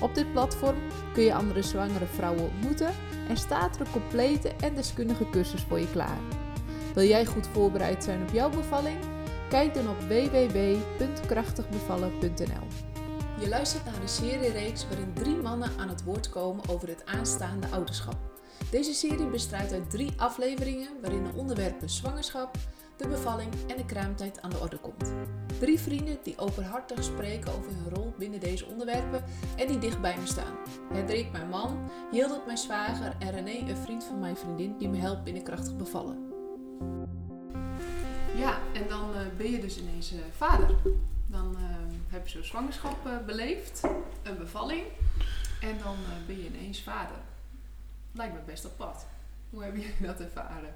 Op 0.00 0.14
dit 0.14 0.32
platform 0.32 0.76
kun 1.12 1.22
je 1.22 1.34
andere 1.34 1.62
zwangere 1.62 2.06
vrouwen 2.06 2.42
ontmoeten 2.42 2.94
en 3.28 3.36
staat 3.36 3.74
er 3.74 3.80
een 3.80 3.92
complete 3.92 4.52
en 4.60 4.74
deskundige 4.74 5.30
cursus 5.30 5.62
voor 5.62 5.80
je 5.80 5.90
klaar. 5.90 6.18
Wil 6.94 7.04
jij 7.04 7.26
goed 7.26 7.46
voorbereid 7.46 8.04
zijn 8.04 8.22
op 8.22 8.30
jouw 8.32 8.50
bevalling? 8.50 8.98
Kijk 9.48 9.74
dan 9.74 9.88
op 9.88 10.00
www.krachtigbevallen.nl. 10.00 12.66
Je 13.40 13.48
luistert 13.48 13.84
naar 13.84 14.02
een 14.02 14.08
seriereeks 14.08 14.88
waarin 14.88 15.12
drie 15.12 15.36
mannen 15.36 15.70
aan 15.78 15.88
het 15.88 16.04
woord 16.04 16.28
komen 16.28 16.68
over 16.68 16.88
het 16.88 17.06
aanstaande 17.06 17.66
ouderschap. 17.70 18.16
Deze 18.70 18.92
serie 18.92 19.26
bestaat 19.26 19.72
uit 19.72 19.90
drie 19.90 20.12
afleveringen 20.16 20.88
waarin 21.00 21.24
de 21.24 21.30
onderwerpen 21.34 21.90
zwangerschap, 21.90 22.56
de 22.98 23.08
bevalling 23.08 23.52
en 23.66 23.76
de 23.76 23.84
kraamtijd 23.84 24.42
aan 24.42 24.50
de 24.50 24.58
orde 24.58 24.76
komt. 24.76 25.12
Drie 25.58 25.80
vrienden 25.80 26.18
die 26.22 26.38
openhartig 26.38 27.04
spreken 27.04 27.52
over 27.52 27.70
hun 27.70 27.94
rol 27.94 28.14
binnen 28.18 28.40
deze 28.40 28.66
onderwerpen 28.66 29.24
en 29.56 29.66
die 29.66 29.78
dicht 29.78 30.00
bij 30.00 30.16
me 30.18 30.26
staan. 30.26 30.56
Hendrik, 30.92 31.32
mijn 31.32 31.48
man, 31.48 31.90
Hildert, 32.10 32.46
mijn 32.46 32.58
zwager 32.58 33.16
en 33.18 33.30
René, 33.30 33.70
een 33.70 33.76
vriend 33.76 34.04
van 34.04 34.18
mijn 34.18 34.36
vriendin 34.36 34.78
die 34.78 34.88
me 34.88 34.96
helpt 34.96 35.24
binnenkrachtig 35.24 35.76
bevallen. 35.76 36.32
Ja, 38.36 38.58
en 38.74 38.88
dan 38.88 39.10
uh, 39.10 39.20
ben 39.36 39.50
je 39.50 39.60
dus 39.60 39.78
ineens 39.78 40.12
uh, 40.12 40.20
vader. 40.36 40.76
Dan 41.26 41.56
uh, 41.58 41.64
heb 42.08 42.26
je 42.26 42.32
zo'n 42.32 42.44
zwangerschap 42.44 43.22
beleefd, 43.26 43.82
een 44.22 44.38
bevalling 44.38 44.82
en 45.60 45.78
dan 45.84 45.96
ben 46.26 46.36
je 46.36 46.46
ineens 46.46 46.82
vader. 46.82 47.16
Lijkt 48.12 48.34
me 48.34 48.40
best 48.46 48.64
apart. 48.64 49.04
Hoe 49.50 49.62
hebben 49.62 49.80
jullie 49.80 50.06
dat 50.06 50.20
ervaren? 50.20 50.74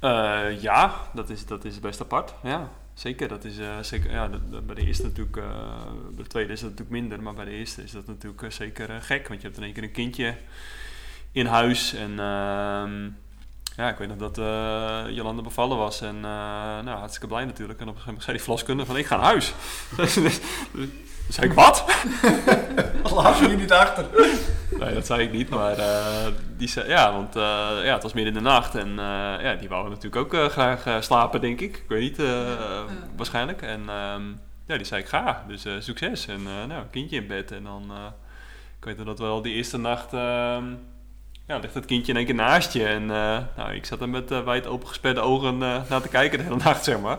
Uh, 0.00 0.60
ja, 0.60 0.94
dat 1.12 1.30
is, 1.30 1.46
dat 1.46 1.64
is 1.64 1.80
best 1.80 2.00
apart. 2.00 2.34
Ja, 2.42 2.70
zeker. 2.94 3.28
Dat 3.28 3.44
is, 3.44 3.58
uh, 3.58 3.78
zeker 3.80 4.10
ja, 4.10 4.28
bij 4.66 4.74
de 4.74 4.86
eerste 4.86 5.02
natuurlijk, 5.02 5.36
uh, 5.36 5.44
bij 6.14 6.22
de 6.22 6.28
tweede 6.28 6.52
is 6.52 6.60
dat 6.60 6.70
natuurlijk 6.70 7.00
minder, 7.00 7.22
maar 7.22 7.34
bij 7.34 7.44
de 7.44 7.50
eerste 7.50 7.82
is 7.82 7.90
dat 7.90 8.06
natuurlijk 8.06 8.52
zeker 8.52 9.02
gek. 9.02 9.28
Want 9.28 9.40
je 9.40 9.46
hebt 9.46 9.58
in 9.58 9.64
één 9.64 9.72
keer 9.72 9.82
een 9.82 9.92
kindje 9.92 10.34
in 11.32 11.46
huis. 11.46 11.94
En 11.94 12.10
ehm, 12.10 13.04
ja, 13.76 13.88
ik 13.88 13.98
weet 13.98 14.08
nog 14.08 14.30
dat 14.30 14.36
Jolanda 15.14 15.42
bevallen 15.42 15.76
was. 15.76 16.00
En 16.00 16.20
nou, 16.20 16.88
hartstikke 16.88 17.26
blij 17.26 17.44
natuurlijk. 17.44 17.80
En 17.80 17.88
op 17.88 17.94
een 17.94 18.00
gegeven 18.00 18.06
moment 18.06 18.24
zei 18.24 18.36
die 18.36 18.44
verloskundige 18.44 18.88
van 18.88 18.98
ik 18.98 19.06
ga 19.06 19.16
naar 19.16 19.24
huis. 19.24 19.54
Dus 19.96 20.14
zei 21.28 21.46
ik, 21.46 21.52
wat? 21.52 21.84
Laat 23.14 23.38
je 23.38 23.48
niet 23.48 23.72
achter. 23.72 24.06
Nee, 24.78 24.94
dat 24.94 25.06
zei 25.06 25.22
ik 25.22 25.32
niet, 25.32 25.48
maar 25.48 25.78
uh, 25.78 26.26
die 26.56 26.68
zei, 26.68 26.88
ja, 26.88 27.12
want 27.12 27.36
uh, 27.36 27.42
ja, 27.84 27.92
het 27.92 28.02
was 28.02 28.12
midden 28.12 28.34
in 28.34 28.42
de 28.42 28.48
nacht 28.48 28.74
en 28.74 28.88
uh, 28.88 28.96
ja, 29.42 29.54
die 29.54 29.68
wou 29.68 29.88
natuurlijk 29.88 30.34
ook 30.34 30.50
graag 30.52 31.04
slapen, 31.04 31.40
denk 31.40 31.60
ik. 31.60 31.76
Ik 31.76 31.88
weet 31.88 32.00
niet, 32.00 32.28
waarschijnlijk. 33.16 33.62
En 33.62 33.80
um, 33.80 34.40
ja, 34.66 34.76
die 34.76 34.84
zei 34.84 35.02
ik 35.02 35.08
ga, 35.08 35.44
dus 35.48 35.66
succes. 35.78 36.26
En 36.26 36.42
nou, 36.42 36.84
kindje 36.90 37.16
in 37.16 37.26
bed 37.26 37.52
en 37.52 37.62
dan, 37.62 37.92
ik 38.78 38.84
weet 38.84 39.04
dat 39.04 39.18
wel 39.18 39.42
die 39.42 39.54
eerste 39.54 39.78
nacht, 39.78 40.10
ja, 41.46 41.58
ligt 41.60 41.74
het 41.74 41.86
kindje 41.86 42.12
in 42.12 42.18
één 42.18 42.26
keer 42.26 42.34
naast 42.34 42.72
je. 42.72 42.86
En 42.86 43.06
nou, 43.56 43.72
ik 43.74 43.86
zat 43.86 44.00
er 44.00 44.08
met 44.08 44.44
wijd 44.44 44.66
opengesperde 44.66 45.20
ogen 45.20 45.58
naar 45.58 46.00
te 46.02 46.08
kijken 46.08 46.38
de 46.38 46.44
hele 46.44 46.56
nacht, 46.64 46.84
zeg 46.84 47.00
maar. 47.00 47.18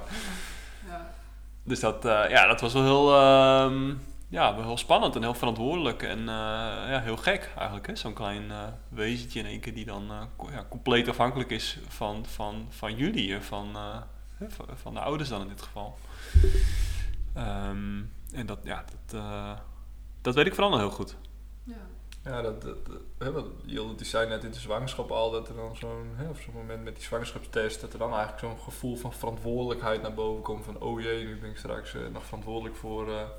Dus 1.63 1.79
dat, 1.79 1.97
ja, 2.03 2.47
dat 2.47 2.61
was 2.61 2.73
wel 2.73 2.83
heel 2.83 3.15
ehm, 3.15 3.91
ja, 4.29 4.55
wel 4.55 4.65
heel 4.65 4.77
spannend 4.77 5.15
en 5.15 5.21
heel 5.21 5.33
verantwoordelijk 5.33 6.03
en 6.03 6.19
uh, 6.19 6.25
ja, 6.25 7.01
heel 7.01 7.17
gek 7.17 7.51
eigenlijk. 7.57 7.97
Zo'n 7.97 8.13
klein 8.13 8.43
uh, 8.43 8.63
wezentje 8.89 9.39
in 9.39 9.45
één 9.45 9.59
keer 9.59 9.73
die 9.73 9.85
dan 9.85 10.11
uh, 10.11 10.51
ja, 10.51 10.65
compleet 10.69 11.07
afhankelijk 11.07 11.49
is 11.49 11.79
van, 11.87 12.25
van, 12.25 12.65
van 12.69 12.95
jullie 12.95 13.33
en 13.33 13.43
van, 13.43 13.77
van, 14.47 14.65
van, 14.73 14.93
de 14.93 14.99
ouders 14.99 15.29
dan 15.29 15.41
in 15.41 15.47
dit 15.47 15.61
geval. 15.61 15.97
Um, 17.37 18.11
en 18.33 18.45
dat, 18.45 18.59
ja, 18.63 18.83
dat, 19.07 19.21
dat 20.21 20.35
weet 20.35 20.45
ik 20.45 20.53
vooral 20.53 20.71
nog 20.71 20.79
heel 20.79 20.91
goed. 20.91 21.15
Ja, 21.63 21.87
ja 22.23 22.41
dat, 22.41 22.61
dat, 22.61 22.77
dat 23.17 23.45
Jilde 23.65 23.95
die 23.95 24.05
zei 24.05 24.27
net 24.27 24.43
in 24.43 24.51
de 24.51 24.59
zwangerschap 24.59 25.11
al 25.11 25.31
dat 25.31 25.49
er 25.49 25.55
dan 25.55 25.75
zo'n, 25.75 26.15
op 26.29 26.39
zo'n 26.39 26.53
moment 26.53 26.83
met 26.83 26.95
die 26.95 27.03
zwangerschapstest, 27.03 27.81
dat 27.81 27.93
er 27.93 27.99
dan 27.99 28.13
eigenlijk 28.13 28.39
zo'n 28.39 28.59
gevoel 28.59 28.95
van 28.95 29.13
verantwoordelijkheid 29.13 30.01
naar 30.01 30.13
boven 30.13 30.43
komt 30.43 30.65
van 30.65 30.79
oh 30.79 31.01
jee, 31.01 31.25
nu 31.25 31.39
ben 31.39 31.49
ik 31.49 31.57
straks 31.57 31.95
nog 32.11 32.25
verantwoordelijk 32.25 32.75
voor 32.75 33.29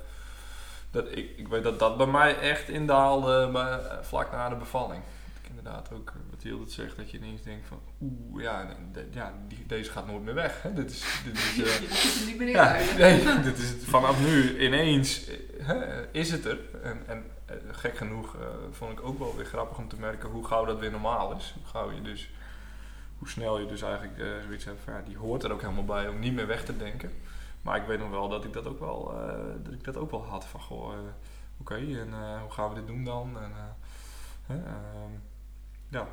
dat, 0.91 1.17
ik, 1.17 1.37
ik 1.37 1.47
weet 1.47 1.63
dat 1.63 1.79
dat 1.79 1.97
bij 1.97 2.05
mij 2.05 2.39
echt 2.39 2.69
indaalde 2.69 3.49
maar, 3.51 3.85
eh, 3.85 3.97
vlak 4.01 4.31
na 4.31 4.49
de 4.49 4.55
bevalling. 4.55 5.03
Ik 5.43 5.49
inderdaad 5.49 5.89
ook, 5.93 6.09
eh, 6.09 6.15
wat 6.29 6.43
Hilde 6.43 6.71
zegt, 6.71 6.97
dat 6.97 7.11
je 7.11 7.17
ineens 7.17 7.41
denkt 7.41 7.67
van 7.67 7.79
oeh, 8.01 8.43
ja, 8.43 8.75
de, 8.91 9.07
ja 9.11 9.33
die, 9.47 9.65
deze 9.67 9.91
gaat 9.91 10.07
nooit 10.07 10.23
meer 10.23 10.33
weg. 10.33 10.61
Hè? 10.61 10.73
Dit 10.73 10.91
is, 10.91 11.21
dit 11.23 11.33
is, 11.37 11.57
uh, 12.21 12.27
niet 12.27 12.37
meer 12.37 12.49
ja, 12.49 12.77
nee, 12.97 13.23
dit 13.43 13.57
is 13.57 13.73
vanaf 13.83 14.19
nu 14.19 14.59
ineens 14.59 15.29
is 16.11 16.31
het 16.31 16.45
er. 16.45 16.59
En, 16.83 17.03
en 17.07 17.23
gek 17.71 17.97
genoeg 17.97 18.35
vond 18.71 18.91
ik 18.91 19.03
ook 19.03 19.19
wel 19.19 19.35
weer 19.35 19.45
grappig 19.45 19.77
om 19.77 19.87
te 19.87 19.99
merken 19.99 20.29
hoe 20.29 20.45
gauw 20.45 20.65
dat 20.65 20.79
weer 20.79 20.91
normaal 20.91 21.35
is. 21.35 21.53
Hoe 21.57 21.65
gauw 21.65 21.91
je 21.91 22.01
dus, 22.01 22.29
hoe 23.17 23.29
snel 23.29 23.59
je 23.59 23.65
dus 23.65 23.81
eigenlijk 23.81 24.21
zoiets 24.45 24.65
hebt 24.65 24.79
van 24.83 24.93
ja, 24.93 25.01
die 25.05 25.17
hoort 25.17 25.43
er 25.43 25.51
ook 25.51 25.61
helemaal 25.61 25.85
bij 25.85 26.07
om 26.07 26.19
niet 26.19 26.33
meer 26.33 26.47
weg 26.47 26.65
te 26.65 26.77
denken. 26.77 27.11
Maar 27.61 27.77
ik 27.77 27.87
weet 27.87 27.99
nog 27.99 28.09
wel 28.09 28.29
dat 28.29 28.45
ik 28.45 28.53
dat 28.53 28.67
ook 28.67 28.79
wel, 28.79 29.13
uh, 29.13 29.33
dat 29.63 29.73
ik 29.73 29.83
dat 29.83 29.97
ook 29.97 30.11
wel 30.11 30.25
had. 30.25 30.45
Van 30.45 30.61
goh, 30.61 30.93
uh, 30.93 30.99
oké, 31.57 31.73
okay, 31.73 31.99
en 31.99 32.07
uh, 32.07 32.41
hoe 32.41 32.51
gaan 32.51 32.69
we 32.69 32.75
dit 32.75 32.87
doen 32.87 33.03
dan? 33.03 33.37
En, 33.39 33.51
ehm, 34.47 35.11
ja, 35.89 36.07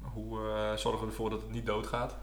hoe 0.00 0.38
zorgen 0.76 1.00
we 1.00 1.06
ervoor 1.06 1.30
dat 1.30 1.40
het 1.40 1.50
niet 1.50 1.66
doodgaat? 1.66 2.16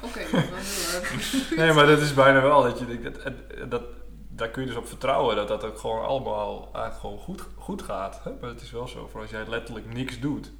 Oké, 0.00 0.26
okay, 0.26 0.50
dat 0.50 0.60
is 0.60 1.50
Nee, 1.56 1.72
maar 1.72 1.86
dat 1.86 2.00
is 2.00 2.14
bijna 2.14 2.42
wel 2.42 2.62
dat 2.62 2.78
je 2.78 3.00
dat, 3.00 3.70
dat, 3.70 3.82
daar 4.28 4.48
kun 4.48 4.62
je 4.62 4.68
dus 4.68 4.76
op 4.76 4.88
vertrouwen 4.88 5.36
dat 5.36 5.48
dat 5.48 5.64
ook 5.64 5.78
gewoon 5.78 6.04
allemaal 6.04 6.62
eigenlijk 6.62 6.96
gewoon 7.00 7.18
goed, 7.18 7.46
goed 7.56 7.82
gaat. 7.82 8.20
Hè? 8.24 8.30
Maar 8.40 8.50
het 8.50 8.60
is 8.60 8.70
wel 8.70 8.88
zo, 8.88 9.06
voor 9.06 9.20
als 9.20 9.30
jij 9.30 9.46
letterlijk 9.48 9.92
niks 9.92 10.20
doet, 10.20 10.52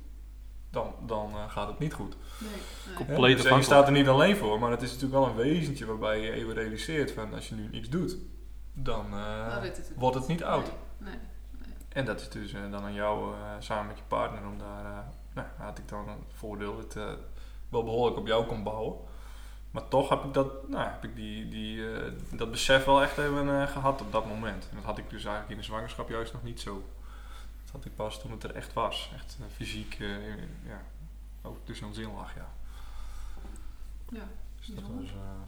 dan, 0.75 0.95
dan 1.07 1.31
uh, 1.31 1.51
gaat 1.51 1.69
het 1.69 1.79
niet 1.79 1.93
goed. 1.93 2.17
Nee, 2.39 2.51
nee. 2.87 2.95
Compleet 2.95 3.43
dus 3.43 3.51
je 3.51 3.63
staat 3.63 3.87
er 3.87 3.93
niet 3.93 4.09
alleen 4.09 4.37
voor, 4.37 4.59
maar 4.59 4.71
het 4.71 4.83
is 4.83 4.93
natuurlijk 4.93 5.21
wel 5.21 5.29
een 5.31 5.37
wezentje 5.37 5.87
waarbij 5.87 6.21
je 6.21 6.33
even 6.33 6.55
realiseert 6.55 7.13
van 7.13 7.35
als 7.35 7.49
je 7.49 7.55
nu 7.55 7.69
niks 7.69 7.89
doet, 7.89 8.17
dan 8.73 9.07
uh, 9.15 9.61
het 9.61 9.93
wordt 9.97 10.17
het 10.17 10.27
niet 10.27 10.45
oud. 10.45 10.71
Nee, 10.99 11.15
nee, 11.51 11.75
en 11.89 12.05
dat 12.05 12.21
is 12.21 12.29
dus 12.29 12.53
uh, 12.53 12.61
dan 12.71 12.83
aan 12.83 12.95
jou 12.95 13.35
samen 13.59 13.87
met 13.87 13.99
je 13.99 14.05
partner 14.09 14.47
om 14.47 14.59
daar, 14.59 15.05
nou 15.35 15.47
had 15.57 15.79
ik 15.79 15.89
dan 15.89 16.09
het 16.09 16.19
voordeel 16.35 16.77
dat 16.77 16.95
het 16.95 17.19
wel 17.69 17.85
behoorlijk 17.85 18.19
op 18.19 18.27
jou 18.27 18.47
kon 18.47 18.63
bouwen. 18.63 18.97
Maar 19.71 19.89
toch 19.89 20.09
heb 20.09 20.25
ik 20.25 20.35
dat, 20.35 20.69
nou, 20.69 20.89
heb 20.89 21.05
ik 21.05 21.17
die, 21.17 21.49
die, 21.49 21.83
dat 22.31 22.51
besef 22.51 22.85
wel 22.85 23.03
echt 23.03 23.19
even 23.19 23.69
gehad 23.69 24.01
op 24.01 24.13
dat 24.13 24.27
moment. 24.27 24.69
En 24.71 24.77
dat 24.77 24.85
had 24.85 24.99
ik 24.99 25.11
dus 25.11 25.25
eigenlijk 25.25 25.51
in 25.51 25.57
de 25.57 25.63
zwangerschap 25.63 26.09
juist 26.09 26.33
nog 26.33 26.43
niet 26.43 26.61
zo 26.61 26.83
had 27.75 27.85
ik 27.85 27.95
pas 27.95 28.21
toen 28.21 28.31
het 28.31 28.45
er 28.45 28.55
echt 28.55 28.73
was. 28.73 29.11
Echt 29.15 29.37
uh, 29.41 29.47
fysiek, 29.55 29.99
uh, 29.99 30.17
ja, 30.67 30.83
ook 31.43 31.67
dus 31.67 31.81
een 31.81 31.95
zin 31.95 32.13
lag, 32.13 32.35
ja. 32.35 32.53
Ja, 34.09 34.29
dus 34.59 34.67
dat 34.67 34.85
was, 34.97 35.05
uh, 35.05 35.43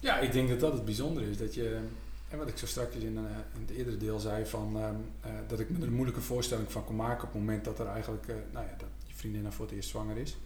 ja, 0.00 0.18
ik 0.18 0.32
denk 0.32 0.48
dat 0.48 0.60
dat 0.60 0.72
het 0.72 0.84
bijzondere 0.84 1.30
is. 1.30 1.38
Dat 1.38 1.54
je, 1.54 1.80
en 2.28 2.38
wat 2.38 2.48
ik 2.48 2.58
zo 2.58 2.66
straks 2.66 2.94
in, 2.94 3.16
in 3.54 3.60
het 3.60 3.70
eerdere 3.70 3.96
deel 3.96 4.18
zei, 4.18 4.46
van, 4.46 4.76
ehm, 4.80 4.96
dat 5.46 5.60
ik 5.60 5.70
me 5.70 5.78
er 5.78 5.86
een 5.86 5.94
moeilijke 5.94 6.20
voorstelling 6.20 6.72
van 6.72 6.84
kon 6.84 6.96
maken 6.96 7.26
op 7.26 7.32
het 7.32 7.40
moment 7.40 7.64
dat 7.64 7.78
er 7.78 7.86
eigenlijk, 7.86 8.26
nou 8.26 8.66
ja, 8.66 8.74
dat 8.78 8.88
je 9.06 9.14
vriendin 9.14 9.52
voor 9.52 9.64
het 9.64 9.74
eerst 9.74 9.88
zwanger 9.88 10.16
is. 10.16 10.36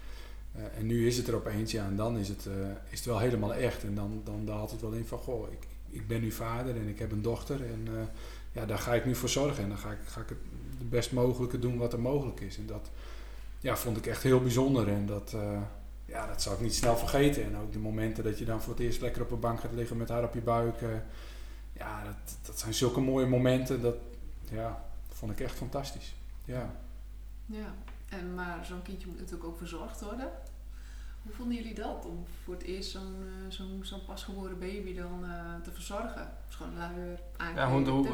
en 0.53 0.87
nu 0.87 1.07
is 1.07 1.17
het 1.17 1.29
er 1.29 1.35
opeens, 1.35 1.73
ja, 1.73 1.85
en 1.85 1.97
dan 1.97 2.19
is 2.19 2.29
het, 2.29 2.47
is 2.91 2.99
het 2.99 3.05
wel 3.05 3.19
helemaal 3.19 3.55
echt. 3.55 3.85
En 3.85 3.95
dan, 3.95 4.21
dan, 4.25 4.45
dan 4.45 4.59
had 4.59 4.71
het 4.71 4.81
wel 4.81 4.93
in 4.93 5.07
van, 5.07 5.19
goh, 5.19 5.53
ik, 5.53 5.67
ik 5.89 6.07
ben 6.07 6.21
nu 6.21 6.31
vader 6.31 6.77
en 6.77 6.89
ik 6.89 6.99
heb 6.99 7.13
een 7.13 7.23
dochter 7.23 7.65
en 7.65 8.11
ja, 8.53 8.67
daar 8.67 8.79
ga 8.79 8.95
ik 8.95 9.05
nu 9.05 9.15
voor 9.15 9.29
zorgen. 9.29 9.63
En 9.63 9.69
dan 9.69 9.79
ga 9.79 9.91
ik, 9.91 9.99
ga 10.05 10.21
ik 10.21 10.29
het 10.29 10.39
het 10.79 10.91
best 10.91 11.13
mogelijke 11.13 11.59
doen 11.59 11.79
wat 11.79 11.93
er 11.93 12.01
mogelijk 12.01 12.41
is. 12.41 12.59
En 12.59 12.67
dat 12.67 12.91
ja, 13.61 13.77
vond 13.77 13.97
ik 13.97 14.07
echt 14.07 14.23
heel 14.23 14.41
bijzonder. 14.41 14.89
En 14.89 15.07
dat, 15.07 15.33
uh, 15.35 15.61
ja, 16.05 16.27
dat 16.27 16.43
zou 16.43 16.55
ik 16.55 16.61
niet 16.61 16.75
snel 16.75 16.97
vergeten. 16.97 17.45
En 17.45 17.57
ook 17.57 17.73
de 17.73 17.79
momenten 17.79 18.25
dat 18.25 18.39
je 18.39 18.45
dan 18.45 18.63
voor 18.63 18.73
het 18.73 18.83
eerst 18.83 19.01
lekker 19.01 19.23
op 19.23 19.31
een 19.31 19.41
bank 19.41 19.61
gaat 19.61 19.73
liggen 19.73 19.97
met 19.97 20.09
haar 20.09 20.25
op 20.25 20.35
je 20.35 20.41
buik. 20.41 20.81
Uh, 20.81 20.89
ja, 21.73 22.05
dat, 22.05 22.37
dat 22.47 22.59
zijn 22.59 22.75
zulke 22.75 23.01
mooie 23.01 23.27
momenten. 23.27 23.83
Dat 23.83 23.97
ja, 24.51 24.85
vond 25.09 25.33
ik 25.33 25.41
echt 25.41 25.57
fantastisch. 25.57 26.15
Ja. 26.45 26.75
Ja, 27.47 27.75
en 28.09 28.35
maar 28.35 28.65
zo'n 28.65 28.83
kindje 28.83 29.07
moet 29.07 29.19
natuurlijk 29.19 29.49
ook 29.49 29.59
verzorgd 29.59 30.01
worden. 30.01 30.31
Hoe 31.29 31.37
vonden 31.37 31.57
jullie 31.57 31.75
dat 31.75 32.05
om 32.05 32.25
voor 32.45 32.55
het 32.55 32.63
eerst 32.63 32.91
zo'n 32.91 33.17
uh, 33.21 33.53
zo'n 33.53 33.81
zo'n 33.83 34.05
pasgeboren 34.07 34.59
baby 34.59 34.95
dan 34.95 35.21
uh, 35.23 35.31
te 35.63 35.71
verzorgen? 35.71 36.31
Schoon 36.49 36.69
luier, 36.77 37.21
aankleden, 37.37 37.85
ja, 37.85 37.93
hoe, 37.93 38.09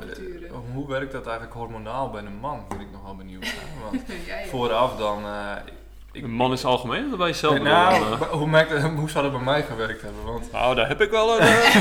hoe, 0.51 0.63
hoe, 0.73 0.89
werkt 0.89 1.13
dat 1.13 1.27
eigenlijk 1.27 1.57
hormonaal 1.57 2.11
bij 2.11 2.23
een 2.23 2.37
man? 2.37 2.65
Ben 2.69 2.81
ik 2.81 2.91
nog 2.93 3.03
wel 3.03 3.17
benieuwd. 3.17 3.55
Want 3.91 4.03
ja, 4.27 4.39
ja. 4.39 4.47
vooraf 4.47 4.97
dan, 4.97 5.25
uh, 5.25 5.57
ik, 6.13 6.23
Een 6.23 6.31
man 6.31 6.53
is 6.53 6.65
algemeen 6.65 7.13
of 7.13 7.19
bij 7.19 7.29
jezelf? 7.29 7.55
Nee, 7.55 7.63
nou, 7.63 7.99
dan, 7.99 8.13
eh? 8.13 8.29
hoe, 8.29 8.47
merkte, 8.47 8.81
hoe 9.01 9.11
zou 9.11 9.25
dat 9.25 9.33
bij 9.33 9.45
mij 9.45 9.63
gewerkt 9.63 10.03
hebben? 10.03 10.25
Want, 10.25 10.53
nou, 10.53 10.75
daar 10.75 10.89
heb 10.89 11.01
ik 11.01 11.11
wel 11.11 11.41
een... 11.41 11.47
eh, 11.47 11.77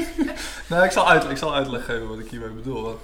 nou, 0.70 0.84
ik 0.84 0.90
zal, 0.90 1.08
uit, 1.08 1.30
ik 1.30 1.36
zal 1.36 1.54
uitleg 1.54 1.84
geven 1.84 2.08
wat 2.08 2.18
ik 2.18 2.30
hiermee 2.30 2.50
bedoel. 2.50 2.82
Want 2.82 3.00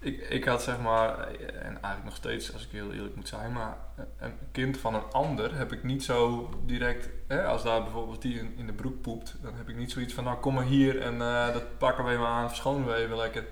ik, 0.00 0.28
ik 0.28 0.44
had 0.44 0.62
zeg 0.62 0.80
maar, 0.80 1.18
en 1.38 1.64
eigenlijk 1.64 2.04
nog 2.04 2.16
steeds, 2.16 2.52
als 2.52 2.64
ik 2.64 2.70
heel 2.70 2.92
eerlijk 2.92 3.16
moet 3.16 3.28
zijn, 3.28 3.52
maar 3.52 3.76
een 4.18 4.32
kind 4.52 4.78
van 4.78 4.94
een 4.94 5.12
ander 5.12 5.56
heb 5.56 5.72
ik 5.72 5.82
niet 5.82 6.04
zo 6.04 6.50
direct, 6.66 7.08
hè, 7.26 7.44
als 7.44 7.62
daar 7.62 7.82
bijvoorbeeld 7.82 8.22
die 8.22 8.38
in, 8.38 8.54
in 8.56 8.66
de 8.66 8.72
broek 8.72 9.00
poept, 9.00 9.36
dan 9.42 9.54
heb 9.54 9.68
ik 9.68 9.76
niet 9.76 9.92
zoiets 9.92 10.14
van, 10.14 10.24
nou 10.24 10.38
kom 10.38 10.54
maar 10.54 10.64
hier 10.64 11.00
en 11.00 11.20
eh, 11.20 11.52
dat 11.52 11.78
pakken 11.78 12.04
we 12.04 12.10
even 12.10 12.26
aan, 12.26 12.48
verschonen 12.48 12.86
we 12.86 12.94
even 12.94 13.16
lekker. 13.16 13.44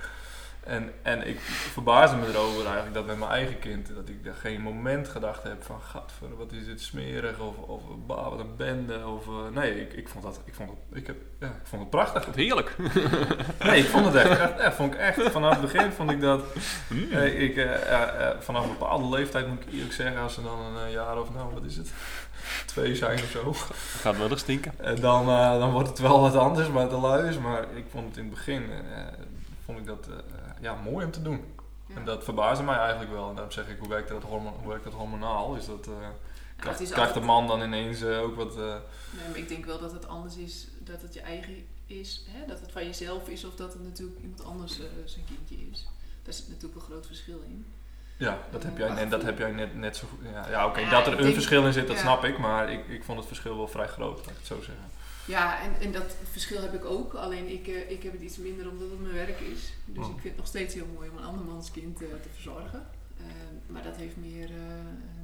En, 0.64 0.93
en 1.02 1.26
ik 1.28 1.38
verbaasde 1.40 2.16
me 2.16 2.26
erover 2.28 2.64
eigenlijk 2.64 2.94
dat 2.94 3.06
met 3.06 3.19
mijn 3.19 3.31
eigen 3.31 3.58
kind, 3.58 3.94
dat 3.94 4.08
ik 4.08 4.25
daar 4.25 4.34
geen 4.34 4.60
moment 4.60 5.08
gedacht 5.08 5.43
heb 5.43 5.62
van, 5.64 5.81
gadver, 5.81 6.37
wat 6.37 6.52
is 6.52 6.64
dit 6.66 6.81
smerig, 6.81 7.38
of, 7.38 7.56
of 7.56 7.82
bah, 8.06 8.28
wat 8.28 8.38
een 8.38 8.56
bende, 8.56 9.06
of, 9.06 9.26
eh, 9.26 9.34
nee, 9.55 9.81
ik, 9.81 9.93
ik 9.93 10.08
vond 10.08 10.25
dat, 10.25 10.40
ik 10.44 10.55
vond 10.55 10.70
het, 10.70 10.78
ik 10.99 11.06
heb, 11.06 11.16
ja, 11.40 11.46
ik 11.46 11.66
vond 11.66 11.81
het 11.82 11.90
prachtig. 11.90 12.34
Heerlijk. 12.34 12.76
Nee, 13.64 13.78
ik 13.81 13.88
vond 13.88 14.05
het 14.05 14.14
echt, 14.14 14.38
echt, 14.40 14.56
echt, 14.58 14.75
vond 14.75 14.94
ik 14.94 15.00
echt, 15.00 15.22
vanaf 15.31 15.52
het 15.52 15.60
begin 15.72 15.93
vond 15.93 16.10
ik 16.10 16.20
dat, 16.20 16.43
Mm. 16.88 17.12
eh, 17.12 17.43
ik, 17.43 17.56
eh, 17.56 17.75
eh, 17.75 18.02
eh, 18.31 18.37
vanaf 18.40 18.62
een 18.64 18.78
bepaalde 18.78 19.08
leeftijd 19.16 19.46
moet 19.49 19.62
ik 19.66 19.72
eerlijk 19.72 19.93
zeggen, 19.93 20.20
als 20.22 20.34
ze 20.34 20.43
dan 20.43 20.58
een 20.61 20.87
eh, 20.87 20.93
jaar 20.93 21.20
of, 21.20 21.34
nou, 21.34 21.54
wat 21.54 21.64
is 21.64 21.76
het, 21.76 21.90
twee 22.66 22.94
zijn 22.96 23.19
of 23.19 23.31
zo, 23.31 23.52
Gaat 24.00 24.19
wel 24.19 24.31
eens 24.31 24.40
stinken. 24.40 24.72
dan, 25.00 25.26
dan 25.58 25.70
wordt 25.72 25.88
het 25.88 25.99
wel 25.99 26.20
wat 26.20 26.34
anders 26.37 26.72
bij 26.72 26.88
de 26.88 26.96
luis, 26.96 27.38
maar 27.38 27.62
ik 27.75 27.84
vond 27.90 28.06
het 28.08 28.16
in 28.16 28.22
het 28.25 28.34
begin, 28.34 28.62
vond 29.64 29.78
ik 29.78 29.87
dat, 29.87 30.08
ja, 30.60 30.75
mooi 30.75 31.05
om 31.05 31.10
te 31.10 31.22
doen. 31.22 31.44
Ja. 31.87 31.94
En 31.96 32.05
dat 32.05 32.25
verbaasde 32.25 32.64
mij 32.64 32.76
eigenlijk 32.78 33.10
wel. 33.10 33.28
En 33.28 33.34
daarom 33.34 33.52
zeg 33.52 33.69
ik, 33.69 33.78
hoe 33.78 33.88
werkt 33.88 34.08
dat, 34.08 34.22
hoe 34.22 34.52
werkt 34.69 34.84
dat 34.84 34.93
hormonaal? 34.93 35.55
Is 35.55 35.66
dat, 35.66 35.87
eh, 35.87 35.93
krijgt, 36.56 36.78
het 36.78 36.88
is 36.88 36.94
krijgt 36.94 37.14
de 37.14 37.20
man 37.20 37.46
dan 37.46 37.62
ineens 37.62 38.02
eh, 38.02 38.22
ook 38.22 38.37
wat... 38.37 38.56
eh, 38.56 38.62
Nee, 39.10 39.28
maar 39.28 39.38
ik 39.38 39.49
denk 39.49 39.64
wel 39.64 39.78
dat 39.78 39.93
het 39.93 40.08
anders 40.08 40.37
is 40.37 40.66
dat 40.78 41.02
het 41.02 41.14
je 41.14 41.20
eigen 41.20 41.66
is, 41.87 42.25
hè? 42.28 42.46
dat 42.46 42.60
het 42.60 42.72
van 42.72 42.84
jezelf 42.84 43.28
is 43.28 43.44
of 43.44 43.55
dat 43.55 43.72
het 43.72 43.82
natuurlijk 43.82 44.19
iemand 44.20 44.44
anders 44.44 44.81
zijn 45.05 45.25
kindje 45.25 45.66
is. 45.70 45.88
Daar 46.22 46.34
zit 46.34 46.49
natuurlijk 46.49 46.75
een 46.75 46.81
groot 46.87 47.06
verschil 47.06 47.40
in. 47.46 47.66
ja, 48.16 48.38
dat 48.50 48.62
heb 48.62 48.78
jij, 48.78 48.90
net, 48.93 49.11
dat 49.11 49.22
heb 49.22 49.38
jij 49.38 49.50
net, 49.52 49.75
net 49.75 49.96
zo 49.96 50.06
goed... 50.11 50.19
Ja, 50.32 50.49
ja 50.50 50.66
oké, 50.66 50.81
Ja, 50.81 50.90
dat 50.90 51.06
er 51.06 51.12
een 51.12 51.22
denk- 51.22 51.34
verschil 51.34 51.66
in 51.66 51.72
zit, 51.72 51.87
dat 51.87 51.96
ja. 51.96 52.02
snap 52.02 52.25
ik. 52.25 52.38
Maar 52.38 52.72
ik, 52.72 52.88
ik 52.88 53.04
vond 53.04 53.19
het 53.19 53.26
verschil 53.26 53.56
wel 53.56 53.69
vrij 53.69 53.87
groot, 53.88 54.16
laat 54.19 54.26
ik 54.31 54.37
het 54.37 54.46
zo 54.46 54.56
zeggen. 54.61 54.90
Ja, 55.28 55.62
en, 55.62 55.80
en 55.80 55.92
dat 55.92 56.16
verschil 56.30 56.62
heb 56.62 56.75
ik 56.75 56.84
ook. 56.84 57.14
Alleen 57.14 57.48
ik, 57.52 57.66
eh, 57.69 57.90
ik 57.90 58.02
heb 58.02 58.12
het 58.12 58.22
iets 58.22 58.36
minder 58.36 58.70
omdat 58.70 58.90
het 58.90 59.00
mijn 59.00 59.14
werk 59.14 59.40
is. 59.40 59.72
Dus 59.84 60.04
Oh. 60.04 60.10
ik 60.10 60.20
vind 60.20 60.22
het 60.25 60.36
nog 60.36 60.46
steeds 60.46 60.75
heel 60.75 60.86
mooi 60.94 61.08
om 61.10 61.16
een 61.16 61.25
andermans 61.25 61.70
kind 61.70 62.02
eh, 62.02 62.08
te 62.08 62.28
verzorgen. 62.32 62.86
Eh, 63.19 63.25
maar 63.66 63.82
dat 63.82 63.96
heeft 63.96 64.16
meer 64.16 64.50
eh, 64.50 64.58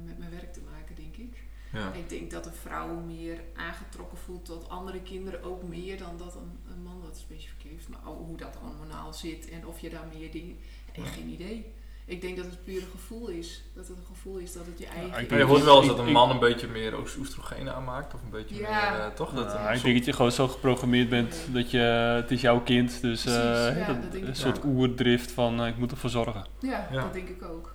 met 0.05 0.17
mijn 0.17 0.31
werk 0.31 0.53
te 0.53 0.61
maken, 0.71 0.95
denk 0.95 1.15
ik. 1.15 1.43
Ja. 1.71 1.93
Ik 1.93 2.09
denk 2.09 2.31
dat 2.31 2.45
een 2.45 2.53
vrouw 2.53 2.95
meer 2.99 3.39
aangetrokken 3.55 4.17
voelt 4.17 4.45
tot 4.45 4.69
andere 4.69 5.01
kinderen, 5.01 5.43
ook 5.43 5.63
meer 5.63 5.97
dan 5.97 6.17
dat 6.17 6.35
een, 6.35 6.59
een 6.71 6.83
man 6.83 7.01
dat 7.01 7.17
specifiek 7.17 7.61
heeft. 7.63 7.89
Maar 7.89 7.99
hoe 8.03 8.37
dat 8.37 8.55
hormonaal 8.55 9.13
zit 9.13 9.49
en 9.49 9.67
of 9.67 9.79
je 9.79 9.89
daar 9.89 10.07
meer 10.17 10.31
dingen. 10.31 10.57
Ja. 10.93 11.05
Geen 11.05 11.29
idee. 11.29 11.73
Ik 12.07 12.21
denk 12.21 12.37
dat 12.37 12.45
het 12.45 12.63
puur 12.63 12.81
een 12.81 12.87
gevoel 12.91 13.27
is. 13.27 13.63
Dat 13.75 13.87
het 13.87 13.97
een 13.97 14.03
gevoel 14.15 14.37
is 14.37 14.53
dat 14.53 14.65
het 14.65 14.79
je 14.79 14.85
eigen 14.85 15.09
Maar 15.09 15.21
is. 15.21 15.29
je 15.29 15.43
hoort 15.43 15.63
wel 15.63 15.77
eens 15.77 15.87
dat 15.87 15.99
een 15.99 16.11
man 16.11 16.29
een 16.29 16.39
beetje 16.39 16.67
meer 16.67 16.99
oes- 16.99 17.15
oestrogeen 17.15 17.69
aanmaakt. 17.69 18.13
Of 18.13 18.21
een 18.23 18.29
beetje 18.29 18.55
Ja. 18.55 18.91
meer, 18.91 18.99
eh, 18.99 19.07
toch? 19.07 19.33
Dat 19.33 19.53
een 19.53 19.73
ik 19.73 19.81
denk 19.83 19.95
dat 19.95 20.05
je 20.05 20.13
gewoon 20.13 20.31
zo 20.31 20.47
geprogrammeerd 20.47 21.09
bent 21.09 21.35
dat 21.47 21.71
je, 21.71 21.77
het 22.21 22.31
is 22.31 22.41
jouw 22.41 22.59
kind, 22.61 23.01
dus 23.01 23.25
eh, 23.25 23.33
Precies, 23.33 23.77
ja, 23.79 23.85
dat- 23.87 24.01
dat 24.01 24.11
denk 24.11 24.23
ik 24.23 24.29
een 24.29 24.35
soort 24.35 24.63
oerdrift 24.63 25.31
van 25.31 25.61
eh, 25.61 25.67
ik 25.67 25.77
moet 25.77 25.91
ervoor 25.91 26.09
zorgen. 26.09 26.45
Ja, 26.59 26.87
Ja. 26.91 27.01
dat 27.01 27.13
denk 27.13 27.29
ik 27.29 27.43
ook. 27.43 27.73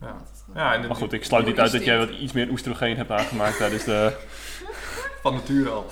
Ja. 0.00 0.16
Ja, 0.54 0.78
Maar 0.78 0.94
goed, 0.96 1.12
ik 1.12 1.24
sluit 1.24 1.46
niet 1.46 1.58
uit 1.60 1.72
dat 1.72 1.84
jij 1.84 1.98
wat 1.98 2.10
iets 2.10 2.32
meer 2.32 2.50
oestrogeen 2.50 2.96
hebt 2.96 3.10
aangemaakt 3.10 3.56
tijdens 3.56 3.84
de... 3.84 4.16
van 5.22 5.34
nature 5.34 5.70
al. 5.70 5.86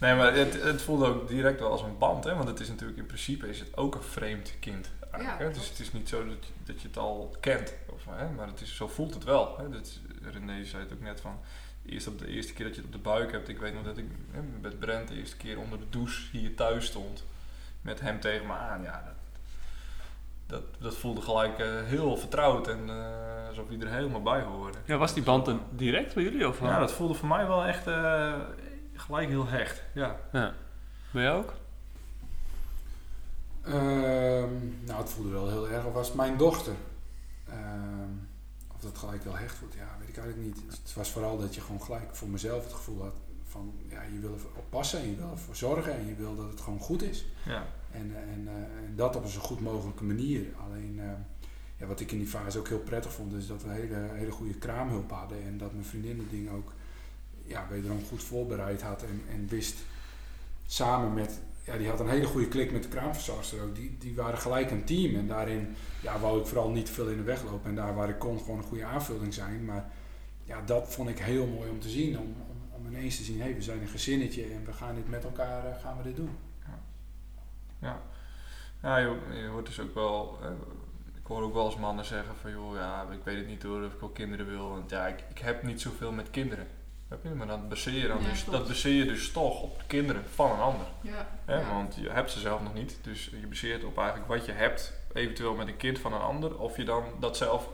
Nee, 0.00 0.14
maar 0.16 0.34
het, 0.34 0.62
het 0.62 0.82
voelde 0.82 1.06
ook 1.06 1.28
direct 1.28 1.60
wel 1.60 1.70
als 1.70 1.82
een 1.82 1.98
band, 1.98 2.24
hè? 2.24 2.34
Want 2.34 2.48
het 2.48 2.60
is 2.60 2.68
natuurlijk 2.68 2.98
in 2.98 3.06
principe 3.06 3.48
is 3.48 3.58
het 3.60 3.76
ook 3.76 3.94
een 3.94 4.02
vreemd 4.02 4.52
kind. 4.60 4.90
Ja, 5.18 5.36
hè? 5.38 5.52
Dus 5.52 5.68
het 5.68 5.78
is 5.78 5.92
niet 5.92 6.08
zo 6.08 6.26
dat 6.26 6.46
je, 6.46 6.52
dat 6.64 6.80
je 6.80 6.88
het 6.88 6.96
al 6.96 7.36
kent, 7.40 7.74
of, 7.86 8.04
hè? 8.10 8.30
maar 8.30 8.46
het 8.46 8.60
is, 8.60 8.76
zo 8.76 8.88
voelt 8.88 9.14
het 9.14 9.24
wel. 9.24 9.58
Hè? 9.58 9.68
Dat, 9.68 9.98
René 10.22 10.64
zei 10.64 10.82
het 10.82 10.92
ook 10.92 11.00
net 11.00 11.20
van, 11.20 11.40
eerst 11.86 12.06
op 12.06 12.18
de 12.18 12.26
eerste 12.26 12.52
keer 12.52 12.66
dat 12.66 12.74
je 12.74 12.80
het 12.80 12.90
op 12.90 12.96
de 12.96 13.08
buik 13.08 13.32
hebt. 13.32 13.48
Ik 13.48 13.58
weet 13.58 13.74
nog 13.74 13.84
dat 13.84 13.98
ik 13.98 14.04
hè, 14.30 14.40
met 14.60 14.78
Brent 14.78 15.08
de 15.08 15.14
eerste 15.14 15.36
keer 15.36 15.58
onder 15.58 15.78
de 15.78 15.88
douche 15.90 16.38
hier 16.38 16.54
thuis 16.54 16.86
stond. 16.86 17.24
Met 17.82 18.00
hem 18.00 18.20
tegen 18.20 18.46
me 18.46 18.52
aan. 18.52 18.82
Ja, 18.82 19.02
dat, 19.04 19.14
dat, 20.46 20.82
dat 20.82 20.96
voelde 20.96 21.20
gelijk 21.20 21.58
eh, 21.58 21.66
heel 21.84 22.16
vertrouwd 22.16 22.68
en 22.68 22.88
eh, 22.88 23.48
alsof 23.48 23.68
hij 23.68 23.78
er 23.80 23.88
helemaal 23.88 24.22
bij 24.22 24.42
hoorde. 24.42 24.78
Ja, 24.84 24.96
was 24.96 25.14
die 25.14 25.22
band 25.22 25.44
dan 25.44 25.62
direct 25.70 26.14
bij 26.14 26.22
jullie? 26.22 26.48
Of, 26.48 26.60
Ja, 26.60 26.78
dat 26.78 26.92
voelde 26.92 27.14
voor 27.14 27.28
mij 27.28 27.46
wel 27.46 27.64
echt 27.64 27.86
eh, 27.86 28.34
gelijk 28.94 29.28
heel 29.28 29.46
hecht. 29.46 29.82
Ja. 29.94 30.16
ja. 30.32 30.54
Ben 31.10 31.22
jij 31.22 31.32
ook? 31.32 31.54
Ehm, 33.64 34.52
nou, 34.84 35.00
het 35.00 35.10
voelde 35.10 35.30
wel 35.30 35.48
heel 35.48 35.68
erg. 35.68 35.84
Of 35.84 35.92
was 35.92 36.12
mijn 36.12 36.36
dochter? 36.36 36.74
Ehm, 37.48 38.12
of 38.74 38.80
dat 38.80 38.98
gelijk 38.98 39.24
wel 39.24 39.36
hecht 39.36 39.60
wordt, 39.60 39.74
ja, 39.74 39.96
weet 39.98 40.08
ik 40.08 40.16
eigenlijk 40.16 40.46
niet. 40.46 40.64
Het 40.70 40.94
was 40.94 41.10
vooral 41.10 41.38
dat 41.38 41.54
je 41.54 41.60
gewoon 41.60 41.82
gelijk 41.82 42.16
voor 42.16 42.28
mezelf 42.28 42.64
het 42.64 42.72
gevoel 42.72 43.02
had 43.02 43.14
van, 43.48 43.72
ja, 43.88 44.02
je 44.02 44.18
wil 44.18 44.32
ervoor 44.32 44.50
oppassen 44.56 45.00
en 45.00 45.10
je 45.10 45.16
wil 45.16 45.30
ervoor 45.30 45.56
zorgen 45.56 45.92
en 45.92 46.06
je 46.06 46.14
wil 46.14 46.36
dat 46.36 46.50
het 46.50 46.60
gewoon 46.60 46.78
goed 46.78 47.02
is. 47.02 47.24
Ja. 47.46 47.66
En, 47.90 48.16
en, 48.16 48.48
eh, 48.48 48.84
en 48.84 48.96
dat 48.96 49.16
op 49.16 49.22
een 49.22 49.28
zo 49.28 49.40
goed 49.40 49.60
mogelijke 49.60 50.04
manier. 50.04 50.46
Alleen, 50.64 51.00
eh, 51.00 51.06
ja, 51.76 51.86
wat 51.86 52.00
ik 52.00 52.12
in 52.12 52.18
die 52.18 52.26
fase 52.26 52.58
ook 52.58 52.68
heel 52.68 52.78
prettig 52.78 53.12
vond, 53.12 53.32
is 53.32 53.46
dat 53.46 53.62
we 53.62 53.70
hele, 53.70 54.08
hele 54.12 54.30
goede 54.30 54.54
kraamhulp 54.54 55.10
hadden. 55.10 55.42
En 55.42 55.58
dat 55.58 55.72
mijn 55.72 55.84
vriendin 55.84 56.18
het 56.18 56.30
ding 56.30 56.50
ook 56.50 56.72
ja, 57.44 57.66
wederom 57.70 58.04
goed 58.08 58.22
voorbereid 58.22 58.82
had 58.82 59.02
en, 59.02 59.22
en 59.30 59.46
wist 59.48 59.76
samen 60.66 61.14
met, 61.14 61.38
ja, 61.64 61.76
die 61.76 61.88
had 61.88 62.00
een 62.00 62.08
hele 62.08 62.26
goede 62.26 62.48
klik 62.48 62.72
met 62.72 62.82
de 62.82 62.88
kraamverzorgster 62.88 63.62
ook. 63.62 63.74
Die, 63.74 63.96
die 63.98 64.14
waren 64.14 64.38
gelijk 64.38 64.70
een 64.70 64.84
team 64.84 65.14
en 65.14 65.26
daarin 65.26 65.76
ja, 66.02 66.18
wou 66.18 66.40
ik 66.40 66.46
vooral 66.46 66.70
niet 66.70 66.90
veel 66.90 67.08
in 67.08 67.16
de 67.16 67.22
weg 67.22 67.42
lopen. 67.44 67.70
En 67.70 67.76
daar 67.76 67.94
waar 67.94 68.08
ik 68.08 68.18
kon 68.18 68.38
gewoon 68.38 68.58
een 68.58 68.64
goede 68.64 68.84
aanvulling 68.84 69.34
zijn. 69.34 69.64
Maar 69.64 69.90
ja, 70.44 70.62
dat 70.62 70.94
vond 70.94 71.08
ik 71.08 71.18
heel 71.18 71.46
mooi 71.46 71.70
om 71.70 71.80
te 71.80 71.88
zien. 71.88 72.18
Om, 72.18 72.34
om, 72.76 72.86
ineens 72.86 73.16
te 73.16 73.22
zien, 73.22 73.40
hé, 73.40 73.54
we 73.54 73.62
zijn 73.62 73.80
een 73.80 73.88
gezinnetje 73.88 74.42
en 74.44 74.64
we 74.64 74.72
gaan 74.72 74.94
dit 74.94 75.08
met 75.08 75.24
elkaar, 75.24 75.66
eh, 75.66 75.80
gaan 75.82 75.96
we 75.96 76.02
dit 76.02 76.16
doen. 76.16 76.30
Ja, 77.78 78.02
ja 78.82 78.96
je, 78.96 79.48
hoort 79.52 79.66
dus 79.66 79.80
ook 79.80 79.94
wel. 79.94 80.38
eh, 80.42 80.50
ik 81.14 81.26
hoor 81.26 81.42
ook 81.42 81.54
wel 81.54 81.66
eens 81.66 81.76
mannen 81.76 82.04
zeggen 82.04 82.36
van 82.36 82.50
joh, 82.50 82.74
ja, 82.74 83.06
ik 83.10 83.24
weet 83.24 83.36
het 83.36 83.46
niet 83.46 83.62
hoor 83.62 83.84
of 83.84 83.92
ik 83.92 84.00
wel 84.00 84.08
kinderen 84.08 84.46
wil. 84.46 84.70
Want 84.70 84.90
ja, 84.90 85.06
ik, 85.06 85.24
ik 85.30 85.38
heb 85.38 85.62
niet 85.62 85.80
zoveel 85.80 86.12
met 86.12 86.30
kinderen. 86.30 86.66
Heb 87.10 87.18
je? 87.22 87.28
Maar 87.30 87.46
dat 87.46 87.68
baseer 87.68 87.94
je 87.94 88.08
dan 88.08 88.22
Ja, 88.22 88.28
dus, 88.28 88.42
klopt. 88.44 88.58
dat 88.58 88.68
baseer 88.68 88.92
je 88.94 89.04
dus 89.04 89.30
toch 89.32 89.62
op 89.62 89.78
de 89.78 89.84
kinderen 89.86 90.22
van 90.34 90.50
een 90.50 90.58
ander. 90.60 90.86
Ja, 91.00 91.28
Hè? 91.44 91.60
ja. 91.60 91.74
Want 91.74 91.94
je 92.00 92.10
hebt 92.10 92.30
ze 92.30 92.40
zelf 92.40 92.62
nog 92.62 92.74
niet. 92.74 92.98
Dus 93.02 93.24
je 93.40 93.46
baseert 93.46 93.84
op 93.84 93.98
eigenlijk 93.98 94.28
wat 94.28 94.44
je 94.46 94.52
hebt, 94.52 94.92
eventueel 95.12 95.54
met 95.54 95.68
een 95.68 95.76
kind 95.76 95.98
van 95.98 96.12
een 96.12 96.20
ander, 96.20 96.58
of 96.58 96.76
je 96.76 96.84
dan 96.84 97.04
dat 97.20 97.36
zelf 97.36 97.68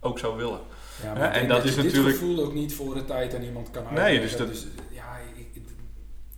ook 0.00 0.18
zou 0.18 0.36
willen. 0.36 0.60
Ja, 1.02 1.12
Ja, 1.12 1.18
maar 1.18 1.32
en 1.32 1.48
dat 1.48 1.64
is 1.64 1.74
dit 1.74 1.84
natuurlijk- 1.84 2.16
gevoel 2.16 2.44
ook 2.44 2.52
niet 2.54 2.74
voor 2.74 2.94
de 2.94 3.04
tijd 3.04 3.34
aan 3.34 3.42
iemand 3.42 3.70
kan 3.70 3.82
Nee, 3.82 4.02
uitleggen. 4.20 4.46
dus 4.46 4.62
dat- 4.62 4.72
ja, 4.90 5.16
ik- 5.36 5.46
ik- 5.52 5.62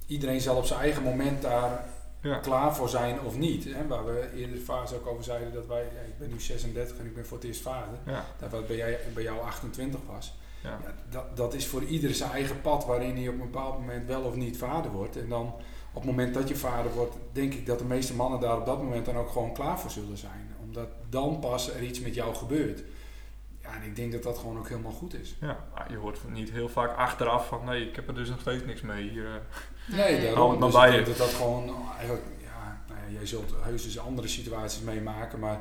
iedereen 0.06 0.40
zal 0.40 0.56
op 0.56 0.64
zijn 0.64 0.80
eigen 0.80 1.02
moment 1.02 1.42
daar 1.42 1.84
Ja. 2.22 2.36
klaar 2.38 2.74
voor 2.76 2.88
zijn 2.88 3.20
of 3.20 3.36
niet. 3.36 3.64
Hè? 3.64 3.86
Waar 3.86 4.04
we 4.06 4.30
eerder 4.36 4.56
de 4.56 4.62
fase 4.62 4.94
ook 4.94 5.06
over 5.06 5.24
zeiden 5.24 5.52
dat 5.52 5.66
wij, 5.66 5.82
ja, 5.82 6.00
ik 6.06 6.18
ben 6.18 6.28
nu 6.28 6.40
36 6.40 6.98
en 6.98 7.04
ik 7.06 7.14
ben 7.14 7.26
voor 7.26 7.36
het 7.36 7.46
eerst 7.46 7.60
vader. 7.60 7.98
Ja. 8.06 8.24
Dat 8.38 8.50
wat 8.50 8.66
bij, 8.66 8.76
jij, 8.76 8.98
bij 9.14 9.22
jou 9.22 9.40
28 9.40 10.00
was. 10.06 10.34
Ja. 10.62 10.78
Ja, 10.82 10.94
dat, 11.10 11.36
dat 11.36 11.54
is 11.54 11.66
voor 11.66 11.84
ieder 11.84 12.14
zijn 12.14 12.30
eigen 12.30 12.60
pad 12.60 12.86
waarin 12.86 13.16
hij 13.16 13.28
op 13.28 13.34
een 13.34 13.50
bepaald 13.50 13.78
moment 13.78 14.06
wel 14.06 14.22
of 14.22 14.34
niet 14.34 14.58
vader 14.58 14.90
wordt. 14.90 15.16
En 15.16 15.28
dan 15.28 15.46
op 15.92 16.02
het 16.02 16.04
moment 16.04 16.34
dat 16.34 16.48
je 16.48 16.56
vader 16.56 16.92
wordt, 16.92 17.14
denk 17.32 17.54
ik 17.54 17.66
dat 17.66 17.78
de 17.78 17.84
meeste 17.84 18.14
mannen 18.14 18.40
daar 18.40 18.58
op 18.58 18.66
dat 18.66 18.82
moment 18.82 19.06
dan 19.06 19.16
ook 19.16 19.30
gewoon 19.30 19.54
klaar 19.54 19.80
voor 19.80 19.90
zullen 19.90 20.16
zijn. 20.18 20.54
Omdat 20.60 20.88
dan 21.08 21.38
pas 21.40 21.74
er 21.74 21.82
iets 21.82 22.00
met 22.00 22.14
jou 22.14 22.34
gebeurt. 22.34 22.82
Ja, 23.62 23.74
en 23.74 23.82
ik 23.82 23.96
denk 23.96 24.12
dat 24.12 24.22
dat 24.22 24.38
gewoon 24.38 24.58
ook 24.58 24.68
helemaal 24.68 24.92
goed 24.92 25.14
is. 25.14 25.36
Ja, 25.40 25.66
je 25.90 25.96
hoort 25.96 26.18
niet 26.28 26.50
heel 26.50 26.68
vaak 26.68 26.96
achteraf 26.96 27.46
van 27.46 27.64
nee, 27.64 27.88
ik 27.88 27.96
heb 27.96 28.08
er 28.08 28.14
dus 28.14 28.28
nog 28.28 28.40
steeds 28.40 28.64
niks 28.64 28.80
mee. 28.80 29.08
Hier, 29.08 29.26
eh. 29.26 29.96
Nee, 29.96 30.22
daarom. 30.22 30.60
Dus 30.60 30.72
bij 30.72 30.88
ik 30.88 30.90
je. 30.90 31.04
denk 31.04 31.18
dat 31.18 31.26
dat 31.26 31.36
gewoon 31.36 31.70
eigenlijk, 31.96 32.24
ja, 32.42 32.82
nou 32.88 33.00
ja, 33.06 33.12
jij 33.12 33.26
zult 33.26 33.54
heus 33.60 33.82
dus 33.82 33.98
andere 33.98 34.28
situaties 34.28 34.80
meemaken, 34.80 35.38
maar 35.38 35.60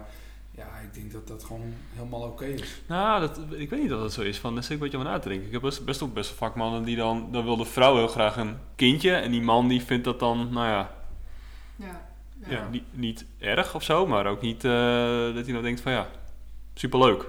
ja, 0.57 0.77
ik 0.83 0.93
denk 0.93 1.11
dat 1.11 1.27
dat 1.27 1.43
gewoon 1.43 1.73
helemaal 1.93 2.21
oké 2.21 2.45
is. 2.45 2.81
Nou, 2.87 3.19
dat, 3.19 3.39
ik 3.51 3.69
weet 3.69 3.81
niet 3.81 3.93
of 3.93 3.99
dat 3.99 4.13
zo 4.13 4.21
is. 4.21 4.37
Van, 4.37 4.53
daar 4.53 4.63
zit 4.63 4.71
ik 4.71 4.77
een 4.77 4.83
beetje 4.83 4.97
over 4.97 5.11
na 5.11 5.19
te 5.19 5.29
denken. 5.29 5.47
Ik 5.47 5.53
heb 5.53 5.61
best, 5.61 5.85
best 5.85 6.01
ook 6.01 6.13
best 6.13 6.29
wel 6.29 6.37
vaak 6.37 6.55
mannen 6.55 6.83
die 6.83 6.95
dan... 6.95 7.31
Dan 7.31 7.43
wil 7.43 7.57
de 7.57 7.65
vrouw 7.65 7.95
heel 7.95 8.07
graag 8.07 8.37
een 8.37 8.57
kindje. 8.75 9.11
En 9.11 9.31
die 9.31 9.41
man 9.41 9.67
die 9.67 9.81
vindt 9.81 10.03
dat 10.03 10.19
dan, 10.19 10.49
nou 10.51 10.67
ja... 10.67 10.91
Ja, 11.75 12.07
ja. 12.39 12.49
ja. 12.49 12.69
niet, 12.69 12.83
niet 12.91 13.25
erg 13.39 13.75
of 13.75 13.83
zo. 13.83 14.07
Maar 14.07 14.25
ook 14.25 14.41
niet 14.41 14.63
eh, 14.63 14.71
dat 15.33 15.43
hij 15.43 15.51
nou 15.51 15.61
denkt 15.61 15.81
van 15.81 15.91
ja... 15.91 16.07
Superleuk. 16.73 17.25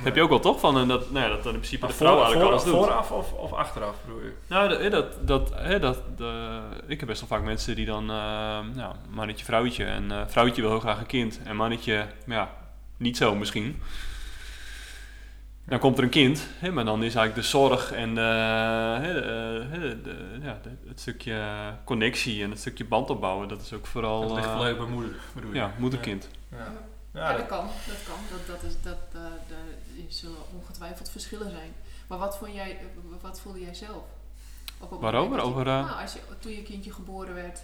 Dat 0.00 0.08
heb 0.08 0.14
je 0.14 0.22
ook 0.22 0.28
wel 0.28 0.40
toch? 0.40 0.60
Van, 0.60 0.78
en 0.78 0.88
dat, 0.88 1.10
nou 1.10 1.24
ja, 1.24 1.30
dat 1.34 1.42
dan 1.42 1.52
in 1.52 1.58
principe 1.58 1.86
de 1.86 1.92
vrouw 1.92 2.16
eigenlijk 2.18 2.50
alles 2.50 2.64
doet. 2.64 2.74
vooraf 2.74 3.10
of, 3.10 3.32
of 3.32 3.52
achteraf 3.52 3.94
bedoel 4.04 4.20
je? 4.22 4.32
Nou, 4.46 4.68
dat, 4.68 4.78
eh, 4.80 4.90
dat, 4.90 5.26
dat, 5.28 5.52
hè, 5.54 5.78
dat, 5.78 6.02
de, 6.16 6.60
ik 6.86 6.98
heb 7.00 7.08
best 7.08 7.20
wel 7.20 7.28
vaak 7.28 7.42
mensen 7.46 7.74
die 7.76 7.86
dan, 7.86 8.02
eh, 8.10 8.16
nou, 8.74 8.94
mannetje, 9.10 9.44
vrouwtje. 9.44 9.84
En 9.84 10.10
eh, 10.10 10.20
vrouwtje 10.26 10.62
wil 10.62 10.70
heel 10.70 10.80
graag 10.80 10.98
een 11.00 11.06
kind. 11.06 11.40
En 11.44 11.56
mannetje, 11.56 12.06
ja, 12.26 12.50
niet 12.96 13.16
zo 13.16 13.34
misschien. 13.34 13.82
Dan 15.64 15.78
komt 15.78 15.98
er 15.98 16.04
een 16.04 16.10
kind, 16.10 16.46
hè, 16.58 16.72
maar 16.72 16.84
dan 16.84 16.96
is 17.02 17.14
eigenlijk 17.14 17.34
de 17.34 17.42
zorg 17.42 17.92
en 17.92 18.14
de, 18.14 18.20
hè, 19.00 19.12
de, 19.12 19.20
eh, 19.20 19.70
hè, 19.72 19.80
de- 19.80 20.00
de- 20.02 20.38
ja, 20.42 20.58
de- 20.62 20.88
het 20.88 21.00
stukje 21.00 21.42
connectie 21.84 22.42
en 22.42 22.50
het 22.50 22.58
stukje 22.58 22.84
band 22.84 23.10
opbouwen, 23.10 23.48
dat 23.48 23.60
is 23.60 23.72
ook 23.72 23.86
vooral 23.86 24.20
Dat 24.20 24.32
ligt 24.36 24.46
eh, 24.46 24.52
volledig 24.56 24.76
bij 24.78 24.86
moeder, 24.86 25.12
bedoel 25.34 25.50
je? 25.50 25.56
ja, 25.56 25.72
moeder-kind. 25.78 26.28
Ja. 26.50 26.56
Ja, 27.12 27.30
Ja, 27.30 27.36
dat 27.36 27.46
kan. 27.46 27.66
Dat 27.86 28.02
kan. 28.06 28.16
Dat, 28.30 28.46
dat 28.46 28.70
is, 28.70 28.74
dat, 28.82 28.96
daar 29.12 29.56
zullen 30.08 30.36
ongetwijfeld 30.60 31.10
verschillen 31.10 31.50
zijn. 31.50 31.72
Maar 32.06 32.18
wat, 32.18 32.38
vond 32.38 32.54
jij, 32.54 32.78
wat 33.20 33.40
voelde 33.40 33.60
jij 33.60 33.74
zelf? 33.74 34.02
Op 34.78 35.00
Waarover? 35.00 35.36
je- 35.36 35.42
Over, 35.42 35.66
eh, 35.66 35.84
nou, 35.84 36.00
als 36.02 36.12
je, 36.12 36.20
toen 36.38 36.52
je 36.52 36.62
kindje 36.62 36.92
geboren 36.92 37.34
werd, 37.34 37.62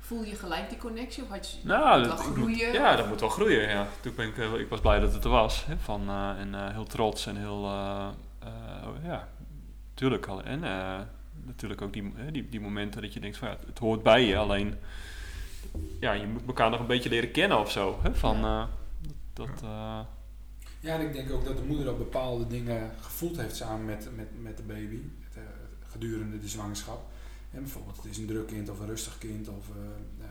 voelde 0.00 0.26
je 0.28 0.34
gelijk 0.36 0.68
die 0.68 0.78
connectie? 0.78 1.22
Of 1.22 1.28
had 1.28 1.50
je 1.50 1.56
Nou, 1.62 2.02
dat, 2.06 2.20
groeien? 2.20 2.40
moet- 2.48 2.58
ja, 2.72 2.96
dat 2.96 3.08
moet 3.08 3.20
wel 3.20 3.28
groeien. 3.28 3.68
Ja. 3.68 3.86
Toen 4.00 4.14
ben 4.14 4.28
ik, 4.28 4.38
eh, 4.38 4.54
ik 4.54 4.68
was 4.68 4.80
blij 4.80 4.98
dat 5.00 5.12
het 5.14 5.24
er 5.24 5.30
was. 5.30 5.64
Hè, 5.66 5.76
van, 5.78 6.08
en 6.38 6.72
heel 6.72 6.84
trots 6.86 7.26
en 7.26 7.36
heel, 7.36 7.64
eh, 7.64 8.08
ja, 9.04 9.28
natuurlijk 9.90 10.26
al. 10.26 10.42
En 10.42 10.60
natuurlijk 11.44 11.80
ook 11.82 11.92
die, 11.92 12.14
die, 12.32 12.48
die 12.48 12.60
momenten 12.60 13.02
dat 13.02 13.12
je 13.12 13.20
denkt 13.20 13.36
van 13.36 13.48
ja, 13.48 13.56
het 13.66 13.78
hoort 13.78 14.02
bij 14.02 14.24
je. 14.26 14.36
Alleen, 14.36 14.78
ja, 16.00 16.12
je 16.12 16.26
moet 16.26 16.46
elkaar 16.46 16.70
nog 16.70 16.80
een 16.80 16.86
beetje 16.86 17.08
leren 17.08 17.30
kennen 17.30 17.58
of 17.58 17.70
zo. 17.70 17.98
Hè, 18.02 18.14
van, 18.14 18.44
eh, 18.44 18.64
dat, 19.32 19.48
eh, 19.62 20.00
Ja, 20.80 20.94
en 20.94 21.00
ik 21.00 21.12
denk 21.12 21.32
ook 21.32 21.44
dat 21.44 21.56
de 21.56 21.62
moeder 21.62 21.88
ook 21.88 21.98
bepaalde 21.98 22.46
dingen 22.46 22.90
gevoeld 23.00 23.36
heeft 23.36 23.56
samen 23.56 23.84
met, 23.84 24.08
met, 24.16 24.42
met 24.42 24.56
de 24.56 24.62
baby 24.62 25.00
het, 25.20 25.36
eh, 25.36 25.42
gedurende 25.90 26.40
de 26.40 26.48
zwangerschap. 26.48 27.10
En 27.50 27.60
bijvoorbeeld, 27.62 27.96
het 27.96 28.04
is 28.04 28.18
een 28.18 28.26
druk 28.26 28.46
kind 28.46 28.70
of 28.70 28.80
een 28.80 28.86
rustig 28.86 29.18
kind 29.18 29.48
of 29.48 29.66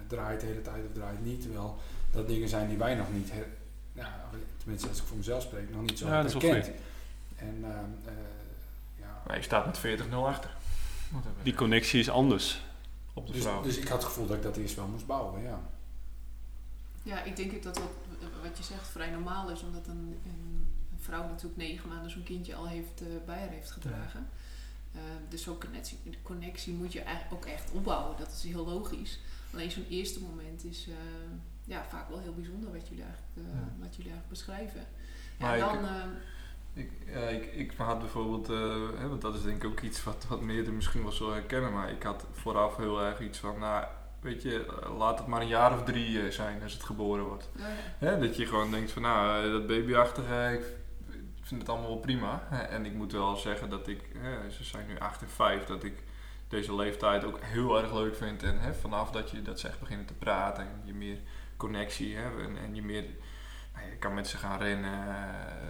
draait 0.07 0.39
de 0.39 0.45
hele 0.45 0.61
tijd 0.61 0.85
of 0.85 0.93
draait 0.93 1.25
niet. 1.25 1.41
Terwijl 1.41 1.77
dat 2.11 2.27
dingen 2.27 2.49
zijn 2.49 2.67
die 2.67 2.77
wij 2.77 2.95
nog 2.95 3.07
niet, 3.13 3.31
her, 3.31 3.45
ja, 3.93 4.29
tenminste 4.57 4.87
als 4.87 4.97
ik 4.99 5.03
voor 5.03 5.17
mezelf 5.17 5.43
spreek, 5.43 5.69
nog 5.71 5.81
niet 5.81 5.97
zo 5.97 6.07
Ja, 6.07 6.23
herkend. 6.23 6.71
En 7.41 7.57
eh, 7.63 8.13
ja, 8.99 9.21
Maar 9.27 9.35
je 9.35 9.43
staat 9.43 9.65
met 9.65 9.77
40-0 9.77 10.25
achter. 10.25 10.49
Wat 11.09 11.23
hebben 11.23 11.37
we? 11.37 11.43
die 11.43 11.53
connectie 11.53 11.99
is 11.99 12.09
anders. 12.09 12.61
Op 13.13 13.27
de 13.27 13.33
dus, 13.33 13.41
vrouw. 13.41 13.61
dus 13.61 13.77
ik 13.77 13.87
had 13.87 13.97
het 13.97 14.07
gevoel 14.07 14.27
dat 14.27 14.35
ik 14.37 14.43
dat 14.43 14.57
eerst 14.57 14.75
wel 14.75 14.87
moest 14.87 15.05
bouwen, 15.05 15.41
ja. 15.41 15.59
Ja, 17.03 17.23
ik 17.23 17.35
denk 17.35 17.53
ook 17.53 17.63
dat 17.63 17.75
dat, 17.75 17.89
wat 18.43 18.57
je 18.57 18.63
zegt, 18.63 18.87
vrij 18.87 19.09
normaal 19.09 19.49
is. 19.49 19.61
Omdat 19.63 19.87
een, 19.87 20.19
een, 20.25 20.67
een 20.91 20.99
vrouw 20.99 21.27
natuurlijk 21.27 21.57
negen 21.57 21.89
maanden 21.89 22.11
zo'n 22.11 22.23
kindje 22.23 22.55
al 22.55 22.67
heeft, 22.67 23.01
eh, 23.01 23.07
bij 23.25 23.39
haar 23.39 23.49
heeft 23.49 23.71
gedragen. 23.71 24.27
Eh, 24.91 24.99
dus 25.29 25.41
zo'n 25.43 25.59
connectie, 25.59 25.97
connectie 26.23 26.73
moet 26.73 26.93
je 26.93 27.01
eigenlijk 27.01 27.33
ook 27.45 27.51
echt 27.51 27.71
opbouwen. 27.71 28.17
Dat 28.17 28.31
is 28.31 28.43
heel 28.43 28.65
logisch. 28.65 29.19
Alleen 29.53 29.71
zo'n 29.71 29.85
eerste 29.89 30.21
moment 30.21 30.63
is 30.63 30.87
eh, 30.87 30.93
ja, 31.63 31.85
vaak 31.89 32.09
wel 32.09 32.19
heel 32.19 32.33
bijzonder 32.33 32.71
wat 32.71 32.87
jullie 32.87 33.03
eigenlijk, 33.03 33.31
Ja. 33.53 33.73
wat 33.79 33.95
jullie 33.95 34.11
eigenlijk 34.11 34.27
beschrijven. 34.29 34.85
Maar 35.39 35.57
en 35.57 35.65
ik- 35.75 35.81
dan, 35.81 35.89
Ik, 36.73 36.91
ja, 37.05 37.19
ik, 37.19 37.45
ik 37.45 37.73
had 37.77 37.99
bijvoorbeeld, 37.99 38.49
eh, 38.49 38.99
hè, 38.99 39.07
want 39.09 39.21
dat 39.21 39.35
is 39.35 39.43
denk 39.43 39.63
ik 39.63 39.69
ook 39.69 39.79
iets 39.79 40.03
wat, 40.03 40.25
wat 40.29 40.41
meerdere 40.41 40.75
misschien 40.75 41.01
wel 41.01 41.11
zullen 41.11 41.33
herkennen, 41.33 41.73
maar 41.73 41.91
ik 41.91 42.03
had 42.03 42.25
vooraf 42.31 42.77
heel 42.77 43.01
erg 43.01 43.19
iets 43.19 43.39
van, 43.39 43.59
nou, 43.59 43.85
weet 44.19 44.41
je, 44.41 44.65
eh, 44.65 44.97
laat 44.97 45.19
het 45.19 45.27
maar 45.27 45.41
een 45.41 45.47
jaar 45.47 45.73
of 45.73 45.83
drie 45.83 46.21
eh, 46.21 46.31
zijn 46.31 46.63
als 46.63 46.73
het 46.73 46.83
geboren 46.83 47.25
wordt. 47.25 47.49
ja, 47.57 47.67
ja. 47.67 47.73
Hè, 47.97 48.19
dat 48.19 48.35
je 48.35 48.45
gewoon 48.45 48.71
denkt 48.71 48.91
van, 48.91 49.01
nou, 49.01 49.51
dat 49.51 49.67
babyachtige, 49.67 50.59
ik 50.59 50.65
vind 51.41 51.61
het 51.61 51.69
allemaal 51.69 51.89
wel 51.89 51.99
prima. 51.99 52.47
Hè, 52.49 52.61
en 52.61 52.85
ik 52.85 52.93
moet 52.93 53.11
wel 53.11 53.35
zeggen 53.35 53.69
dat 53.69 53.87
ik, 53.87 54.01
ze 54.49 54.63
zijn 54.63 54.87
nu 54.87 54.99
8 54.99 55.21
en 55.21 55.29
5, 55.29 55.65
dat 55.65 55.83
ik 55.83 56.03
deze 56.47 56.75
leeftijd 56.75 57.23
ook 57.23 57.39
heel 57.41 57.81
erg 57.81 57.93
leuk 57.93 58.15
vind. 58.15 58.43
En 58.43 58.59
hè, 58.59 58.73
vanaf 58.73 59.11
dat 59.11 59.29
je 59.29 59.41
dat 59.41 59.59
zegt 59.59 59.79
beginnen 59.79 60.05
te 60.05 60.13
praten 60.13 60.63
en 60.63 60.81
je 60.83 60.93
meer 60.93 61.17
connectie 61.57 62.15
hebt 62.15 62.39
en, 62.39 62.57
en 62.57 62.75
je 62.75 62.81
meer... 62.81 63.05
je 63.89 63.97
kan 63.99 64.13
met 64.13 64.27
ze 64.27 64.37
gaan 64.37 64.59
rennen, 64.59 65.15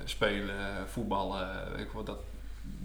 spelen, 0.03 0.89
voetballen. 0.89 1.71
Weet 1.71 1.79
ik 1.85 1.91
wat, 1.91 2.05
dat 2.05 2.19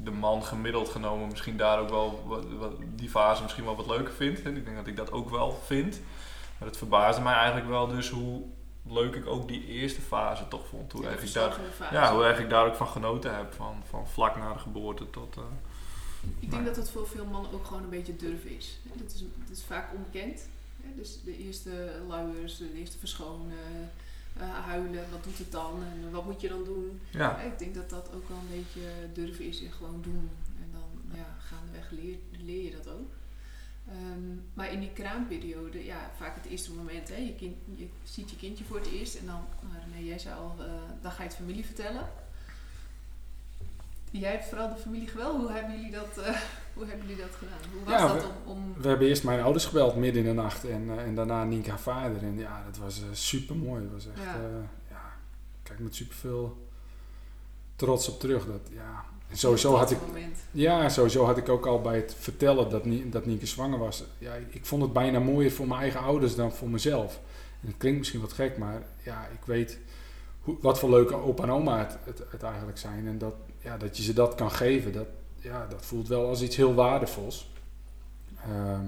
de 0.03 0.11
man 0.11 0.45
gemiddeld 0.45 0.89
genomen 0.89 1.29
misschien 1.29 1.57
daar 1.57 1.79
ook 1.81 1.89
wel 1.89 2.23
wat, 2.27 2.45
wat- 2.59 2.77
die 2.95 3.09
fase 3.09 3.43
misschien 3.43 3.65
wel 3.65 3.77
wat 3.77 3.87
leuker 3.87 4.13
vindt. 4.15 4.39
Ik 4.47 4.65
denk 4.65 4.77
dat 4.77 4.87
ik 4.87 4.97
dat 4.97 5.13
ook 5.13 5.31
wel 5.31 5.61
vind. 5.65 6.01
Maar 6.59 6.69
het 6.69 6.77
verbaasde 6.77 7.23
mij 7.23 7.35
eigenlijk 7.35 7.69
wel 7.69 7.87
dus 7.87 8.11
hoe 8.11 8.43
leuk 8.89 9.15
ik 9.15 9.27
ook 9.27 9.49
die 9.49 9.67
eerste 9.67 10.01
fase 10.01 10.49
toch 10.49 10.67
vond. 10.67 10.93
Hoe 10.93 11.01
De 11.03 11.09
erg 11.09 11.23
ik 11.23 11.33
daar, 11.33 11.43
verzorgende 11.45 11.71
fase. 11.77 11.95
ja, 11.95 12.15
hoe 12.15 12.25
erg 12.25 12.39
ik 12.39 12.51
daar 12.51 12.67
ook 12.67 12.75
van 12.75 12.87
genoten 12.89 13.37
heb. 13.37 13.53
Van, 13.53 13.83
van 13.89 14.09
vlak 14.09 14.37
na 14.37 14.53
de 14.53 14.59
geboorte 14.59 15.11
tot... 15.11 15.37
eh, 15.37 15.43
Ik 16.41 16.51
denk 16.51 16.65
dat 16.65 16.75
dat 16.75 16.91
voor 16.91 17.07
veel 17.09 17.25
mannen 17.25 17.53
ook 17.53 17.67
gewoon 17.67 17.83
een 17.83 17.89
beetje 17.91 18.17
durven 18.17 18.57
is. 18.57 18.79
Dat 18.93 19.13
is, 19.13 19.19
dat 19.21 19.57
is 19.57 19.65
vaak 19.65 19.89
onbekend. 19.95 20.49
Dus 20.97 21.23
de 21.25 21.39
eerste 21.39 21.71
luiers, 22.09 22.57
de 22.57 22.73
eerste 22.79 22.99
verschonen, 22.99 23.91
eh, 24.39 24.65
huilen, 24.65 25.11
wat 25.11 25.25
doet 25.25 25.39
het 25.39 25.53
dan 25.53 25.83
en 25.83 26.11
wat 26.11 26.25
moet 26.25 26.41
je 26.41 26.49
dan 26.49 26.65
doen? 26.65 27.01
ja. 27.11 27.41
Ik 27.41 27.59
denk 27.59 27.75
dat 27.75 27.91
dat 27.91 28.11
ook 28.15 28.29
wel 28.29 28.39
een 28.39 28.63
beetje 28.63 28.81
durven 29.13 29.45
is 29.45 29.63
en 29.63 29.73
gewoon 29.73 30.03
doen. 30.03 30.31
En 30.59 30.69
dan 30.73 31.19
ja, 31.19 31.37
gaandeweg 31.39 31.91
leer, 31.91 32.17
leer 32.31 32.65
je 32.65 32.71
dat 32.71 32.89
ook. 32.89 33.11
Ehm, 33.89 34.37
maar 34.55 34.73
in 34.73 34.81
die 34.81 34.93
kraamperiode, 34.93 35.85
ja, 35.85 36.11
vaak 36.17 36.35
het 36.35 36.45
eerste 36.45 36.73
moment, 36.73 37.09
hè, 37.09 37.17
je, 37.17 37.35
kind, 37.35 37.57
je 37.75 37.89
ziet 38.05 38.31
je 38.31 38.37
kindje 38.37 38.65
voor 38.65 38.77
het 38.77 38.91
eerst 38.91 39.15
en 39.15 39.27
dan, 39.27 39.45
nou, 39.61 39.75
René, 39.85 40.07
jij 40.07 40.19
zei 40.19 40.35
al, 40.35 40.55
eh, 40.59 40.67
dan 41.03 41.11
ga 41.11 41.23
je 41.23 41.29
het 41.29 41.39
familie 41.39 41.65
vertellen. 41.65 42.09
Jij 44.11 44.31
hebt 44.31 44.45
vooral 44.45 44.69
de 44.69 44.81
familie 44.81 45.09
geweld. 45.09 45.37
Hoe 45.37 45.53
hebben 45.53 45.77
jullie 45.77 45.91
dat, 45.91 46.19
eh, 46.19 46.41
hoe 46.77 46.87
hebben 46.87 47.07
jullie 47.07 47.23
dat 47.23 47.35
gedaan? 47.39 47.59
Hoe 47.73 47.85
was 47.85 47.93
Ja, 48.01 48.13
dat 48.15 48.23
we- 48.23 48.29
om, 48.47 48.57
om 48.57 48.75
We 48.83 48.89
hebben 48.89 49.09
eerst 49.09 49.25
mijn 49.25 49.41
ouders 49.43 49.65
gebeld 49.65 49.97
midden 49.97 50.23
in 50.25 50.29
de 50.29 50.43
nacht 50.43 50.65
en, 50.65 50.91
eh, 50.91 51.03
en 51.05 51.15
daarna 51.15 51.45
Nienke 51.45 51.71
haar 51.71 51.81
vader. 51.81 52.23
En 52.23 52.39
ja, 52.39 52.65
dat 52.67 52.77
was 52.79 53.01
super 53.13 53.57
mooi. 53.57 53.83
Het 53.83 53.93
was 53.93 54.07
echt, 54.07 54.25
Ja. 54.25 54.33
ja. 54.35 54.69
ja, 54.91 55.13
kijk 55.63 55.79
met 55.79 55.95
super 55.95 56.17
veel 56.17 56.69
trots 57.77 58.09
op 58.09 58.21
terug. 58.21 58.47
Dat, 58.47 58.61
ja. 58.71 59.05
En 59.29 59.37
sowieso 59.37 59.71
dat 59.71 59.79
had 59.81 59.91
ik, 59.91 59.99
moment? 60.07 60.37
ja, 60.51 60.89
sowieso 60.89 61.25
had 61.25 61.37
ik 61.37 61.49
ook 61.49 61.67
al 61.67 61.81
bij 61.81 61.97
het 61.97 62.15
vertellen 62.19 62.71
dat, 62.71 62.85
Nie, 62.85 63.09
dat 63.09 63.27
Nienke 63.27 63.47
zwanger 63.47 63.79
was. 63.79 64.05
Ja, 64.19 64.35
ik, 64.35 64.55
ik 64.55 64.67
vond 64.67 64.83
het 64.83 64.93
bijna 64.93 65.19
mooier 65.19 65.51
voor 65.53 65.67
mijn 65.67 65.81
eigen 65.81 66.01
ouders 66.01 66.35
dan 66.35 66.53
voor 66.53 66.69
mezelf. 66.69 67.21
En 67.61 67.67
het 67.67 67.77
klinkt 67.77 67.99
misschien 67.99 68.21
wat 68.21 68.33
gek, 68.33 68.59
maar 68.59 68.83
ja, 69.03 69.27
ik 69.27 69.45
weet 69.45 69.79
hoe, 70.41 70.57
wat 70.61 70.79
voor 70.79 70.91
leuke 70.91 71.15
opa 71.15 71.43
en 71.43 71.51
oma 71.51 71.79
het, 71.79 71.99
het, 72.05 72.23
het 72.31 72.43
eigenlijk 72.43 72.79
zijn. 72.79 73.07
En 73.07 73.19
dat, 73.19 73.35
ja, 73.61 73.77
dat 73.77 73.97
je 73.97 74.03
ze 74.03 74.13
dat 74.13 74.35
kan 74.35 74.51
geven, 74.51 74.93
dat, 74.93 75.07
ja, 75.41 75.67
dat 75.67 75.85
voelt 75.85 76.09
wel 76.09 76.27
als 76.29 76.43
iets 76.43 76.57
heel 76.57 76.75
waardevols. 76.75 77.49
Ehm, 78.45 78.87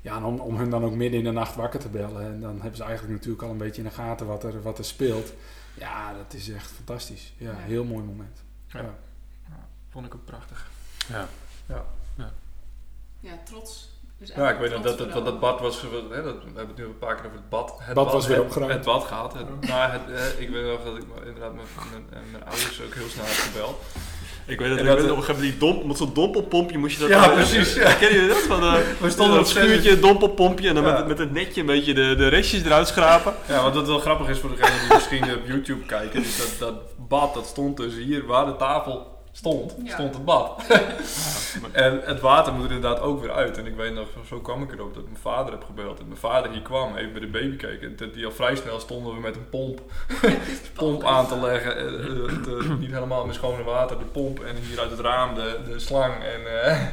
ja, 0.00 0.16
en 0.16 0.24
om, 0.24 0.40
om 0.40 0.56
hun 0.56 0.70
dan 0.70 0.84
ook 0.84 0.94
midden 0.94 1.18
in 1.18 1.24
de 1.24 1.30
nacht 1.30 1.54
wakker 1.56 1.80
te 1.80 1.88
bellen. 1.88 2.22
En 2.22 2.40
dan 2.40 2.54
hebben 2.60 2.76
ze 2.76 2.82
eigenlijk 2.82 3.12
natuurlijk 3.14 3.42
al 3.42 3.50
een 3.50 3.56
beetje 3.58 3.82
in 3.82 3.88
de 3.88 3.94
gaten 3.94 4.26
wat 4.26 4.44
er, 4.44 4.62
wat 4.62 4.78
er 4.78 4.84
speelt. 4.84 5.32
Ja, 5.74 6.12
dat 6.12 6.34
is 6.34 6.48
echt 6.50 6.70
fantastisch. 6.70 7.32
Ja, 7.36 7.50
Ja. 7.50 7.56
heel 7.56 7.84
mooi 7.84 8.04
moment. 8.04 8.42
Ja. 8.66 8.80
Ja. 9.48 9.68
Vond 9.90 10.06
ik 10.06 10.14
ook 10.14 10.24
prachtig. 10.24 10.70
Ja. 11.08 11.28
Ja, 13.20 13.38
trots. 13.44 13.92
Dus 14.18 14.28
Ja, 14.34 14.50
ik 14.50 14.58
weet 14.58 14.70
nog 14.70 14.82
dat, 14.82 14.98
dat, 14.98 15.06
vooral. 15.06 15.24
dat 15.24 15.40
bad 15.40 15.60
was... 15.60 15.80
Hè, 15.82 15.90
dat, 15.90 16.08
we 16.08 16.14
hebben 16.14 16.66
het 16.66 16.76
nu 16.76 16.84
een 16.84 16.98
paar 16.98 17.14
keer 17.14 17.24
over 17.26 17.36
het 17.38 17.48
bad. 17.48 17.74
Het 17.78 17.94
Bad 17.94 18.12
was 18.12 18.26
weer 18.26 18.36
het- 18.36 18.44
opgeruimd. 18.44 18.74
Het 18.74 18.84
bad 18.84 19.04
gehad. 19.04 19.32
Het, 19.32 19.60
nou, 19.60 19.90
het, 19.90 20.10
eh, 20.10 20.40
ik 20.40 20.48
weet 20.50 20.64
nog 20.66 20.84
dat 20.84 20.96
ik 20.96 21.04
inderdaad 21.26 21.54
mijn, 21.54 21.66
eh, 22.10 22.18
mijn 22.30 22.44
ouders 22.44 22.82
ook 22.82 22.94
heel 22.94 23.08
snel 23.08 23.24
heb 23.24 23.34
gebeld. 23.34 23.82
Ik 24.46 24.58
weet 24.58 24.68
dat, 24.68 24.78
ik 24.78 24.84
weet 24.84 24.96
nog, 24.96 25.10
op 25.10 25.16
een 25.16 25.22
gegeven 25.22 25.34
moment 25.34 25.60
die 25.60 25.68
domp, 25.68 25.84
met 25.84 25.96
zo'n 25.96 26.10
dompelpompje 26.14 26.78
moest 26.78 26.94
je 26.94 27.00
dat... 27.00 27.08
Ja, 27.08 27.28
precies, 27.28 27.72
Ken 27.74 28.12
je 28.20 28.26
dat? 28.28 28.36
Van, 28.36 28.62
eh, 28.62 28.74
We 29.00 29.10
stonden 29.10 29.34
een 29.34 29.40
op 29.42 29.46
schuurtje, 29.46 29.90
een 29.90 30.00
dompelpompje 30.00 30.68
en 30.68 30.74
dan 30.74 30.84
Ja. 30.84 30.92
met, 30.92 31.06
met 31.06 31.18
een 31.18 31.32
netje 31.32 31.60
een 31.60 31.66
beetje 31.66 31.94
de, 31.94 32.14
de 32.16 32.28
restjes 32.28 32.62
eruit 32.64 32.88
schrapen. 32.88 33.34
Ja, 33.48 33.62
wat 33.62 33.74
dat 33.74 33.86
wel 33.86 33.98
grappig 33.98 34.28
is 34.28 34.38
voor 34.38 34.50
degenen 34.56 34.80
die 34.80 34.94
misschien 34.94 35.24
op 35.24 35.40
YouTube 35.46 35.86
kijken, 35.86 36.20
is 36.22 36.36
dat 36.36 36.54
dat 36.58 36.74
bad 37.08 37.34
dat 37.34 37.46
stond 37.46 37.76
dus 37.76 37.94
hier 37.94 38.26
waar 38.26 38.46
de 38.46 38.56
tafel 38.56 39.12
stond, 39.36 39.74
Ja. 39.84 39.92
stond 39.92 40.14
het 40.14 40.24
bad. 40.24 40.62
en 41.72 42.00
het 42.04 42.20
water 42.20 42.52
moet 42.52 42.64
er 42.64 42.72
inderdaad 42.72 43.00
ook 43.00 43.20
weer 43.20 43.32
uit. 43.32 43.58
En 43.58 43.66
ik 43.66 43.76
weet 43.76 43.94
nog, 43.94 44.08
zo 44.28 44.40
kwam 44.40 44.62
ik 44.62 44.72
erop 44.72 44.94
dat 44.94 45.02
ik 45.02 45.08
mijn 45.08 45.22
vader 45.22 45.52
heb 45.52 45.64
gebeld. 45.64 45.98
En 45.98 46.06
mijn 46.06 46.18
vader 46.20 46.50
hier 46.50 46.62
kwam, 46.62 46.96
even 46.96 47.12
bij 47.12 47.20
de 47.20 47.26
baby 47.30 47.56
kijken. 47.56 47.96
En 47.98 48.10
die 48.12 48.24
al 48.26 48.32
vrij 48.32 48.56
snel 48.56 48.80
stonden 48.80 49.14
we 49.14 49.20
met 49.20 49.36
een 49.36 49.48
pomp, 49.48 49.80
pomp 50.74 51.04
aan 51.04 51.26
te 51.26 51.36
leggen. 51.40 51.76
Eh, 51.76 51.84
eh, 51.86 52.36
het, 52.36 52.46
eh, 52.64 52.76
niet 52.78 52.92
helemaal 52.92 53.26
met 53.26 53.34
schone 53.34 53.62
water, 53.62 53.98
de 53.98 54.04
pomp. 54.04 54.40
En 54.40 54.56
hier 54.56 54.80
uit 54.80 54.90
het 54.90 55.00
raam 55.00 55.34
de, 55.34 55.58
de 55.68 55.78
slang. 55.78 56.14
En 56.14 56.62
eh, 56.62 56.80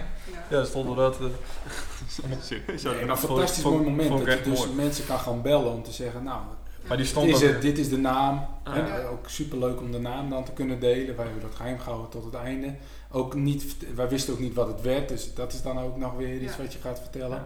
Ja. 0.49 0.57
ja, 0.57 0.63
stonden 0.63 0.95
dat... 0.95 1.17
Serieus, 2.41 2.83
Nee, 2.83 3.01
een 3.01 3.17
fantastisch 3.17 3.63
vond- 3.63 3.85
mooi 3.85 4.09
moment. 4.09 4.25
dat 4.25 4.37
je 4.37 4.49
dus 4.49 4.59
mooi. 4.59 4.71
mensen 4.75 5.05
kan 5.05 5.19
gaan 5.19 5.41
bellen 5.41 5.71
om 5.71 5.83
te 5.83 5.91
zeggen, 5.91 6.23
nou, 6.23 6.39
maar 6.97 7.05
die 7.05 7.13
dit 7.13 7.15
stond 7.15 7.29
is, 7.29 7.47
ook- 7.47 7.53
het, 7.53 7.61
dit 7.61 7.77
is 7.77 7.89
de 7.89 7.97
naam. 7.97 8.45
Ah, 8.63 8.77
En, 8.77 8.85
ja. 8.87 9.03
ook 9.07 9.29
super 9.29 9.57
leuk 9.57 9.79
om 9.79 9.91
de 9.91 9.99
naam 9.99 10.29
dan 10.29 10.43
te 10.43 10.51
kunnen 10.51 10.79
delen. 10.79 11.15
Wij 11.15 11.25
hebben 11.25 11.41
dat 11.43 11.55
geheim 11.55 11.79
gehouden 11.79 12.09
tot 12.09 12.23
het 12.23 12.33
einde. 12.33 12.75
Ook 13.11 13.33
niet, 13.35 13.75
wij 13.95 14.09
wisten 14.09 14.33
ook 14.33 14.39
niet 14.39 14.53
wat 14.53 14.67
het 14.67 14.81
werd, 14.81 15.09
dus 15.09 15.33
dat 15.33 15.53
is 15.53 15.61
dan 15.61 15.79
ook 15.79 15.97
nog 15.97 16.13
weer 16.15 16.41
iets 16.41 16.55
Ja. 16.55 16.61
wat 16.63 16.73
je 16.73 16.79
gaat 16.79 16.99
vertellen. 16.99 17.45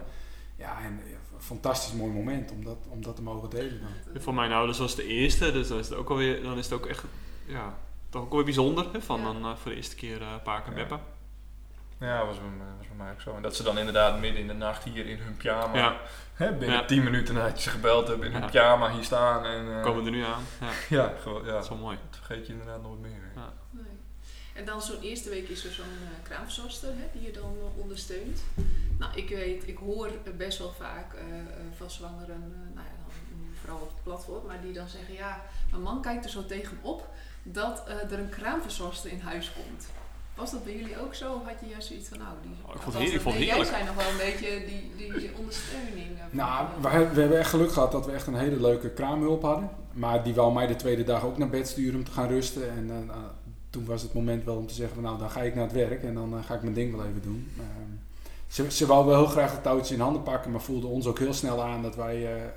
Ja, 0.56 0.78
en 0.84 0.92
een 0.92 1.40
fantastisch 1.42 1.92
mooi 1.92 2.12
moment 2.12 2.50
om 2.52 2.64
dat, 2.64 2.76
om 2.88 3.02
dat 3.02 3.16
te 3.16 3.22
mogen 3.22 3.50
delen 3.50 3.80
dan. 4.12 4.22
Voor 4.22 4.34
mijn 4.34 4.52
ouders 4.52 4.78
was 4.78 4.90
het 4.90 5.00
de 5.00 5.06
eerste, 5.06 5.52
dus 5.52 5.68
dan 5.68 5.78
is 5.78 5.88
het 5.88 5.98
ook 5.98 6.10
alweer, 6.10 6.42
dan 6.42 6.58
is 6.58 6.64
het 6.64 6.74
ook 6.74 6.86
echt, 6.86 7.04
ja, 7.46 7.78
toch 8.08 8.22
ook 8.22 8.32
wel 8.32 8.42
bijzonder. 8.44 8.86
Hè, 8.92 9.00
van 9.02 9.18
Ja. 9.20 9.24
dan 9.24 9.42
eh, 9.44 9.56
voor 9.56 9.70
de 9.70 9.76
eerste 9.76 9.94
keer 9.96 10.20
eh 10.22 10.28
paken 10.44 10.72
en 10.72 10.78
Ja. 10.88 11.00
Ja, 12.00 12.26
was 12.26 12.36
bij, 12.36 12.46
was 12.78 12.86
bij 12.86 12.96
mij 12.96 13.12
ook 13.12 13.20
zo. 13.20 13.36
En 13.36 13.42
dat 13.42 13.56
ze 13.56 13.62
dan 13.62 13.78
inderdaad 13.78 14.20
midden 14.20 14.40
in 14.40 14.46
de 14.46 14.52
nacht 14.54 14.84
hier 14.84 15.06
in 15.06 15.18
hun 15.18 15.36
pyjama, 15.36 15.76
Ja, 15.78 15.96
hè, 16.34 16.52
binnen 16.52 16.76
Ja. 16.78 16.84
10 16.84 17.04
minuten 17.04 17.34
nadat 17.34 17.56
je 17.56 17.62
ze 17.62 17.70
gebeld 17.70 18.08
hebt, 18.08 18.22
in 18.24 18.32
hun 18.32 18.40
Ja. 18.40 18.46
pyjama 18.46 18.90
hier 18.92 19.04
staan. 19.04 19.44
En, 19.44 19.76
eh, 19.76 19.82
komen 19.82 20.04
er 20.04 20.10
nu 20.10 20.24
aan. 20.24 20.42
Ja, 20.60 20.68
Ja, 21.02 21.12
gewoon, 21.20 21.44
ja. 21.44 21.52
dat 21.52 21.62
is 21.62 21.68
wel 21.68 21.78
mooi. 21.78 21.98
dat 22.10 22.18
vergeet 22.22 22.46
je 22.46 22.52
inderdaad 22.52 22.82
nooit 22.82 23.00
meer. 23.00 23.20
hè. 23.34 23.40
Ja. 23.40 23.52
Nee. 23.70 23.84
En 24.54 24.64
dan 24.64 24.82
zo'n 24.82 25.00
eerste 25.00 25.28
week 25.28 25.48
is 25.48 25.64
er 25.64 25.70
zo'n 25.72 25.84
uh, 26.02 26.08
kraamverzorgster 26.22 26.88
hè, 26.88 27.04
die 27.12 27.22
je 27.22 27.30
dan 27.32 27.54
uh, 27.58 27.80
ondersteunt. 27.82 28.40
Nou, 28.98 29.12
ik 29.16 29.28
weet, 29.28 29.68
ik 29.68 29.78
hoor 29.78 30.10
best 30.36 30.58
wel 30.58 30.72
vaak 30.78 31.14
uh, 31.14 31.20
van 31.76 31.90
zwangeren, 31.90 32.40
nou 32.74 32.86
ja, 32.86 32.92
dan, 33.06 33.12
vooral 33.60 33.78
op 33.80 33.88
het 33.88 34.02
platform, 34.02 34.46
maar 34.46 34.60
die 34.62 34.72
dan 34.72 34.88
zeggen, 34.88 35.14
ja, 35.14 35.40
mijn 35.70 35.82
man 35.82 36.02
kijkt 36.02 36.24
er 36.24 36.30
zo 36.30 36.46
tegenop 36.46 37.08
dat 37.42 37.88
er 38.10 38.18
een 38.18 38.28
kraamverzorgster 38.28 39.10
in 39.10 39.20
huis 39.20 39.52
komt. 39.52 39.86
Was 40.36 40.50
dat 40.50 40.64
bij 40.64 40.76
jullie 40.76 41.00
ook 41.00 41.14
zo? 41.14 41.32
Of 41.32 41.44
had 41.44 41.60
je 41.60 41.66
juist 41.66 41.88
zoiets 41.88 42.08
van, 42.08 42.18
nou, 42.18 42.30
die, 42.42 42.50
oh, 42.66 42.74
ik 42.74 42.80
vond 42.80 42.98
het, 42.98 43.12
ik 43.12 43.20
vond 43.20 43.36
Jij 43.36 43.64
zijn 43.64 43.86
nog 43.86 43.94
wel 43.94 44.10
een 44.10 44.16
beetje 44.16 44.64
die, 44.66 45.12
die 45.12 45.30
ondersteuning. 45.38 46.06
nou, 46.30 46.66
we, 46.80 46.88
we, 47.14 47.20
hebben 47.20 47.38
echt 47.38 47.50
geluk 47.50 47.72
gehad 47.72 47.92
dat 47.92 48.06
we 48.06 48.12
echt 48.12 48.26
een 48.26 48.34
hele 48.34 48.60
leuke 48.60 48.90
kraamhulp 48.90 49.42
hadden. 49.42 49.70
Maar 49.92 50.22
die 50.22 50.34
wou 50.34 50.52
mij 50.52 50.66
de 50.66 50.76
tweede 50.76 51.04
dag 51.04 51.24
ook 51.24 51.38
naar 51.38 51.48
bed 51.48 51.68
sturen 51.68 51.98
om 51.98 52.04
te 52.04 52.10
gaan 52.10 52.28
rusten. 52.28 52.70
En 52.70 52.86
uh, 52.86 53.14
toen 53.70 53.84
was 53.84 54.02
het 54.02 54.14
moment 54.14 54.44
wel 54.44 54.56
om 54.56 54.66
te 54.66 54.74
zeggen, 54.74 55.02
nou 55.02 55.18
dan 55.18 55.30
ga 55.30 55.42
ik 55.42 55.54
naar 55.54 55.64
het 55.64 55.72
werk 55.72 56.02
en 56.02 56.14
dan 56.14 56.34
uh, 56.34 56.44
ga 56.44 56.54
ik 56.54 56.62
mijn 56.62 56.74
ding 56.74 56.96
wel 56.96 57.06
even 57.06 57.22
doen. 57.22 57.52
Uh, 57.58 57.64
ze, 58.48 58.70
ze 58.70 58.86
wou 58.86 59.06
wel 59.06 59.16
heel 59.16 59.26
graag 59.26 59.52
het 59.52 59.62
touwtje 59.62 59.94
in 59.94 60.00
handen 60.00 60.22
pakken, 60.22 60.50
maar 60.50 60.60
voelde 60.60 60.86
ons 60.86 61.06
ook 61.06 61.18
heel 61.18 61.34
snel 61.34 61.62
aan 61.62 61.82
dat 61.82 61.96
wij 61.96 62.16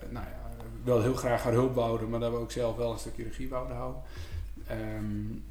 nou 0.10 0.26
ja, 0.26 0.38
wel 0.84 1.02
heel 1.02 1.16
graag 1.16 1.44
haar 1.44 1.54
hulp 1.54 1.76
wouden, 1.76 2.10
maar 2.10 2.20
dat 2.20 2.32
we 2.32 2.38
ook 2.38 2.52
zelf 2.52 2.76
wel 2.76 2.92
een 2.92 3.00
stukje 3.00 3.24
regie 3.24 3.50
wouden 3.50 3.76
houden. 3.76 4.02
Um, 4.72 5.44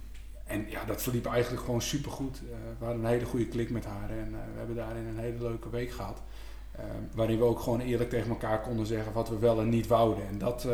en 0.49 0.67
ja, 0.69 0.85
dat 0.85 1.02
verliep 1.02 1.26
eigenlijk 1.26 1.64
gewoon 1.64 1.83
supergoed. 1.83 2.40
Uh, 2.45 2.50
we 2.78 2.85
hadden 2.85 3.05
een 3.05 3.11
hele 3.11 3.25
goede 3.25 3.47
klik 3.47 3.71
met 3.71 3.85
haar 3.85 4.11
en 4.11 4.31
we 4.31 4.59
hebben 4.59 4.76
daarin 4.76 5.07
een 5.07 5.19
hele 5.19 5.38
leuke 5.43 5.71
week 5.71 5.90
gehad. 5.90 6.23
waarin 7.12 7.38
we 7.38 7.45
ook 7.45 7.61
gewoon 7.61 7.81
eerlijk 7.81 8.11
tegen 8.11 8.28
elkaar 8.28 8.61
konden 8.61 8.87
zeggen 8.87 9.12
wat 9.12 9.28
we 9.28 9.38
wel 9.38 9.61
en 9.61 9.69
niet 9.69 9.87
wouden. 9.87 10.26
En 10.26 10.38
dat, 10.38 10.64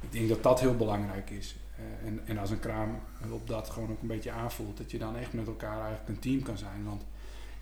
ik 0.00 0.12
denk 0.12 0.28
dat 0.28 0.42
dat 0.42 0.60
heel 0.60 0.76
belangrijk 0.76 1.30
is. 1.30 1.56
En, 2.04 2.20
en 2.24 2.38
als 2.38 2.50
een 2.50 2.60
kraam 2.60 2.98
op 3.30 3.48
dat 3.48 3.70
gewoon 3.70 3.90
ook 3.90 4.02
een 4.02 4.08
beetje 4.08 4.30
aanvoelt, 4.30 4.76
dat 4.76 4.90
je 4.90 4.98
dan 4.98 5.16
echt 5.16 5.32
met 5.32 5.46
elkaar 5.46 5.78
eigenlijk 5.78 6.08
een 6.08 6.18
team 6.18 6.42
kan 6.42 6.58
zijn. 6.58 6.84
Want 6.84 7.02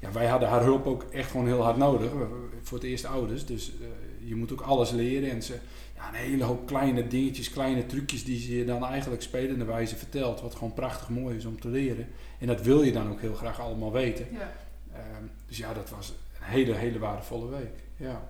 ja, 0.04 0.12
wij 0.12 0.26
hadden 0.26 0.48
haar 0.48 0.62
hulp 0.62 0.86
ook 0.86 1.02
echt 1.02 1.30
gewoon 1.30 1.46
heel 1.46 1.62
hard 1.62 1.76
nodig. 1.76 2.10
Voor 2.62 2.78
het 2.78 2.86
eerst 2.86 3.04
ouders. 3.04 3.46
Dus 3.46 3.72
je 4.24 4.34
moet 4.34 4.52
ook 4.52 4.60
alles 4.60 4.90
leren. 4.90 5.30
En 5.30 5.42
ze, 5.42 5.58
een 6.08 6.14
hele 6.14 6.44
hoop 6.44 6.66
kleine 6.66 7.06
dingetjes, 7.06 7.50
kleine 7.50 7.86
trucjes 7.86 8.24
die 8.24 8.40
ze 8.40 8.56
je 8.56 8.64
dan 8.64 8.84
eigenlijk 8.84 9.22
spelende 9.22 9.64
wijze 9.64 9.96
vertelt. 9.96 10.40
Wat 10.40 10.54
gewoon 10.54 10.74
prachtig 10.74 11.08
mooi 11.08 11.36
is 11.36 11.44
om 11.44 11.60
te 11.60 11.68
leren. 11.68 12.08
En 12.38 12.46
dat 12.46 12.62
wil 12.62 12.82
je 12.82 12.92
dan 12.92 13.10
ook 13.10 13.20
heel 13.20 13.34
graag 13.34 13.60
allemaal 13.60 13.92
weten. 13.92 14.26
Ja. 14.32 14.52
Uh, 14.92 15.00
dus 15.46 15.56
ja, 15.56 15.72
dat 15.72 15.90
was 15.90 16.08
een 16.08 16.14
hele, 16.44 16.74
hele 16.74 16.98
waardevolle 16.98 17.48
week. 17.48 17.82
Ja. 17.96 18.22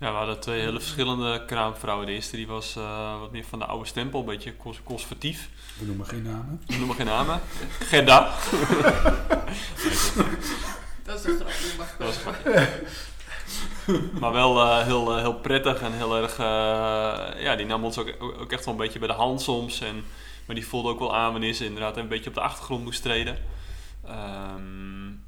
Ja, 0.00 0.10
we 0.10 0.16
hadden 0.16 0.40
twee 0.40 0.60
hele 0.60 0.80
verschillende 0.80 1.44
kraamvrouwen. 1.44 2.06
De 2.06 2.12
eerste 2.12 2.36
die 2.36 2.46
was 2.46 2.76
uh, 2.76 3.20
wat 3.20 3.32
meer 3.32 3.44
van 3.44 3.58
de 3.58 3.64
oude 3.64 3.86
stempel, 3.86 4.20
een 4.20 4.26
beetje 4.26 4.56
cons 4.56 4.82
conservatief. 4.82 5.48
We 5.78 5.86
noemen 5.86 6.06
geen 6.06 6.22
namen. 6.22 6.62
We 6.66 6.76
noemen 6.76 6.96
geen 6.96 7.06
namen. 7.06 7.40
Gerda. 7.78 8.20
dat 11.04 11.18
is 11.18 11.24
een 11.24 11.36
grapje. 11.36 11.76
Dat 11.98 12.06
was 12.06 12.16
een 12.16 12.32
grapje. 12.32 12.68
maar 14.20 14.32
wel 14.32 14.56
uh, 14.56 14.82
heel, 14.82 15.16
uh, 15.16 15.20
heel 15.20 15.34
prettig 15.34 15.80
en 15.80 15.92
heel 15.92 16.16
erg... 16.16 16.36
ja, 17.42 17.56
die 17.56 17.66
nam 17.66 17.84
ons 17.84 17.98
ook, 17.98 18.14
ook 18.18 18.52
echt 18.52 18.64
wel 18.64 18.74
een 18.74 18.80
beetje 18.80 18.98
bij 18.98 19.08
de 19.08 19.14
hand 19.14 19.40
soms. 19.40 19.80
En, 19.80 20.04
maar 20.46 20.56
die 20.56 20.66
voelde 20.66 20.88
ook 20.88 20.98
wel 20.98 21.16
aan 21.16 21.32
wanneer 21.32 21.52
ze 21.52 21.64
inderdaad 21.64 21.96
een 21.96 22.08
beetje 22.08 22.28
op 22.28 22.34
de 22.34 22.40
achtergrond 22.40 22.84
moest 22.84 23.02
treden. 23.02 23.38
Um, 24.54 25.24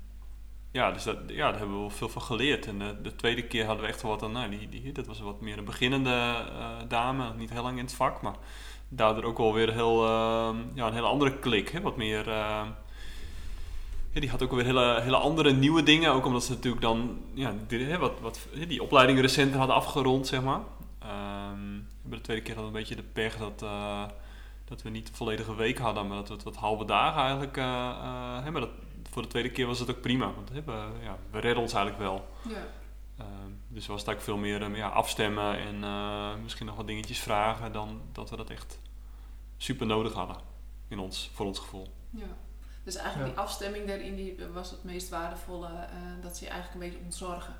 ja, 0.73 0.93
dus 0.93 1.03
dat, 1.03 1.17
ja, 1.27 1.51
daar 1.51 1.59
hebben 1.59 1.77
we 1.77 1.81
wel 1.81 1.91
veel 1.91 2.09
van 2.09 2.23
geleerd. 2.23 2.67
En 2.67 2.79
de, 2.79 3.01
de 3.03 3.17
tweede 3.17 3.43
keer 3.43 3.65
hadden 3.65 3.85
we 3.85 3.91
echt 3.91 4.03
wel 4.03 4.11
wat 4.11 4.23
aan, 4.23 4.33
nou, 4.33 4.51
die, 4.51 4.69
die, 4.69 4.93
dat 4.93 5.07
was 5.07 5.21
wat 5.21 5.41
meer 5.41 5.59
een 5.59 5.65
beginnende 5.65 6.45
dame, 6.89 7.35
niet 7.37 7.51
heel 7.51 7.63
lang 7.63 7.79
in 7.79 7.85
het 7.85 7.95
vak, 7.95 8.23
maar 8.23 8.37
daardoor 8.91 9.25
ook 9.25 9.39
wel 9.39 9.55
weer 9.55 9.73
heel, 9.73 10.05
uh, 10.05 10.57
ja, 10.75 10.87
een 10.87 10.93
hele 10.93 11.07
andere 11.07 11.39
klik. 11.39 11.69
Hè? 11.69 11.81
Wat 11.81 11.97
meer, 11.97 12.29
uh, 12.29 12.63
ja, 14.13 14.21
die 14.21 14.31
had 14.31 14.43
ook 14.43 14.53
weer 14.53 14.65
hele, 14.65 15.01
hele 15.01 15.17
andere 15.17 15.53
nieuwe 15.53 15.83
dingen, 15.83 16.13
ook 16.13 16.27
omdat 16.27 16.45
ze 16.45 16.53
natuurlijk 16.53 16.83
dan 16.83 17.21
ja, 17.35 17.55
die, 17.67 17.99
wat, 17.99 18.21
wat, 18.21 18.49
die 18.69 18.83
opleidingen 18.83 19.23
recenter 19.23 19.59
hadden 19.59 19.77
afgerond, 19.77 20.27
zeg 20.27 20.43
maar. 20.43 20.61
Um, 21.53 21.89
de 22.03 22.21
tweede 22.21 22.43
keer 22.43 22.55
hadden 22.55 22.73
we 22.73 22.79
een 22.79 22.85
beetje 22.87 23.03
de 23.03 23.09
pech 23.13 23.37
dat, 23.37 23.59
dat 24.65 24.83
we 24.83 24.91
niet 24.91 25.07
de 25.07 25.15
volledige 25.15 25.55
week 25.55 25.79
hadden, 25.79 26.07
maar 26.07 26.17
dat 26.17 26.29
we 26.29 26.35
het 26.35 26.43
wat 26.43 26.57
halve 26.57 26.85
dagen 26.85 27.23
eigenlijk, 27.23 27.57
hè, 28.45 28.51
maar 28.51 28.61
dat, 28.61 28.71
voor 29.11 29.23
de 29.23 29.29
tweede 29.29 29.51
keer 29.51 29.67
was 29.67 29.79
het 29.79 29.91
ook 29.91 30.01
prima. 30.01 30.33
Want 30.35 30.51
we, 30.51 30.73
ja, 31.03 31.17
we 31.31 31.39
redden 31.39 31.63
ons 31.63 31.73
eigenlijk 31.73 32.03
wel. 32.03 32.29
Ja. 32.49 32.67
Uh, 33.21 33.27
dus 33.69 33.87
was 33.87 34.01
het 34.01 34.09
eigenlijk 34.09 34.21
veel 34.21 34.37
meer 34.37 34.63
um, 34.63 34.77
ja, 34.77 34.89
afstemmen 34.89 35.59
en 35.59 36.43
misschien 36.43 36.67
nog 36.67 36.77
wat 36.77 36.87
dingetjes 36.87 37.19
vragen 37.19 37.73
dan 37.73 38.01
dat 38.13 38.31
we 38.31 38.37
dat 38.37 38.51
echt 38.51 38.81
super 39.57 39.87
nodig 39.87 40.13
hadden 40.13 40.37
in 40.89 40.99
ons, 40.99 41.31
voor 41.35 41.47
ons 41.47 41.59
gevoel. 41.59 41.93
Ja. 42.11 42.27
Dus 42.91 43.01
eigenlijk 43.01 43.31
ja. 43.31 43.35
die 43.35 43.45
afstemming 43.45 43.87
daarin 43.87 44.17
die 44.17 44.37
was 44.53 44.71
het 44.71 44.85
meest 44.85 45.09
waardevolle, 45.09 45.69
uh, 45.69 46.23
dat 46.23 46.37
ze 46.37 46.45
je 46.45 46.51
eigenlijk 46.51 46.81
een 46.81 46.91
beetje 46.91 47.05
ontzorgen. 47.05 47.55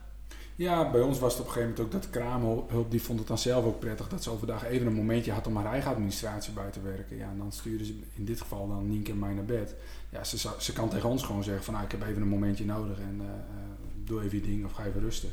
Ja, 0.57 0.91
bij 0.91 1.01
ons 1.01 1.19
was 1.19 1.33
het 1.33 1.41
op 1.41 1.47
een 1.47 1.53
gegeven 1.53 1.75
moment 1.77 1.95
ook 1.95 2.03
dat 2.03 2.11
kraamhulp, 2.11 2.91
die 2.91 3.03
vond 3.03 3.19
het 3.19 3.29
dan 3.29 3.39
zelf 3.39 3.65
ook 3.65 3.79
prettig 3.79 4.09
dat 4.09 4.23
ze 4.23 4.31
overdag 4.31 4.65
even 4.65 4.87
een 4.87 4.95
momentje 4.95 5.33
had 5.33 5.47
om 5.47 5.57
haar 5.57 5.73
eigen 5.73 5.91
administratie 5.91 6.53
bij 6.53 6.71
te 6.71 6.81
werken. 6.81 7.17
Ja, 7.17 7.29
en 7.31 7.39
dan 7.39 7.53
stuurde 7.53 7.85
ze 7.85 8.01
in 8.15 8.25
dit 8.25 8.41
geval 8.41 8.69
dan 8.69 8.89
Nienke 8.89 9.11
en 9.11 9.19
mij 9.19 9.35
naar 9.35 9.45
bed. 9.45 9.75
Ja, 10.09 10.25
ze, 10.25 10.51
ze 10.59 10.73
kan 10.73 10.89
tegen 10.89 11.09
ons 11.09 11.23
gewoon 11.23 11.45
zeggen 11.45 11.65
van 11.65 11.75
nou, 11.75 11.87
ik 11.87 11.93
heb 11.93 12.03
even 12.03 12.23
een 12.23 12.29
momentje 12.29 12.65
nodig 12.65 12.99
en 12.99 13.21
uh, 13.21 13.27
doe 14.05 14.23
even 14.23 14.39
je 14.39 14.45
ding 14.45 14.65
of 14.65 14.73
ga 14.73 14.85
even 14.85 15.01
rusten. 15.01 15.33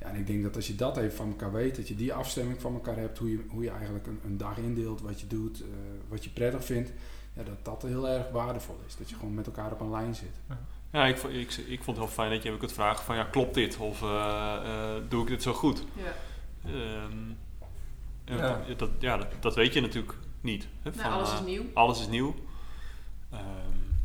Ja, 0.00 0.08
en 0.08 0.16
ik 0.16 0.26
denk 0.26 0.42
dat 0.42 0.56
als 0.56 0.66
je 0.66 0.74
dat 0.74 0.96
even 0.96 1.16
van 1.16 1.28
elkaar 1.28 1.52
weet, 1.52 1.76
dat 1.76 1.88
je 1.88 1.96
die 1.96 2.12
afstemming 2.12 2.60
van 2.60 2.74
elkaar 2.74 2.96
hebt, 2.96 3.18
hoe 3.18 3.30
je, 3.30 3.40
hoe 3.48 3.62
je 3.62 3.70
eigenlijk 3.70 4.06
een, 4.06 4.20
een 4.24 4.36
dag 4.36 4.58
indeelt, 4.58 5.00
wat 5.00 5.20
je 5.20 5.26
doet, 5.26 5.60
uh, 5.60 5.66
wat 6.08 6.24
je 6.24 6.30
prettig 6.30 6.64
vindt, 6.64 6.90
ja, 7.38 7.44
dat 7.44 7.64
dat 7.64 7.82
heel 7.82 8.08
erg 8.08 8.30
waardevol 8.30 8.80
is. 8.86 8.96
Dat 8.96 9.08
je 9.10 9.14
gewoon 9.14 9.34
met 9.34 9.46
elkaar 9.46 9.72
op 9.72 9.80
een 9.80 9.90
lijn 9.90 10.14
zit. 10.14 10.40
Ja. 10.48 10.58
Ja, 10.92 11.06
ik, 11.06 11.22
ik, 11.22 11.52
ik 11.52 11.82
vond 11.82 11.96
het 11.96 12.06
heel 12.06 12.14
fijn 12.14 12.30
dat 12.30 12.42
je 12.42 12.52
ook 12.52 12.58
kunt 12.58 12.72
vragen 12.72 13.04
van 13.04 13.16
ja, 13.16 13.24
klopt 13.24 13.54
dit? 13.54 13.76
Of 13.76 14.02
uh, 14.02 14.08
uh, 14.64 14.94
doe 15.08 15.22
ik 15.22 15.28
dit 15.28 15.42
zo 15.42 15.52
goed? 15.52 15.84
Ja. 15.92 16.12
Um, 17.04 17.38
ja. 18.24 18.60
Dat, 18.76 18.90
ja, 18.98 19.16
dat, 19.16 19.26
dat, 19.40 19.54
weet 19.54 19.74
je 19.74 19.80
natuurlijk 19.80 20.14
niet. 20.40 20.68
Hè, 20.82 20.90
nou, 20.90 21.02
van, 21.02 21.12
alles 21.12 21.32
is 21.32 21.40
nieuw. 21.40 21.64
Alles 21.74 22.00
is 22.00 22.08
nieuw. 22.08 22.34
Um, 23.32 24.00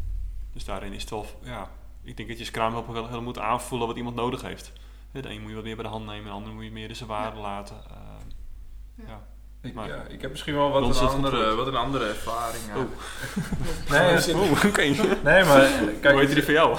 dus 0.54 0.66
daarin 0.66 0.94
is 0.94 1.02
het 1.02 1.10
wel, 1.10 1.26
ja, 1.42 1.70
ik 2.02 2.18
denk 2.18 2.30
dat 2.30 2.38
je 2.38 2.46
scrum 2.46 2.86
wel 2.94 3.08
heel 3.08 3.22
moet 3.22 3.40
aanvoelen 3.40 3.88
wat 3.88 3.98
iemand 3.98 4.16
nodig 4.16 4.42
heeft. 4.42 4.72
De 5.12 5.30
een 5.30 5.42
moet 5.42 5.50
je 5.50 5.56
wat 5.56 5.64
meer 5.64 5.76
bij 5.76 5.84
de 5.84 5.90
hand 5.90 6.06
nemen, 6.06 6.26
de 6.26 6.32
ander 6.32 6.54
moet 6.54 6.64
je 6.64 6.72
meer 6.72 6.88
de 6.88 6.94
zijn 6.94 7.10
waarde 7.10 7.40
laten. 7.40 7.76
Uh, 7.92 9.08
ja. 9.08 9.28
Ik, 9.64 9.74
maar, 9.74 9.88
ja, 9.88 10.04
ik 10.08 10.22
heb 10.22 10.32
misschien 10.32 10.56
wel 10.56 10.72
wat, 10.72 11.02
een 11.02 11.08
andere, 11.08 11.56
wat 11.56 11.68
een 11.68 11.76
andere 11.76 12.08
ervaring. 12.08 12.64
Oh. 12.76 12.84
nee, 13.92 14.36
oh, 14.36 14.52
oké. 14.52 14.68
Okay. 14.68 14.88
nee, 15.30 15.44
maar 15.44 15.70
kijk, 16.02 16.14
Hoe 16.14 16.20
heet 16.20 16.34
die 16.34 16.44
voor 16.44 16.54
jou? 16.54 16.78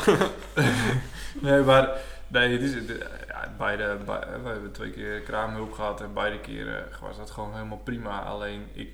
nee, 1.46 1.62
maar 1.62 1.90
nee, 2.26 2.52
het 2.52 2.62
is, 2.62 2.72
ja, 3.28 3.54
beide, 3.58 3.98
bij, 4.04 4.20
we 4.42 4.48
hebben 4.48 4.72
twee 4.72 4.90
keer 4.90 5.20
kraamhulp 5.20 5.72
gehad 5.72 6.00
en 6.00 6.12
beide 6.12 6.40
keren 6.40 6.84
was 7.00 7.16
dat 7.16 7.30
gewoon 7.30 7.52
helemaal 7.52 7.78
prima. 7.78 8.22
Alleen 8.22 8.68
ik, 8.72 8.88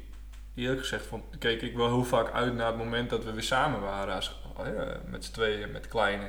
eerlijk 0.54 0.80
gezegd, 0.80 1.06
vond, 1.06 1.38
keek 1.38 1.62
ik 1.62 1.76
wel 1.76 1.86
heel 1.86 2.04
vaak 2.04 2.32
uit 2.32 2.54
naar 2.54 2.66
het 2.66 2.76
moment 2.76 3.10
dat 3.10 3.24
we 3.24 3.32
weer 3.32 3.42
samen 3.42 3.80
waren, 3.80 4.14
als, 4.14 4.40
oh 4.56 4.66
ja, 4.66 4.96
met 5.04 5.24
z'n 5.24 5.32
tweeën, 5.32 5.72
met 5.72 5.88
kleine. 5.88 6.28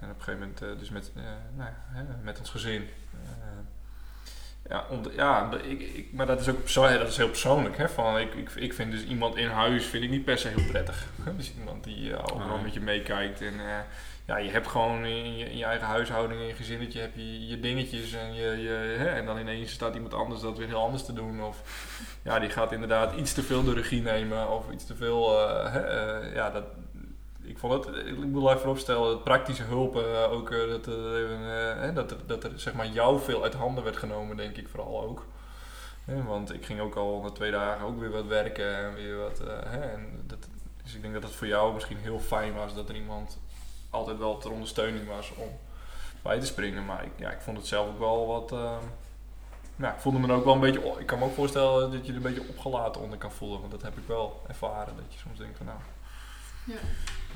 En 0.00 0.10
op 0.10 0.16
een 0.18 0.22
gegeven 0.22 0.54
moment, 0.60 0.80
dus 0.80 0.90
met, 0.90 1.12
uh, 1.16 1.22
nou, 1.56 1.70
met 2.22 2.38
ons 2.38 2.50
gezin. 2.50 2.88
Ja, 4.68 4.84
ja 5.16 5.50
ik, 5.62 5.80
ik, 5.80 6.12
maar 6.12 6.26
dat 6.26 6.40
is 6.40 6.48
ook 6.48 6.68
ja, 6.68 6.98
dat 6.98 7.08
is 7.08 7.16
heel 7.16 7.28
persoonlijk. 7.28 7.76
Hè, 7.76 7.88
van, 7.88 8.18
ik, 8.18 8.34
ik, 8.34 8.50
ik 8.50 8.74
vind 8.74 8.92
dus 8.92 9.04
iemand 9.04 9.36
in 9.36 9.48
huis 9.48 9.84
vind 9.84 10.04
ik 10.04 10.10
niet 10.10 10.24
per 10.24 10.38
se 10.38 10.48
heel 10.48 10.70
prettig. 10.70 11.06
Dus 11.36 11.52
iemand 11.58 11.84
die 11.84 12.08
uh, 12.08 12.18
overal 12.22 12.54
nee. 12.54 12.64
met 12.64 12.74
je 12.74 12.80
meekijkt. 12.80 13.40
En 13.40 13.54
uh, 13.54 13.78
ja, 14.26 14.36
je 14.36 14.50
hebt 14.50 14.66
gewoon 14.66 15.04
in 15.04 15.38
je, 15.38 15.50
in 15.50 15.56
je, 15.56 15.64
eigen 15.64 15.86
huishouding, 15.86 16.40
in 16.40 16.46
je 16.46 16.54
gezinnetje, 16.54 17.00
heb 17.00 17.14
je 17.14 17.46
je 17.46 17.60
dingetjes. 17.60 18.12
En, 18.12 18.34
je, 18.34 18.56
je, 18.62 18.96
hè, 18.98 19.08
en 19.08 19.26
dan 19.26 19.38
ineens 19.38 19.72
staat 19.72 19.94
iemand 19.94 20.14
anders 20.14 20.40
dat 20.40 20.58
weer 20.58 20.66
heel 20.66 20.82
anders 20.82 21.04
te 21.04 21.12
doen. 21.12 21.42
Of 21.42 21.62
ja, 22.22 22.38
die 22.38 22.50
gaat 22.50 22.72
inderdaad 22.72 23.16
iets 23.16 23.32
te 23.32 23.42
veel 23.42 23.64
de 23.64 23.74
regie 23.74 24.02
nemen. 24.02 24.50
Of 24.50 24.70
iets 24.70 24.86
te 24.86 24.94
veel, 24.94 25.48
uh, 25.48 25.72
hè, 25.72 25.80
ja, 26.34 26.50
dat, 26.50 26.64
ik 27.48 27.58
vond 27.58 27.84
het, 27.84 27.96
ik 28.06 28.32
wil 28.32 28.50
even 28.50 28.70
opstellen, 28.70 29.22
praktische 29.22 29.62
hulp, 29.62 29.96
uh, 29.96 30.32
ook 30.32 30.50
uh, 30.50 30.70
dat, 30.70 30.88
uh, 30.88 31.94
dat, 31.94 32.10
er, 32.10 32.16
dat 32.26 32.44
er 32.44 32.52
zeg 32.60 32.74
maar 32.74 32.86
jou 32.86 33.20
veel 33.20 33.42
uit 33.42 33.54
handen 33.54 33.84
werd 33.84 33.96
genomen, 33.96 34.36
denk 34.36 34.56
ik 34.56 34.68
vooral 34.68 35.02
ook. 35.02 35.26
want 36.04 36.54
ik 36.54 36.66
ging 36.66 36.80
ook 36.80 36.94
al 36.94 37.20
na 37.22 37.30
twee 37.30 37.50
dagen 37.50 37.86
ook 37.86 38.00
weer 38.00 38.10
wat 38.10 38.26
werken 38.26 38.76
en 38.76 38.94
weer 38.94 39.16
wat. 39.16 39.40
en 39.64 40.22
dat, 40.26 40.48
dus 40.82 40.94
ik 40.94 41.02
denk 41.02 41.14
dat 41.14 41.22
het 41.22 41.32
voor 41.32 41.46
jou 41.46 41.74
misschien 41.74 41.96
heel 41.96 42.18
fijn 42.18 42.54
was 42.54 42.74
dat 42.74 42.88
er 42.88 42.94
iemand 42.94 43.38
altijd 43.90 44.18
wel 44.18 44.38
ter 44.38 44.50
ondersteuning 44.50 45.06
was 45.06 45.32
om 45.34 45.48
bij 46.22 46.40
te 46.40 46.46
springen. 46.46 46.84
Maar 46.84 47.04
ik, 47.04 47.12
ja, 47.16 47.30
ik 47.30 47.40
vond 47.40 47.56
het 47.56 47.66
zelf 47.66 47.88
ook 47.88 47.98
wel 47.98 48.26
wat. 48.26 48.50
ja, 49.76 49.94
ik 49.94 50.00
voelde 50.00 50.18
me 50.18 50.32
ook 50.32 50.44
wel 50.44 50.54
een 50.54 50.60
beetje. 50.60 50.94
Ik 50.98 51.06
kan 51.06 51.18
me 51.18 51.24
ook 51.24 51.34
voorstellen 51.34 51.92
dat 51.92 52.06
je 52.06 52.10
er 52.10 52.16
een 52.16 52.22
beetje 52.22 52.48
opgelaten 52.48 53.00
onder 53.00 53.18
kan 53.18 53.32
voelen. 53.32 53.60
Want 53.60 53.72
dat 53.72 53.82
heb 53.82 53.96
ik 53.96 54.06
wel 54.06 54.42
ervaren. 54.48 54.96
Dat 54.96 55.12
je 55.12 55.18
soms 55.18 55.38
denkt 55.38 55.56
van 55.56 55.66
nou. 55.66 55.78
Ja. 56.64 56.78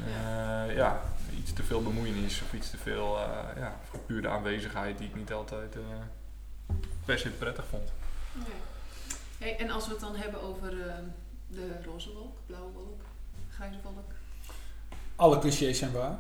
Uh, 0.01 0.75
ja, 0.77 1.03
iets 1.39 1.53
te 1.53 1.63
veel 1.63 1.83
bemoeienis 1.83 2.43
of 2.43 2.53
iets 2.53 2.71
te 2.71 2.77
veel 2.77 3.17
uh, 3.17 3.57
ja, 3.57 3.81
puur 4.07 4.23
de 4.23 4.29
aanwezigheid 4.29 4.99
die 4.99 5.09
ik 5.09 5.15
niet 5.15 5.33
altijd 5.33 5.77
uh, 5.77 5.83
per 7.05 7.19
se 7.19 7.29
prettig 7.29 7.65
vond. 7.71 7.93
Okay. 8.41 8.55
Hey, 9.39 9.59
en 9.59 9.71
als 9.71 9.87
we 9.87 9.91
het 9.91 10.01
dan 10.01 10.17
hebben 10.17 10.43
over 10.43 10.71
de 11.49 11.83
roze 11.85 12.13
wolk, 12.13 12.37
blauwe 12.47 12.73
wolk, 12.73 13.01
grijze 13.51 13.79
wolk? 13.83 14.13
Alle 15.17 15.39
clichés 15.39 15.79
zijn 15.79 15.93
waar. 15.93 16.19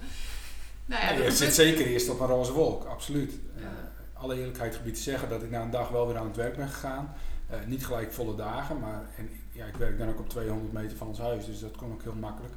nou 0.86 1.02
ja, 1.02 1.10
je 1.10 1.30
zit 1.30 1.54
zeker 1.54 1.86
eerst 1.86 2.08
op 2.08 2.20
een 2.20 2.26
roze 2.26 2.52
wolk, 2.52 2.84
absoluut. 2.84 3.32
Ja. 3.56 3.62
Eh, 3.62 4.22
alle 4.22 4.36
eerlijkheid 4.36 4.76
gebied 4.76 4.94
te 4.94 5.00
zeggen 5.00 5.28
dat 5.28 5.42
ik 5.42 5.50
na 5.50 5.62
een 5.62 5.70
dag 5.70 5.88
wel 5.88 6.06
weer 6.06 6.16
aan 6.16 6.26
het 6.26 6.36
werk 6.36 6.56
ben 6.56 6.68
gegaan. 6.68 7.14
Eh, 7.46 7.58
niet 7.66 7.86
gelijk 7.86 8.12
volle 8.12 8.36
dagen, 8.36 8.78
maar 8.78 9.02
en, 9.16 9.30
ja, 9.52 9.66
ik 9.66 9.76
werk 9.76 9.98
dan 9.98 10.08
ook 10.08 10.18
op 10.18 10.28
200 10.28 10.72
meter 10.72 10.96
van 10.96 11.06
ons 11.06 11.18
huis, 11.18 11.46
dus 11.46 11.60
dat 11.60 11.76
kon 11.76 11.92
ook 11.92 12.02
heel 12.02 12.14
makkelijk. 12.14 12.54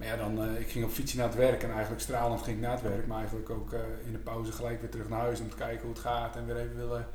Maar 0.00 0.08
ja, 0.08 0.16
dan, 0.16 0.42
eh, 0.44 0.60
ik 0.60 0.68
ging 0.70 0.84
op 0.84 0.90
fietsje 0.90 1.16
naar 1.16 1.26
het 1.26 1.36
werk 1.36 1.62
en 1.62 1.70
eigenlijk 1.70 2.02
stralend 2.02 2.42
ging 2.42 2.56
ik 2.56 2.62
naar 2.62 2.72
het 2.72 2.82
werk, 2.82 3.06
maar 3.06 3.18
eigenlijk 3.18 3.50
ook 3.50 3.72
eh, 3.72 3.80
in 4.06 4.12
de 4.12 4.18
pauze 4.18 4.52
gelijk 4.52 4.80
weer 4.80 4.90
terug 4.90 5.08
naar 5.08 5.20
huis 5.20 5.40
om 5.40 5.48
te 5.50 5.56
kijken 5.56 5.80
hoe 5.80 5.90
het 5.92 5.98
gaat 6.02 6.36
en 6.36 6.46
weer 6.46 6.56
even 6.56 6.76
willen 6.76 7.06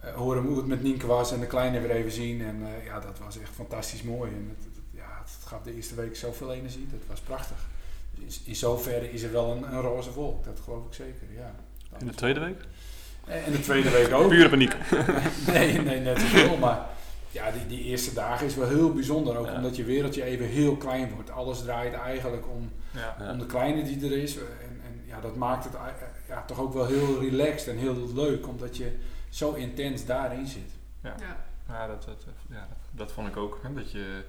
eh, 0.00 0.14
horen 0.14 0.42
hoe 0.42 0.56
het 0.56 0.66
met 0.66 0.82
Nienke 0.82 1.06
was 1.06 1.32
en 1.32 1.40
de 1.40 1.46
kleine 1.46 1.80
weer 1.80 1.90
even 1.90 2.12
zien. 2.12 2.42
En 2.42 2.66
ja, 2.84 3.00
dat 3.00 3.18
was 3.18 3.38
echt 3.38 3.50
fantastisch 3.54 4.02
mooi. 4.02 4.30
En 4.30 4.54
het, 4.56 4.64
het- 4.64 4.82
ja, 4.90 5.18
het 5.22 5.46
gaf 5.46 5.62
de 5.62 5.74
eerste 5.74 5.94
week 5.94 6.16
zoveel 6.16 6.52
energie, 6.52 6.86
dat 6.90 7.00
was 7.08 7.20
prachtig. 7.20 7.56
Dus 8.14 8.38
in, 8.40 8.46
in 8.48 8.56
zoverre 8.56 9.12
is 9.12 9.22
er 9.22 9.32
wel 9.32 9.50
een, 9.52 9.72
een 9.72 9.80
roze 9.80 10.12
wolk, 10.12 10.44
dat 10.44 10.60
geloof 10.64 10.86
ik 10.86 10.94
zeker, 10.94 11.26
ja. 11.36 11.54
In 11.98 12.06
de 12.06 12.14
tweede 12.14 12.40
week? 12.40 12.60
En 13.26 13.44
in 13.44 13.52
de 13.52 13.60
tweede 13.60 13.90
week 13.90 14.12
ook. 14.12 14.28
Pure 14.28 14.48
paniek. 14.48 14.74
nee, 15.46 15.78
nee, 15.80 16.00
net 16.00 16.18
zoveel. 16.20 16.56
Maar 16.56 16.86
ja, 17.30 17.50
die, 17.50 17.66
die 17.66 17.82
eerste 17.84 18.14
dagen 18.14 18.46
is 18.46 18.54
wel 18.56 18.68
heel 18.68 18.92
bijzonder. 18.92 19.36
Ook 19.36 19.46
Ja. 19.46 19.54
omdat 19.54 19.76
je 19.76 19.84
wereldje 19.84 20.22
even 20.22 20.46
heel 20.46 20.76
klein 20.76 21.10
wordt. 21.14 21.30
Alles 21.30 21.62
draait 21.62 21.94
eigenlijk 21.94 22.48
om, 22.48 22.72
Ja. 22.90 23.16
Om 23.30 23.38
de 23.38 23.46
kleine 23.46 23.82
die 23.82 24.04
er 24.04 24.22
is. 24.22 24.36
En, 24.36 24.44
en 24.84 25.02
ja, 25.06 25.20
dat 25.20 25.36
maakt 25.36 25.64
het 25.64 25.74
ei- 25.74 25.92
ja, 26.28 26.44
toch 26.44 26.58
ook 26.60 26.72
wel 26.72 26.86
heel 26.86 27.20
relaxed 27.20 27.68
en 27.68 27.76
heel 27.78 28.12
leuk. 28.14 28.48
Omdat 28.48 28.76
je 28.76 28.98
zo 29.28 29.52
intens 29.52 30.04
daarin 30.06 30.46
zit. 30.46 30.70
ja. 31.02 31.14
Ja, 31.68 31.86
dat, 31.86 32.04
dat, 32.04 32.24
ja, 32.48 32.66
dat, 32.68 32.78
dat 32.90 33.12
vond 33.12 33.28
ik 33.28 33.36
ook. 33.36 33.58
Hè, 33.62 33.74
dat 33.74 33.90
je, 33.92 34.22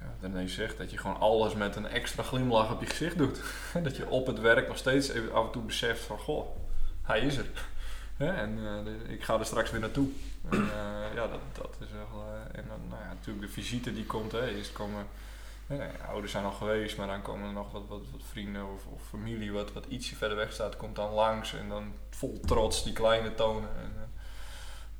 ja, 0.00 0.06
wat 0.20 0.30
René 0.32 0.48
zegt, 0.48 0.78
dat 0.78 0.90
je 0.90 0.98
gewoon 0.98 1.18
alles 1.20 1.54
met 1.54 1.76
een 1.76 1.86
extra 1.86 2.22
glimlach 2.22 2.72
op 2.72 2.80
je 2.80 2.86
gezicht 2.86 3.18
doet. 3.18 3.40
dat 3.82 3.96
je 3.96 4.08
op 4.08 4.26
het 4.26 4.40
werk 4.40 4.68
nog 4.68 4.76
steeds 4.76 5.08
even 5.08 5.32
af 5.32 5.44
en 5.46 5.50
toe 5.52 5.62
beseft 5.62 6.00
van, 6.02 6.18
goh, 6.18 6.56
hij 7.02 7.20
is 7.20 7.36
er. 7.36 7.46
Hè, 8.16 8.32
en 8.32 8.58
eh, 8.58 9.12
ik 9.12 9.22
ga 9.22 9.38
er 9.38 9.46
straks 9.46 9.70
weer 9.70 9.80
naartoe. 9.80 10.08
Eh, 10.50 10.58
ja, 11.14 11.26
dat, 11.26 11.40
dat 11.52 11.76
is 11.80 11.92
wel... 11.92 12.24
eh, 12.26 12.58
en 12.58 12.64
dan, 12.68 12.88
nou 12.88 13.02
ja, 13.02 13.08
natuurlijk 13.08 13.46
de 13.46 13.52
visite 13.52 13.92
die 13.92 14.06
komt. 14.06 14.32
Hè, 14.32 14.46
eerst 14.46 14.72
komen... 14.72 15.06
ouders 16.06 16.32
zijn 16.32 16.44
al 16.44 16.52
geweest, 16.52 16.96
maar 16.96 17.06
dan 17.06 17.22
komen 17.22 17.46
er 17.46 17.52
nog 17.52 17.72
wat, 17.72 17.82
wat, 17.88 18.02
wat 18.12 18.22
vrienden 18.22 18.72
of, 18.72 18.86
of 18.86 19.02
familie 19.08 19.52
wat, 19.52 19.72
wat 19.72 19.86
ietsje 19.88 20.16
verder 20.16 20.36
weg 20.36 20.52
staat, 20.52 20.76
komt 20.76 20.96
dan 20.96 21.12
langs 21.12 21.54
en 21.54 21.68
dan 21.68 21.92
vol 22.10 22.40
trots 22.40 22.84
die 22.84 22.92
kleine 22.92 23.34
tonen. 23.34 23.70
En, 23.76 24.12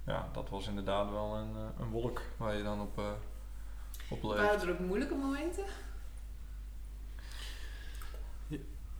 ja, 0.07 0.29
dat 0.33 0.49
was 0.49 0.67
inderdaad 0.67 1.11
wel 1.11 1.35
een, 1.35 1.55
een 1.79 1.91
wolk 1.91 2.23
waar 2.37 2.57
je 2.57 2.63
dan 2.63 2.81
op, 2.81 2.99
eh 2.99 3.05
op. 4.11 4.23
Waren 4.23 4.61
er 4.61 4.71
ook 4.71 4.79
moeilijke 4.79 5.15
momenten? 5.15 5.65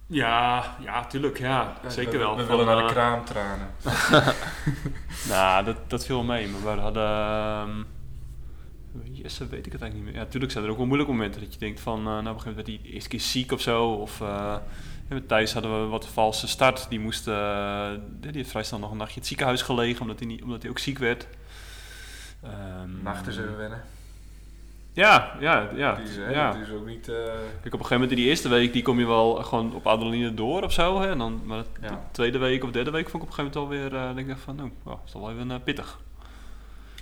Ja, 0.07 0.77
ja, 0.81 1.05
tuurlijk. 1.07 1.39
Ja, 1.39 1.77
Ja, 1.83 1.91
zeker 1.91 2.13
we, 2.13 2.19
wel. 2.19 2.37
We 2.37 2.45
Van, 2.45 2.57
willen 2.57 2.67
naar 2.67 2.77
de 2.77 2.83
eh, 2.83 2.89
kraamtranen. 2.89 3.71
Nou, 5.29 5.65
dat, 5.65 5.77
dat 5.87 6.05
viel 6.07 6.23
mee. 6.23 6.49
Maar 6.49 6.75
we 6.75 6.81
hadden... 6.81 7.03
ehm 7.07 7.83
yes, 9.13 9.39
dat 9.39 9.49
weet 9.49 9.67
ik 9.67 9.73
het 9.73 9.81
eigenlijk 9.83 9.95
niet 9.95 10.05
meer. 10.05 10.13
Ja, 10.15 10.19
natuurlijk 10.21 10.53
zijn 10.53 10.65
er 10.65 10.71
ook 10.71 10.77
wel 10.77 10.87
moeilijke 10.87 11.13
momenten 11.13 11.41
dat 11.41 11.53
je 11.53 11.59
denkt 11.59 11.81
van... 11.81 11.99
eh 11.99 12.05
nou, 12.05 12.19
op 12.19 12.27
een 12.27 12.41
gegeven 12.41 12.51
moment 12.57 12.67
werd 12.67 12.83
hij 12.83 12.93
eerste 12.93 13.09
keer 13.09 13.21
ziek 13.21 13.53
of 13.53 13.61
zo. 13.61 13.89
Of 13.89 14.21
eh, 14.21 14.27
ja, 15.09 15.15
met 15.15 15.29
Thijs 15.29 15.53
hadden 15.53 15.81
we 15.83 15.87
wat 15.89 16.07
valse 16.07 16.49
start. 16.49 16.87
Die 16.89 17.01
moest... 17.01 17.29
eh, 17.29 17.91
die 18.21 18.31
heeft 18.33 18.51
vrij 18.51 18.63
snel 18.65 18.79
nog 18.79 18.91
een 18.91 18.97
nachtje 18.97 19.15
in 19.15 19.21
het 19.21 19.29
ziekenhuis 19.29 19.63
gelegen, 19.63 20.01
omdat 20.01 20.19
hij, 20.19 20.29
niet, 20.29 20.43
omdat 20.43 20.63
hij 20.63 20.71
ook 20.71 20.79
ziek 20.79 20.99
werd. 20.99 21.27
Ehm, 22.43 23.03
Nachten 23.03 23.33
zullen 23.33 23.57
wennen. 23.57 23.83
Ja, 24.95 25.37
ja, 25.41 25.69
ja. 25.75 25.95
Die 25.95 26.05
is, 26.05 26.17
hè, 26.17 26.31
ja. 26.31 26.53
Dat 26.53 26.61
is 26.61 26.71
ook 26.71 26.87
niet... 26.87 27.09
eh, 27.09 27.15
Kijk, 27.15 27.35
op 27.35 27.65
een 27.65 27.71
gegeven 27.73 27.93
moment 27.93 28.11
in 28.11 28.17
die 28.17 28.27
eerste 28.27 28.49
week, 28.49 28.73
die 28.73 28.83
kom 28.83 28.99
je 28.99 29.07
wel 29.07 29.35
gewoon 29.35 29.75
op 29.75 29.87
adrenaline 29.87 30.35
door 30.35 30.63
of 30.63 30.73
zo. 30.73 31.01
Hè? 31.01 31.11
En 31.11 31.19
dan, 31.19 31.41
maar 31.45 31.63
de 31.63 31.87
Ja. 31.87 32.01
tweede 32.11 32.39
week 32.39 32.65
of 32.65 32.71
derde 32.71 32.91
week 32.91 33.09
vond 33.11 33.23
ik 33.23 33.31
op 33.31 33.39
een 33.39 33.45
gegeven 33.45 33.61
moment 33.71 33.91
alweer, 33.93 34.09
eh 34.09 34.15
denk 34.15 34.29
ik 34.29 34.37
van, 34.45 34.57
nou, 34.57 34.71
oh, 34.83 35.01
is 35.05 35.11
toch 35.11 35.21
wel 35.23 35.31
even 35.31 35.51
eh, 35.51 35.57
pittig. 35.65 35.99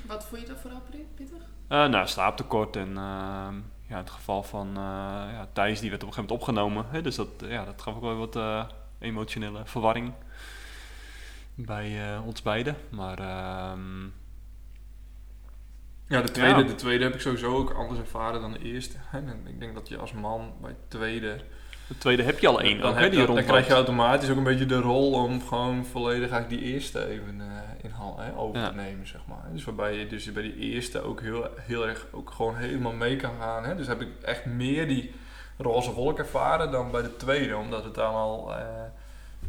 Wat 0.07 0.24
vond 0.26 0.40
je 0.40 0.46
dan 0.46 0.57
vooral 0.57 0.81
pittig? 1.14 1.37
Eh, 1.68 1.87
nou, 1.87 2.07
slaaptekort 2.07 2.76
en 2.76 2.88
ehm, 2.88 3.55
ja, 3.88 3.96
het 3.96 4.11
geval 4.11 4.42
van 4.42 4.68
eh, 4.68 4.74
ja, 5.33 5.48
Thijs, 5.52 5.81
die 5.81 5.90
werd 5.90 6.02
op 6.02 6.09
een 6.09 6.14
gegeven 6.14 6.37
moment 6.37 6.57
opgenomen. 6.57 6.85
Hè? 6.90 7.02
Dus 7.02 7.16
dat, 7.16 7.28
ja, 7.48 7.64
dat 7.64 7.83
gaf 7.83 7.94
ook 7.94 8.00
wel 8.02 8.16
wat 8.16 8.37
eh, 8.37 8.64
emotionele 8.98 9.61
verwarring 9.64 10.12
bij 11.55 12.14
eh, 12.14 12.26
ons 12.26 12.42
beiden. 12.42 12.76
Maar 12.90 13.18
ehm, 13.18 14.05
Ja, 16.06 16.20
de 16.22 16.30
tweede, 16.30 16.60
Ja. 16.60 16.66
de 16.66 16.74
tweede 16.74 17.04
heb 17.04 17.14
ik 17.14 17.20
sowieso 17.20 17.56
ook 17.56 17.70
anders 17.72 18.00
ervaren 18.00 18.40
dan 18.40 18.52
de 18.52 18.58
eerste. 18.62 18.96
En 19.12 19.42
ik 19.46 19.60
denk 19.60 19.74
dat 19.74 19.88
je 19.88 19.96
als 19.98 20.12
man 20.12 20.52
bij 20.60 20.70
het 20.70 20.90
tweede... 20.90 21.36
de 21.86 21.98
tweede 21.98 22.22
heb 22.22 22.38
je 22.38 22.48
al 22.48 22.60
één, 22.60 22.80
dan, 22.80 22.98
ook, 22.98 23.10
die 23.10 23.42
krijg 23.44 23.66
je 23.66 23.72
automatisch 23.72 24.30
ook 24.30 24.36
een 24.36 24.42
beetje 24.44 24.66
de 24.66 24.80
rol 24.80 25.12
om 25.12 25.42
gewoon 25.42 25.84
volledig 25.84 26.30
eigenlijk 26.30 26.62
die 26.62 26.72
eerste 26.72 27.06
even 27.08 27.40
eh, 27.40 27.84
in 27.84 27.90
hè, 28.16 28.36
over 28.36 28.60
Ja. 28.60 28.68
te 28.68 28.74
nemen, 28.74 29.06
zeg 29.06 29.20
maar. 29.26 29.44
Dus 29.52 29.64
waarbij 29.64 29.94
je 29.98 30.06
dus 30.06 30.32
bij 30.32 30.42
die 30.42 30.56
eerste 30.56 31.00
ook 31.02 31.20
heel, 31.20 31.46
heel 31.60 31.88
erg 31.88 32.06
ook 32.12 32.30
gewoon 32.30 32.56
helemaal 32.56 32.92
mee 32.92 33.16
kan 33.16 33.32
gaan. 33.40 33.64
Hè. 33.64 33.76
Dus 33.76 33.86
heb 33.86 34.00
ik 34.00 34.08
echt 34.22 34.44
meer 34.44 34.88
die 34.88 35.14
roze 35.58 35.92
wolk 35.92 36.18
ervaren 36.18 36.70
dan 36.70 36.90
bij 36.90 37.02
de 37.02 37.16
tweede. 37.16 37.56
Omdat 37.56 37.84
het 37.84 37.94
dan 37.94 38.14
al... 38.14 38.54
eh, 38.54 38.64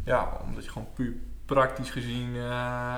ja, 0.06 0.38
omdat 0.48 0.64
je 0.64 0.70
gewoon 0.72 0.94
puur 0.94 1.14
praktisch 1.46 1.90
gezien 1.92 2.36
eh, 2.36 2.96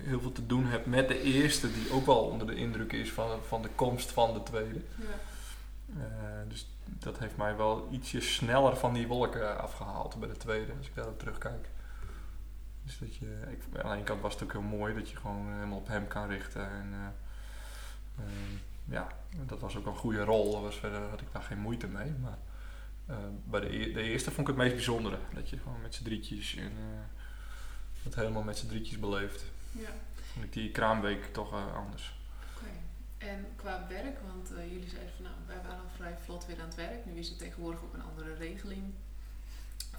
heel 0.00 0.20
veel 0.20 0.32
te 0.32 0.46
doen 0.46 0.66
hebt 0.66 0.86
met 0.86 1.08
de 1.08 1.22
eerste, 1.22 1.72
die 1.72 1.92
ook 1.92 2.06
wel 2.06 2.24
onder 2.24 2.46
de 2.46 2.54
indruk 2.54 2.92
is 2.92 3.12
van, 3.12 3.38
van 3.46 3.62
de 3.62 3.70
komst 3.74 4.12
van 4.12 4.34
de 4.34 4.42
tweede. 4.42 4.80
Ja. 4.96 5.04
Eh, 5.96 6.48
dus 6.48 6.68
dat 6.84 7.18
heeft 7.18 7.36
mij 7.36 7.56
wel 7.56 7.88
ietsje 7.90 8.20
sneller 8.20 8.76
van 8.76 8.92
die 8.94 9.06
wolken 9.06 9.60
afgehaald 9.60 10.20
bij 10.20 10.28
de 10.28 10.36
tweede, 10.36 10.72
als 10.78 10.86
ik 10.86 10.94
daarop 10.94 11.18
terugkijk. 11.18 11.68
Dus 12.84 12.98
dat 12.98 13.16
je, 13.16 13.42
ik, 13.50 13.82
aan 13.82 13.90
de 13.90 13.96
ene 13.96 14.04
kant 14.04 14.20
was 14.20 14.32
het 14.32 14.42
ook 14.42 14.52
heel 14.52 14.60
mooi 14.60 14.94
dat 14.94 15.10
je 15.10 15.16
gewoon 15.16 15.52
helemaal 15.52 15.78
op 15.78 15.88
hem 15.88 16.06
kan 16.06 16.28
richten. 16.28 16.70
En, 16.70 16.92
eh, 16.92 18.24
eh, 18.24 18.24
ja, 18.84 19.06
dat 19.46 19.60
was 19.60 19.76
ook 19.76 19.86
een 19.86 19.96
goede 19.96 20.24
rol. 20.24 20.62
Was 20.62 20.76
verder 20.76 21.00
had 21.00 21.20
ik 21.20 21.32
daar 21.32 21.42
geen 21.42 21.58
moeite 21.58 21.86
mee. 21.86 22.14
Maar 22.22 22.38
eh, 23.06 23.16
bij 23.44 23.60
de, 23.60 23.78
e- 23.78 23.92
de 23.92 24.02
eerste 24.02 24.30
vond 24.30 24.48
ik 24.48 24.54
het 24.54 24.62
meest 24.62 24.74
bijzondere. 24.74 25.18
Dat 25.34 25.50
je 25.50 25.58
gewoon 25.58 25.80
met 25.82 25.94
z'n 25.94 26.04
drietjes 26.04 26.56
en 26.56 26.72
eh, 26.76 27.00
het 28.02 28.14
helemaal 28.14 28.42
met 28.42 28.58
z'n 28.58 28.66
drietjes 28.66 28.98
beleeft. 28.98 29.44
Ja. 29.70 29.88
Die 30.50 30.70
kraamweek 30.70 31.24
toch 31.32 31.52
eh, 31.52 31.74
anders. 31.76 32.16
Oké. 32.56 32.70
En 33.18 33.46
qua 33.56 33.86
werk, 33.88 34.18
want 34.32 34.52
eh, 34.52 34.72
jullie 34.72 34.88
zeiden 34.88 35.12
van 35.16 35.24
nou, 35.24 35.36
wij 35.46 35.56
waren 35.62 35.78
al 35.84 35.90
vrij 35.96 36.16
vlot 36.24 36.46
weer 36.46 36.60
aan 36.60 36.66
het 36.66 36.74
werk. 36.74 37.04
Nu 37.06 37.12
is 37.18 37.28
het 37.28 37.38
tegenwoordig 37.38 37.80
ook 37.82 37.94
een 37.94 38.02
andere 38.02 38.34
regeling 38.34 38.82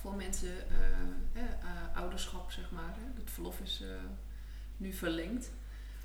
voor 0.02 0.14
mensen, 0.16 0.70
eh, 0.70 1.42
eh, 1.42 1.50
eh, 1.50 1.98
ouderschap 1.98 2.52
zeg 2.52 2.72
maar. 2.72 2.94
Hè. 2.96 3.22
Het 3.22 3.30
verlof 3.32 3.60
is 3.60 3.82
eh, 3.82 3.88
nu 4.78 4.94
verlengd. 4.94 5.50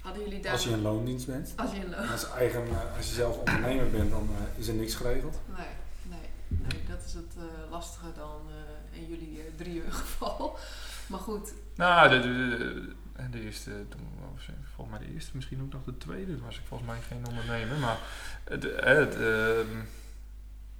Hadden 0.01 0.23
jullie 0.25 0.41
daar... 0.43 0.53
Als 0.53 0.65
je 0.65 0.71
in 0.71 0.83
loondienst 0.83 1.27
bent. 1.27 1.53
Als 1.57 1.73
je 1.73 1.85
een 1.85 1.91
lo- 1.91 1.97
Als, 1.97 2.31
eigen, 2.31 2.67
als 2.97 3.09
je 3.09 3.15
zelf 3.15 3.39
ondernemer 3.39 3.91
bent, 3.91 4.11
dan 4.11 4.29
eh, 4.31 4.59
is 4.59 4.69
er 4.69 4.75
niks 4.75 4.95
geregeld. 4.95 5.39
Nee, 5.57 5.67
nee, 6.03 6.29
nee, 6.49 6.85
dat 6.89 7.05
is 7.05 7.13
het 7.15 7.35
eh, 7.37 7.71
lastige 7.71 8.13
dan 8.17 8.41
eh, 8.49 8.99
in 9.01 9.07
jullie 9.09 9.41
eh, 9.41 9.45
drieën 9.57 9.93
geval. 10.03 10.59
Maar 11.07 11.21
goed, 11.21 11.53
Nou, 11.77 12.09
de, 12.09 12.21
de, 12.21 12.57
de, 12.59 12.93
de 13.31 13.41
eerste, 13.41 13.71
toen 13.89 14.09
was 14.33 14.47
het 14.47 14.57
volgens 14.75 14.99
mij 14.99 15.07
de 15.07 15.13
eerste, 15.15 15.31
misschien 15.35 15.63
ook 15.63 15.73
nog 15.73 15.85
de 15.85 15.97
tweede. 15.97 16.35
Toen 16.35 16.45
was 16.45 16.59
ik 16.59 16.67
volgens 16.67 16.91
mij 16.91 17.01
geen 17.01 17.27
ondernemer. 17.27 17.79
Maar 17.79 17.99
het, 18.45 18.63
het, 18.63 19.15
ehm, 19.15 19.77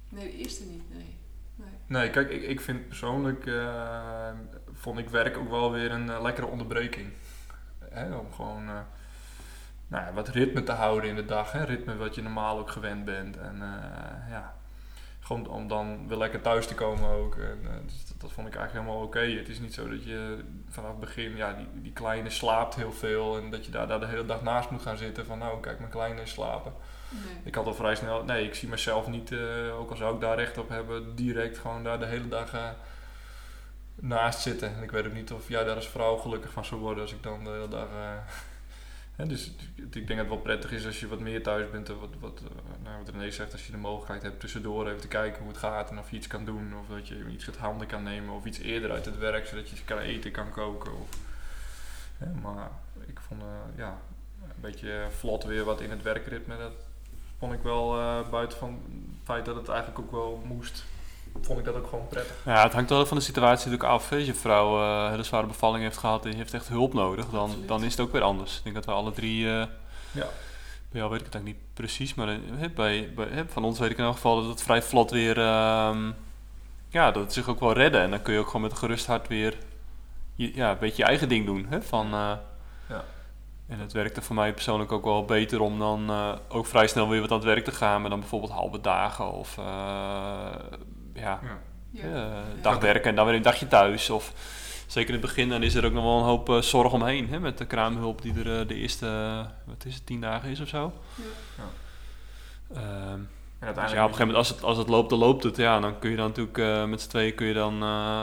nee, 0.09 0.31
de 0.31 0.37
eerste 0.37 0.63
niet, 0.63 0.93
nee. 0.93 1.17
nee. 1.55 1.69
nee, 1.87 2.09
kijk, 2.09 2.29
ik, 2.29 2.41
ik 2.41 2.61
vind 2.61 2.87
persoonlijk, 2.87 3.45
eh, 3.45 4.31
vond 4.71 4.99
ik 4.99 5.09
werk 5.09 5.37
ook 5.37 5.49
wel 5.49 5.71
weer 5.71 5.91
een 5.91 6.09
eh, 6.09 6.21
lekkere 6.21 6.47
onderbreking. 6.47 7.11
Hè, 7.89 8.15
om 8.15 8.33
gewoon 8.33 8.67
eh, 8.67 8.79
nou 9.87 10.05
ja, 10.05 10.13
wat 10.13 10.27
ritme 10.27 10.63
te 10.63 10.71
houden 10.71 11.09
in 11.09 11.15
de 11.15 11.25
dag. 11.25 11.51
Hè, 11.51 11.63
ritme 11.63 11.95
wat 11.95 12.15
je 12.15 12.21
normaal 12.21 12.59
ook 12.59 12.69
gewend 12.69 13.05
bent. 13.05 13.37
En 13.37 13.61
eh, 13.61 14.29
ja, 14.29 14.55
gewoon 15.25 15.47
om 15.47 15.67
dan 15.67 16.07
weer 16.07 16.17
lekker 16.17 16.41
thuis 16.41 16.67
te 16.67 16.75
komen 16.75 17.09
ook. 17.09 17.35
En, 17.35 17.59
eh, 17.63 17.71
dus 17.85 18.05
dat, 18.07 18.21
dat 18.21 18.31
vond 18.31 18.47
ik 18.47 18.55
eigenlijk 18.55 18.85
helemaal 18.85 19.07
oké. 19.07 19.19
Het 19.19 19.49
is 19.49 19.59
niet 19.59 19.73
zo 19.73 19.89
dat 19.89 20.03
je 20.03 20.43
vanaf 20.69 20.89
het 20.89 20.99
begin, 20.99 21.35
ja, 21.35 21.53
die, 21.53 21.67
die 21.73 21.93
kleine 21.93 22.29
slaapt 22.29 22.75
heel 22.75 22.91
veel. 22.91 23.37
En 23.37 23.49
dat 23.49 23.65
je 23.65 23.71
daar, 23.71 23.87
daar 23.87 23.99
de 23.99 24.05
hele 24.05 24.25
dag 24.25 24.41
naast 24.41 24.69
moet 24.69 24.81
gaan 24.81 24.97
zitten 24.97 25.25
van, 25.25 25.37
nou 25.37 25.59
kijk, 25.59 25.79
mijn 25.79 25.91
kleine 25.91 26.21
is 26.21 26.31
slapen. 26.31 26.73
nee. 27.09 27.37
Ik 27.43 27.55
had 27.55 27.65
al 27.65 27.73
vrij 27.73 27.95
snel, 27.95 28.23
nee, 28.23 28.45
ik 28.45 28.55
zie 28.55 28.69
mezelf 28.69 29.07
niet, 29.07 29.31
eh, 29.31 29.79
ook 29.79 29.89
al 29.89 29.95
zou 29.95 30.15
ik 30.15 30.21
daar 30.21 30.37
recht 30.37 30.57
op 30.57 30.69
hebben, 30.69 31.15
direct 31.15 31.57
gewoon 31.57 31.83
daar 31.83 31.99
de 31.99 32.05
hele 32.05 32.27
dag 32.27 32.53
eh, 32.53 32.69
naast 33.95 34.39
zitten. 34.39 34.75
En 34.75 34.83
ik 34.83 34.91
weet 34.91 35.05
ook 35.05 35.13
niet 35.13 35.31
of 35.31 35.49
jij 35.49 35.63
daar 35.63 35.75
als 35.75 35.89
vrouw 35.89 36.15
gelukkig 36.15 36.51
van 36.51 36.65
zou 36.65 36.81
worden 36.81 37.03
als 37.03 37.13
ik 37.13 37.23
dan 37.23 37.43
de 37.43 37.49
hele 37.49 37.67
dag. 37.67 37.87
Dus 39.23 39.51
ik 39.77 39.91
denk 39.91 40.07
dat 40.07 40.17
het 40.17 40.27
wel 40.27 40.37
prettig 40.37 40.71
is 40.71 40.85
als 40.85 40.99
je 40.99 41.07
wat 41.07 41.19
meer 41.19 41.43
thuis 41.43 41.69
bent. 41.69 41.87
Wat, 41.87 42.09
wat, 42.19 42.41
eh, 42.43 42.83
nou, 42.83 42.97
wat 42.97 43.09
René 43.09 43.31
zegt, 43.31 43.51
als 43.51 43.65
je 43.65 43.71
de 43.71 43.77
mogelijkheid 43.77 44.23
hebt 44.23 44.39
tussendoor 44.39 44.87
even 44.87 45.01
te 45.01 45.07
kijken 45.07 45.39
hoe 45.39 45.51
het 45.51 45.57
gaat 45.57 45.89
en 45.89 45.99
of 45.99 46.09
je 46.09 46.15
iets 46.15 46.27
kan 46.27 46.45
doen. 46.45 46.73
Of 46.79 46.95
dat 46.95 47.07
je 47.07 47.25
iets 47.29 47.47
uit 47.47 47.57
handen 47.57 47.87
kan 47.87 48.03
nemen 48.03 48.33
of 48.33 48.45
iets 48.45 48.59
eerder 48.59 48.91
uit 48.91 49.05
het 49.05 49.17
werk 49.17 49.45
zodat 49.45 49.69
je 49.69 49.83
kan 49.85 49.97
eten, 49.97 50.31
kan 50.31 50.49
koken. 50.51 50.91
Of, 50.99 51.09
maar 52.41 52.69
ik 53.05 53.19
vond 53.19 53.41
eh, 53.41 53.47
ja, 53.77 53.97
een 54.41 54.61
beetje 54.61 55.07
vlot 55.09 55.43
weer 55.43 55.63
wat 55.63 55.81
in 55.81 55.89
het 55.89 56.01
werkritme. 56.01 56.57
Dat 56.57 56.73
vond 57.37 57.53
ik 57.53 57.61
wel 57.61 57.99
eh, 57.99 58.29
buiten 58.29 58.57
van 58.57 58.81
feit 59.23 59.45
dat 59.45 59.55
het 59.55 59.69
eigenlijk 59.69 59.99
ook 59.99 60.11
wel 60.11 60.41
moest, 60.45 60.85
vond 61.41 61.59
ik 61.59 61.65
dat 61.65 61.75
ook 61.75 61.87
gewoon 61.87 62.07
prettig. 62.07 62.35
Ja, 62.45 62.63
het 62.63 62.73
hangt 62.73 62.89
wel 62.89 63.05
van 63.05 63.17
de 63.17 63.23
situatie 63.23 63.65
natuurlijk 63.69 63.83
af. 63.93 64.11
Als 64.11 64.25
je 64.25 64.33
vrouw 64.33 64.81
een 65.05 65.09
hele 65.09 65.23
zware 65.23 65.47
bevalling 65.47 65.83
heeft 65.83 65.97
gehad 65.97 66.25
en 66.25 66.31
je 66.31 66.37
heeft 66.37 66.53
echt 66.53 66.67
hulp 66.67 66.93
nodig, 66.93 67.25
dan, 67.29 67.41
Absoluut. 67.41 67.67
dan 67.67 67.83
is 67.83 67.91
het 67.91 67.99
ook 67.99 68.11
weer 68.11 68.21
anders. 68.21 68.57
Ik 68.57 68.63
denk 68.63 68.75
dat 68.75 68.85
we 68.85 68.91
alle 68.91 69.11
drie, 69.11 69.45
eh, 69.45 69.65
Ja. 70.11 70.27
bij 70.89 70.99
jou 71.01 71.09
weet 71.09 71.19
ik 71.19 71.25
het 71.25 71.35
eigenlijk 71.35 71.45
niet 71.45 71.73
precies, 71.73 72.13
maar 72.13 72.27
eh, 72.29 72.69
bij, 72.75 73.11
bij, 73.15 73.45
van 73.47 73.63
ons 73.63 73.79
weet 73.79 73.91
ik 73.91 73.97
in 73.97 74.03
elk 74.03 74.13
geval 74.13 74.35
dat 74.41 74.49
het 74.49 74.63
vrij 74.63 74.81
vlot 74.81 75.11
weer, 75.11 75.37
ehm, 75.39 76.11
ja, 76.89 77.11
dat 77.11 77.23
het 77.23 77.33
zich 77.33 77.49
ook 77.49 77.59
wel 77.59 77.73
redden. 77.73 78.01
En 78.01 78.09
dan 78.09 78.21
kun 78.21 78.33
je 78.33 78.39
ook 78.39 78.45
gewoon 78.45 78.61
met 78.61 78.71
een 78.71 78.77
gerust 78.77 79.05
hart 79.05 79.27
weer 79.27 79.57
je, 80.35 80.55
ja, 80.55 80.71
een 80.71 80.77
beetje 80.79 81.01
je 81.03 81.09
eigen 81.09 81.29
ding 81.29 81.45
doen. 81.45 81.65
Hè, 81.69 81.81
van, 81.81 82.07
Ja. 82.89 83.03
En 83.67 83.79
het 83.79 83.91
werkte 83.93 84.21
voor 84.21 84.35
mij 84.35 84.53
persoonlijk 84.53 84.91
ook 84.91 85.03
wel 85.03 85.25
beter 85.25 85.61
om 85.61 85.79
dan 85.79 86.11
ook 86.47 86.65
vrij 86.65 86.87
snel 86.87 87.09
weer 87.09 87.21
wat 87.21 87.29
aan 87.31 87.35
het 87.37 87.45
werk 87.45 87.63
te 87.63 87.71
gaan, 87.71 88.01
maar 88.01 88.09
dan 88.09 88.19
bijvoorbeeld 88.19 88.51
halve 88.51 88.81
dagen 88.81 89.31
of 89.31 89.57
ja, 91.15 91.39
Ja. 91.43 92.07
Ja. 92.09 92.43
dag 92.61 92.77
werken 92.79 93.09
en 93.09 93.15
dan 93.15 93.25
weer 93.25 93.35
een 93.35 93.41
dagje 93.41 93.67
thuis. 93.67 94.09
Of 94.09 94.31
zeker 94.87 95.13
in 95.13 95.19
het 95.21 95.25
begin, 95.29 95.49
dan 95.49 95.63
is 95.63 95.75
er 95.75 95.85
ook 95.85 95.93
nog 95.93 96.03
wel 96.03 96.17
een 96.17 96.23
hoop 96.23 96.49
eh, 96.49 96.61
zorg 96.61 96.93
omheen. 96.93 97.29
Hè, 97.29 97.39
met 97.39 97.57
de 97.57 97.65
kraamhulp 97.65 98.21
die 98.21 98.33
er 98.43 98.59
eh, 98.59 98.67
de 98.67 98.75
eerste, 98.75 99.05
eh, 99.07 99.45
wat 99.65 99.85
is 99.85 99.93
het, 99.95 100.05
tien 100.05 100.21
dagen 100.21 100.49
is 100.49 100.59
of 100.59 100.67
zo. 100.67 100.93
Ja. 101.15 101.63
Ehm, 102.75 103.19
En 103.59 103.73
dus 103.73 103.91
ja, 103.91 104.03
op 104.03 104.11
een 104.11 104.15
gegeven 104.15 104.17
moment, 104.19 104.35
als 104.37 104.49
het, 104.49 104.63
als 104.63 104.77
het 104.77 104.87
loopt, 104.87 105.09
dan 105.09 105.19
loopt 105.19 105.43
het. 105.43 105.57
Ja, 105.57 105.79
dan 105.79 105.99
kun 105.99 106.09
je 106.09 106.15
dan 106.15 106.27
natuurlijk 106.27 106.57
eh, 106.57 106.85
met 106.85 107.01
z'n 107.01 107.09
tweeën 107.09 107.35
kun 107.35 107.45
je 107.47 107.53
dan 107.53 107.73
eh, 107.73 108.21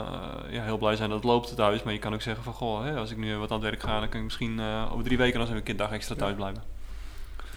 ja, 0.49 0.63
heel 0.63 0.77
blij 0.77 0.95
zijn 0.95 1.09
dat 1.09 1.17
het 1.17 1.27
loopt 1.27 1.55
thuis. 1.55 1.83
Maar 1.83 1.93
je 1.93 1.99
kan 1.99 2.13
ook 2.13 2.21
zeggen 2.21 2.43
van, 2.43 2.53
goh, 2.53 2.83
hè, 2.83 2.95
als 2.95 3.11
ik 3.11 3.17
nu 3.17 3.37
wat 3.37 3.51
aan 3.51 3.59
het 3.61 3.69
werk 3.69 3.81
ga, 3.81 3.99
dan 3.99 4.09
kan 4.09 4.17
ik 4.19 4.25
misschien 4.25 4.59
eh, 4.59 4.89
over 4.91 5.03
drie 5.03 5.17
weken 5.17 5.35
nog 5.37 5.47
even 5.47 5.57
een 5.59 5.63
kind 5.63 5.77
dag 5.77 5.91
extra 5.91 6.15
thuis 6.15 6.35
blijven. 6.35 6.63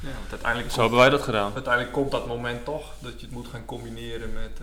Ja, 0.01 0.09
want 0.19 0.31
uiteindelijk, 0.31 0.71
Zo 0.73 0.77
komt, 0.77 0.91
hebben 0.91 0.99
wij 0.99 1.11
dat 1.11 1.23
gedaan. 1.23 1.53
uiteindelijk 1.55 1.93
komt 1.93 2.11
dat 2.11 2.27
moment 2.27 2.65
toch 2.65 2.93
dat 2.99 3.21
je 3.21 3.27
het 3.27 3.35
moet 3.35 3.49
gaan 3.49 3.65
combineren 3.65 4.33
met. 4.33 4.61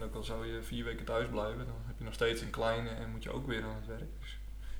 En 0.00 0.06
ook 0.06 0.14
al 0.14 0.22
zou 0.22 0.46
je 0.46 0.62
vier 0.62 0.84
weken 0.84 1.04
thuis 1.04 1.28
blijven, 1.28 1.58
dan 1.66 1.74
heb 1.86 1.94
je 1.98 2.04
nog 2.04 2.14
steeds 2.14 2.40
een 2.40 2.50
kleine 2.50 2.88
en 2.88 3.10
moet 3.10 3.22
je 3.22 3.32
ook 3.32 3.46
weer 3.46 3.62
aan 3.62 3.74
het 3.80 3.86
werk. 3.86 4.10
Dus 4.20 4.38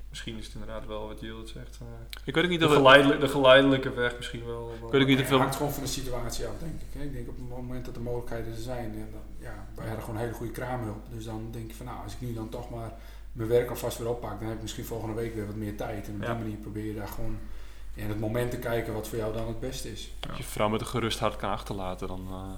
misschien 0.09 0.37
is 0.37 0.45
het 0.45 0.53
inderdaad 0.53 0.85
wel 0.85 1.07
wat 1.07 1.19
Jill 1.19 1.37
het 1.37 1.49
zegt. 1.49 1.77
eh, 1.81 1.87
Ik 2.23 2.35
weet 2.35 2.43
ook 2.43 2.49
niet 2.49 2.59
de, 2.59 2.65
of 2.67 2.73
de 3.19 3.27
geleidelijke 3.29 3.93
weg 3.93 4.17
misschien 4.17 4.45
wel. 4.45 4.71
Ik 4.85 4.91
weet 4.91 5.01
ook 5.01 5.07
niet 5.07 5.17
Het 5.19 5.29
hangt 5.29 5.55
gewoon 5.55 5.71
van 5.73 5.83
de 5.83 5.89
situatie 5.89 6.45
af, 6.47 6.53
denk 6.59 6.81
ik. 6.81 6.87
hè. 6.99 7.03
Ik 7.03 7.13
denk 7.13 7.27
op 7.29 7.35
het 7.37 7.49
moment 7.49 7.85
dat 7.85 7.93
de 7.93 7.99
mogelijkheden 7.99 8.53
er 8.53 8.59
zijn, 8.61 8.91
en 8.93 9.09
dan, 9.11 9.21
ja, 9.39 9.67
wij 9.75 9.85
hadden 9.87 10.03
gewoon 10.05 10.19
hele 10.19 10.33
goede 10.33 10.51
kraamhulp. 10.51 11.05
Dus 11.13 11.25
dan 11.25 11.47
denk 11.51 11.69
je 11.71 11.75
van, 11.75 11.85
nou, 11.85 12.03
als 12.03 12.13
ik 12.13 12.21
nu 12.21 12.33
dan 12.33 12.49
toch 12.49 12.69
maar 12.69 12.91
mijn 13.31 13.49
werk 13.49 13.69
alvast 13.69 13.97
weer 13.97 14.09
oppak, 14.09 14.39
dan 14.39 14.47
heb 14.47 14.55
ik 14.55 14.61
misschien 14.61 14.85
volgende 14.85 15.15
week 15.15 15.35
weer 15.35 15.45
wat 15.45 15.55
meer 15.55 15.75
tijd. 15.77 16.07
En 16.07 16.15
op 16.15 16.21
Ja. 16.21 16.33
die 16.33 16.43
manier 16.43 16.57
probeer 16.57 16.85
je 16.85 16.95
daar 16.95 17.07
gewoon 17.07 17.37
in 17.93 18.09
het 18.09 18.19
moment 18.19 18.51
te 18.51 18.57
kijken 18.57 18.93
wat 18.93 19.07
voor 19.07 19.17
jou 19.17 19.33
dan 19.33 19.47
het 19.47 19.59
beste 19.59 19.91
is. 19.91 20.11
Als 20.29 20.37
je 20.37 20.43
vrouw 20.43 20.69
met 20.69 20.81
een 20.81 20.87
gerust 20.87 21.19
hart 21.19 21.35
kan 21.35 21.49
achterlaten, 21.51 22.07
dan... 22.07 22.27
eh, 22.29 22.49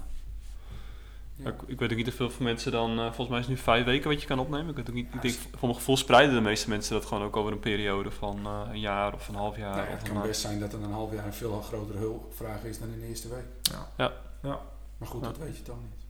Ja. 1.36 1.50
Ik, 1.50 1.56
ik 1.66 1.80
weet 1.80 1.92
ook 1.92 1.98
niet 1.98 2.08
of 2.08 2.14
veel 2.14 2.30
van 2.30 2.44
mensen 2.46 2.72
dan, 2.72 2.92
eh, 3.00 3.06
volgens 3.06 3.28
mij 3.28 3.40
is 3.40 3.46
het 3.46 3.56
nu 3.56 3.62
vijf 3.62 3.86
weken 3.86 4.10
wat 4.10 4.22
je 4.22 4.28
kan 4.28 4.40
opnemen. 4.40 4.70
Ik 4.70 4.76
weet 4.76 4.90
ook 4.90 4.96
niet, 4.96 5.14
ik 5.14 5.22
denk, 5.22 5.34
voor 5.34 5.50
mijn 5.62 5.76
gevoel 5.76 5.98
spreiden 5.98 6.36
de 6.36 6.42
meeste 6.42 6.70
mensen 6.70 6.94
dat 6.94 7.06
gewoon 7.06 7.24
ook 7.24 7.36
over 7.36 7.52
een 7.52 7.60
periode 7.60 8.12
van 8.12 8.40
eh, 8.46 8.62
een 8.72 8.80
jaar 8.80 9.14
of 9.14 9.28
een 9.28 9.36
half 9.36 9.58
jaar. 9.58 9.76
Nou 9.76 9.88
ja, 9.88 9.92
het 9.94 10.10
kan 10.10 10.22
best 10.22 10.42
zijn 10.42 10.60
dat 10.60 10.74
er 10.74 10.84
een 10.84 10.92
half 10.92 11.14
jaar 11.14 11.26
een 11.26 11.34
veel 11.34 11.62
grotere 11.62 11.98
hulpvraag 11.98 12.64
is 12.64 12.80
dan 12.80 12.88
in 12.94 13.00
de 13.00 13.08
eerste 13.08 13.28
week. 13.28 13.46
Ja. 13.62 13.88
Ja. 13.98 14.12
Ja. 14.50 14.60
Maar 14.98 15.08
goed, 15.08 15.22
Ja. 15.22 15.28
dat 15.28 15.38
weet 15.38 15.58
je 15.58 15.64
toch 15.64 15.78
niet. 15.82 16.02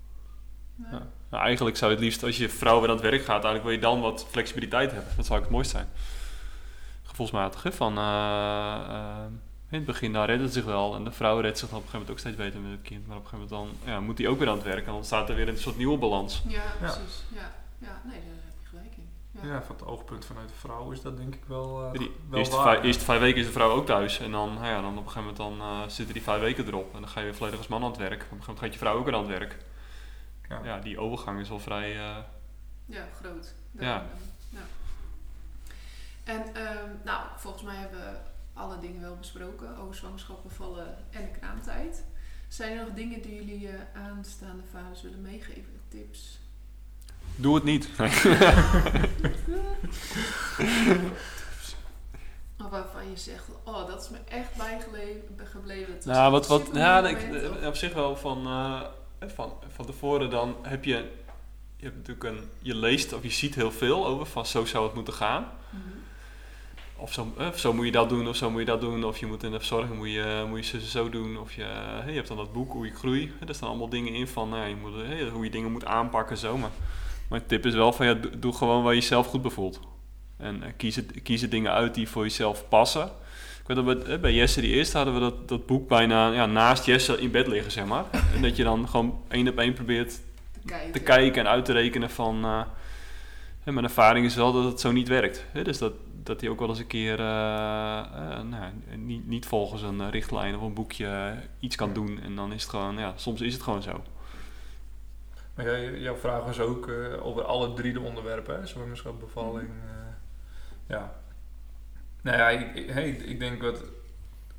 Nee. 0.75 0.91
Ja. 0.99 1.07
Nou, 1.29 1.43
eigenlijk 1.43 1.77
zou 1.77 1.91
je 1.91 1.97
het 1.97 2.05
liefst, 2.05 2.23
als 2.23 2.37
je 2.37 2.49
vrouw 2.49 2.79
weer 2.79 2.89
aan 2.89 2.95
het 2.95 3.03
werk 3.05 3.21
gaat, 3.21 3.43
eigenlijk 3.43 3.63
wil 3.63 3.73
je 3.73 3.79
dan 3.79 4.01
wat 4.01 4.25
flexibiliteit 4.29 4.91
hebben. 4.91 5.13
Dat 5.15 5.25
zou 5.25 5.37
ook 5.37 5.45
het 5.45 5.53
mooist 5.53 5.71
zijn. 5.71 5.87
Gevoelsmatig, 7.03 7.63
hè? 7.63 7.71
Van, 7.71 7.97
eh, 7.97 8.03
eh, 8.89 9.25
in 9.73 9.79
het 9.79 9.85
begin 9.91 10.11
nou, 10.11 10.25
redt 10.25 10.41
het 10.41 10.53
zich 10.53 10.65
wel 10.65 10.95
en 10.95 11.03
de 11.03 11.11
vrouw 11.11 11.39
redt 11.39 11.57
zich 11.59 11.69
dan 11.69 11.77
op 11.77 11.83
een 11.83 11.89
gegeven 11.89 12.07
moment 12.07 12.11
ook 12.11 12.19
steeds 12.19 12.35
beter 12.35 12.59
met 12.69 12.71
het 12.79 12.87
kind. 12.89 13.07
Maar 13.07 13.17
op 13.17 13.23
een 13.23 13.29
gegeven 13.29 13.55
moment 13.57 13.79
dan 13.83 13.93
ja, 13.93 13.99
moet 13.99 14.17
die 14.17 14.27
ook 14.29 14.39
weer 14.39 14.49
aan 14.49 14.55
het 14.55 14.63
werk 14.65 14.85
en 14.85 14.91
dan 14.93 15.05
staat 15.05 15.29
er 15.29 15.35
weer 15.35 15.47
een 15.47 15.57
soort 15.57 15.77
nieuwe 15.77 15.97
balans. 15.97 16.43
Ja, 16.47 16.63
precies. 16.79 17.23
Ja. 17.29 17.51
Ja, 17.77 18.01
nee, 18.03 18.19
daar 18.19 18.43
heb 18.45 18.53
je 18.61 18.67
gelijk 18.67 18.95
in. 18.97 19.09
Ja. 19.31 19.53
Ja, 19.53 19.61
van 19.63 19.75
het 19.75 19.85
oogpunt 19.85 20.25
vanuit 20.25 20.47
de 20.49 20.55
vrouw 20.55 20.91
is 20.91 21.01
dat 21.01 21.17
denk 21.17 21.33
ik 21.35 21.43
wel. 21.47 21.83
eh, 21.85 21.99
Die 21.99 22.11
wel 22.29 22.39
eerste, 22.39 22.55
waar, 22.55 22.63
vijf, 22.65 22.77
ja. 22.77 22.83
eerste 22.83 23.03
vijf 23.03 23.19
weken 23.19 23.39
is 23.39 23.45
de 23.45 23.51
vrouw 23.51 23.69
ook 23.71 23.85
thuis. 23.85 24.19
En 24.19 24.31
dan, 24.31 24.53
nou 24.53 24.65
ja, 24.65 24.81
dan 24.81 24.97
op 24.97 25.05
een 25.05 25.11
gegeven 25.11 25.33
moment 25.37 25.37
dan, 25.59 25.67
eh, 25.67 25.87
zitten 25.87 26.13
die 26.13 26.23
vijf 26.23 26.39
weken 26.41 26.67
erop. 26.67 26.93
En 26.95 26.99
dan 27.01 27.09
ga 27.09 27.19
je 27.19 27.25
weer 27.25 27.35
volledig 27.35 27.59
als 27.59 27.67
man 27.67 27.83
aan 27.83 27.89
het 27.89 27.97
werk. 27.99 28.11
Op 28.13 28.19
een 28.19 28.25
gegeven 28.27 28.45
moment 28.47 28.59
gaat 28.65 28.73
je 28.73 28.79
vrouw 28.79 28.97
ook 28.97 29.05
weer 29.05 29.13
aan 29.15 29.19
het 29.29 29.39
werk. 29.39 29.57
Ja. 30.49 30.59
Ja, 30.63 30.79
die 30.79 30.99
overgang 30.99 31.39
is 31.39 31.49
wel 31.49 31.59
vrij... 31.59 31.91
eh, 31.99 32.15
Ja, 32.85 33.05
groot. 33.21 33.53
Ja. 33.71 34.05
ja. 34.49 34.59
En 36.23 36.55
ehm, 36.55 36.89
nou, 37.03 37.21
volgens 37.37 37.63
mij 37.63 37.75
hebben 37.75 37.99
we 37.99 38.15
alle 38.53 38.79
dingen 38.79 39.01
wel 39.01 39.15
besproken 39.15 39.77
over 39.77 39.95
zwangerschap, 39.95 40.43
bevallen 40.43 40.97
en 41.09 41.21
de 41.21 41.39
kraamtijd. 41.39 42.03
Zijn 42.47 42.77
er 42.77 42.85
nog 42.85 42.93
dingen 42.93 43.21
die 43.21 43.35
jullie 43.35 43.67
eh, 43.67 43.73
aanstaande 44.09 44.63
vaders 44.71 45.01
willen 45.01 45.21
meegeven? 45.21 45.79
Tips? 45.87 46.39
doe 47.35 47.55
het 47.55 47.63
niet. 47.63 47.89
Of 52.63 52.69
waarvan 52.69 53.09
je 53.09 53.17
zegt, 53.17 53.43
oh, 53.63 53.87
dat 53.87 54.01
is 54.03 54.09
me 54.09 54.17
echt 54.27 54.55
bijgebleven. 54.55 55.99
nou, 56.05 56.31
wat, 56.31 56.47
wat, 56.47 56.69
ja, 56.73 57.07
ik, 57.07 57.21
moment, 57.25 57.49
of- 57.49 57.57
eh, 57.57 57.67
op 57.67 57.75
zich 57.75 57.93
wel 57.93 58.17
van, 58.17 58.45
eh, 58.47 58.81
van, 59.27 59.53
van 59.67 59.85
tevoren 59.85 60.29
dan 60.29 60.55
heb 60.61 60.83
je... 60.83 61.21
Je 61.77 61.89
hebt 61.89 61.95
natuurlijk 62.07 62.23
een... 62.37 62.49
Je 62.59 62.75
leest 62.75 63.13
of 63.13 63.23
je 63.23 63.29
ziet 63.31 63.55
heel 63.55 63.71
veel 63.71 64.05
over 64.05 64.25
van 64.25 64.45
zo 64.45 64.65
zou 64.65 64.85
het 64.85 64.93
moeten 64.93 65.13
gaan. 65.13 65.51
Mhm. 65.69 65.92
Of 67.03 67.13
zo, 67.13 67.33
eh, 67.37 67.51
zo 67.51 67.73
moet 67.73 67.85
je 67.85 67.91
dat 67.91 68.09
doen, 68.09 68.27
of 68.27 68.35
zo 68.35 68.49
moet 68.49 68.59
je 68.59 68.65
dat 68.65 68.81
doen. 68.81 69.03
Of 69.03 69.17
je 69.17 69.25
moet 69.25 69.43
in 69.43 69.51
de 69.51 69.57
verzorging 69.57 69.97
moet 69.97 70.11
je, 70.11 70.45
moet 70.49 70.67
je 70.67 70.79
zo, 70.79 70.85
zo 70.85 71.09
doen. 71.09 71.37
Of 71.37 71.53
je, 71.53 71.63
eh, 71.63 72.07
je 72.07 72.13
hebt 72.13 72.27
dan 72.27 72.37
dat 72.37 72.53
boek, 72.53 72.71
hoe 72.71 72.87
ik 72.87 72.95
groei. 72.95 73.31
Daar 73.45 73.55
staan 73.55 73.69
allemaal 73.69 73.89
dingen 73.89 74.13
in 74.13 74.27
van 74.27 74.49
nou, 74.49 74.67
je 74.67 74.75
moet, 74.75 74.93
eh, 74.93 75.31
hoe 75.31 75.43
je 75.43 75.49
dingen 75.49 75.71
moet 75.71 75.85
aanpakken. 75.85 76.37
Zo. 76.37 76.57
Maar 76.57 76.71
mijn 77.29 77.45
tip 77.45 77.65
is 77.65 77.73
wel 77.73 77.93
van 77.93 78.05
ja, 78.05 78.13
doe, 78.13 78.39
doe 78.39 78.53
gewoon 78.53 78.83
waar 78.83 78.93
je 78.93 78.99
jezelf 78.99 79.27
goed 79.27 79.41
bevoelt. 79.41 79.79
En 80.37 80.63
eh, 80.63 80.69
kies, 80.77 80.95
het, 80.95 81.21
kies 81.23 81.41
het 81.41 81.51
dingen 81.51 81.71
uit 81.71 81.93
die 81.93 82.09
voor 82.09 82.23
jezelf 82.23 82.67
passen. 82.69 83.05
Ik 83.61 83.67
weet 83.67 83.85
dat 83.85 83.85
bij, 83.85 84.13
eh, 84.15 84.21
bij 84.21 84.33
Jesse 84.33 84.61
die 84.61 84.73
eerste 84.73 84.97
hadden 84.97 85.13
we 85.13 85.19
dat, 85.19 85.47
dat 85.47 85.65
boek 85.65 85.87
bijna 85.87 86.31
ja, 86.31 86.45
naast 86.45 86.85
Jesse 86.85 87.19
in 87.19 87.31
bed 87.31 87.47
liggen, 87.47 87.71
zeg 87.71 87.85
maar. 87.85 88.05
En 88.35 88.41
dat 88.41 88.55
je 88.55 88.63
dan 88.63 88.89
gewoon 88.89 89.19
één 89.27 89.47
op 89.47 89.57
één 89.57 89.73
probeert 89.73 90.09
te 90.51 90.59
kijken. 90.65 90.91
te 90.91 90.99
kijken 90.99 91.41
en 91.41 91.51
uit 91.51 91.65
te 91.65 91.73
rekenen 91.73 92.09
van... 92.09 92.43
eh, 92.43 92.61
hè, 93.63 93.71
mijn 93.71 93.85
ervaring 93.85 94.25
is 94.25 94.35
wel 94.35 94.53
dat 94.53 94.63
het 94.63 94.79
zo 94.79 94.91
niet 94.91 95.07
werkt. 95.07 95.45
Hè? 95.51 95.63
Dus 95.63 95.77
dat, 95.77 95.93
dat 96.23 96.41
hij 96.41 96.49
ook 96.49 96.59
wel 96.59 96.69
eens 96.69 96.79
een 96.79 96.87
keer 96.87 97.19
eh, 97.19 97.99
eh, 97.99 98.41
nou, 98.41 98.71
niet, 98.95 99.27
niet 99.27 99.45
volgens 99.45 99.81
een 99.81 100.09
richtlijn 100.09 100.55
of 100.55 100.61
een 100.61 100.73
boekje 100.73 101.07
eh, 101.07 101.31
iets 101.59 101.75
kan 101.75 101.93
doen. 101.93 102.19
En 102.21 102.35
dan 102.35 102.53
is 102.53 102.61
het 102.61 102.71
gewoon, 102.71 102.97
ja, 102.97 103.13
soms 103.15 103.41
is 103.41 103.53
het 103.53 103.61
gewoon 103.61 103.81
zo. 103.81 104.03
Maar 105.55 105.65
jij, 105.65 105.99
jouw 105.99 106.15
vraag 106.15 106.43
was 106.43 106.59
ook 106.59 106.89
over 107.21 107.43
alle 107.43 107.73
drie 107.73 107.93
de 107.93 107.99
onderwerpen, 107.99 108.59
hè? 108.59 108.65
zwangerschap, 108.65 109.19
bevalling. 109.19 109.67
Mhm. 109.67 110.13
ja. 110.87 111.13
Nou 112.21 112.37
ja, 112.37 112.49
ik, 112.49 112.75
ik, 112.75 112.89
hey, 112.89 113.09
ik 113.09 113.39
denk 113.39 113.61
dat 113.61 113.83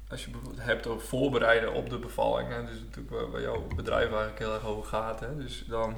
als 0.08 0.24
je 0.24 0.30
bijvoorbeeld 0.30 0.64
hebt 0.64 0.86
over 0.86 1.06
voorbereiden 1.06 1.72
op 1.72 1.90
de 1.90 1.98
bevalling, 1.98 2.48
hè, 2.48 2.64
dus 2.64 2.80
natuurlijk 2.80 3.10
waar, 3.10 3.30
waar 3.30 3.40
jouw 3.40 3.66
bedrijf 3.76 4.06
eigenlijk 4.06 4.38
heel 4.38 4.54
erg 4.54 4.66
over 4.66 4.84
gaat, 4.84 5.20
hè, 5.20 5.36
dus 5.36 5.64
dan, 5.68 5.96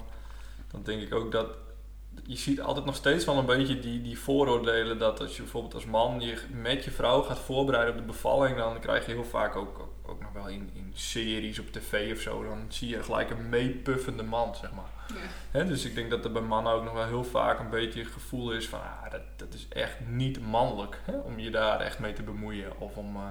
dan 0.70 0.82
denk 0.82 1.02
ik 1.02 1.14
ook 1.14 1.32
dat 1.32 1.48
je 2.22 2.36
ziet 2.36 2.60
altijd 2.60 2.86
nog 2.86 2.94
steeds 2.94 3.24
wel 3.24 3.38
een 3.38 3.46
beetje 3.46 3.78
die, 3.78 4.02
die 4.02 4.18
vooroordelen 4.18 4.98
dat 4.98 5.20
als 5.20 5.36
je 5.36 5.42
bijvoorbeeld 5.42 5.74
als 5.74 5.84
man 5.84 6.20
je 6.20 6.38
met 6.50 6.84
je 6.84 6.90
vrouw 6.90 7.22
gaat 7.22 7.38
voorbereiden 7.38 7.94
op 7.94 8.00
de 8.00 8.06
bevalling, 8.06 8.56
dan 8.56 8.80
krijg 8.80 9.06
je 9.06 9.12
heel 9.12 9.24
vaak 9.24 9.56
ook, 9.56 9.78
ook, 9.78 10.10
ook 10.10 10.20
nog 10.20 10.32
wel 10.32 10.48
in, 10.48 10.70
in 10.72 10.92
series 10.94 11.58
op 11.58 11.72
tv 11.72 12.12
of 12.12 12.20
zo, 12.20 12.44
dan 12.44 12.64
zie 12.68 12.88
je 12.88 13.02
gelijk 13.02 13.30
een 13.30 13.48
meepuffende 13.48 14.22
man, 14.22 14.54
zeg 14.54 14.72
maar. 14.72 14.90
Ja. 15.08 15.14
Hè, 15.50 15.66
dus 15.66 15.84
ik 15.84 15.94
denk 15.94 16.10
dat 16.10 16.24
er 16.24 16.32
bij 16.32 16.42
mannen 16.42 16.72
ook 16.72 16.84
nog 16.84 16.92
wel 16.92 17.06
heel 17.06 17.24
vaak 17.24 17.58
een 17.58 17.70
beetje 17.70 18.00
het 18.00 18.12
gevoel 18.12 18.52
is 18.52 18.68
van 18.68 18.80
ah, 18.80 19.10
dat, 19.10 19.22
dat 19.36 19.54
is 19.54 19.66
echt 19.68 19.96
niet 20.08 20.40
mannelijk 20.40 21.00
om 21.24 21.38
je 21.38 21.50
daar 21.50 21.80
echt 21.80 21.98
mee 21.98 22.12
te 22.12 22.22
bemoeien. 22.22 22.80
Of 22.80 22.96
om, 22.96 23.16
eh, 23.16 23.22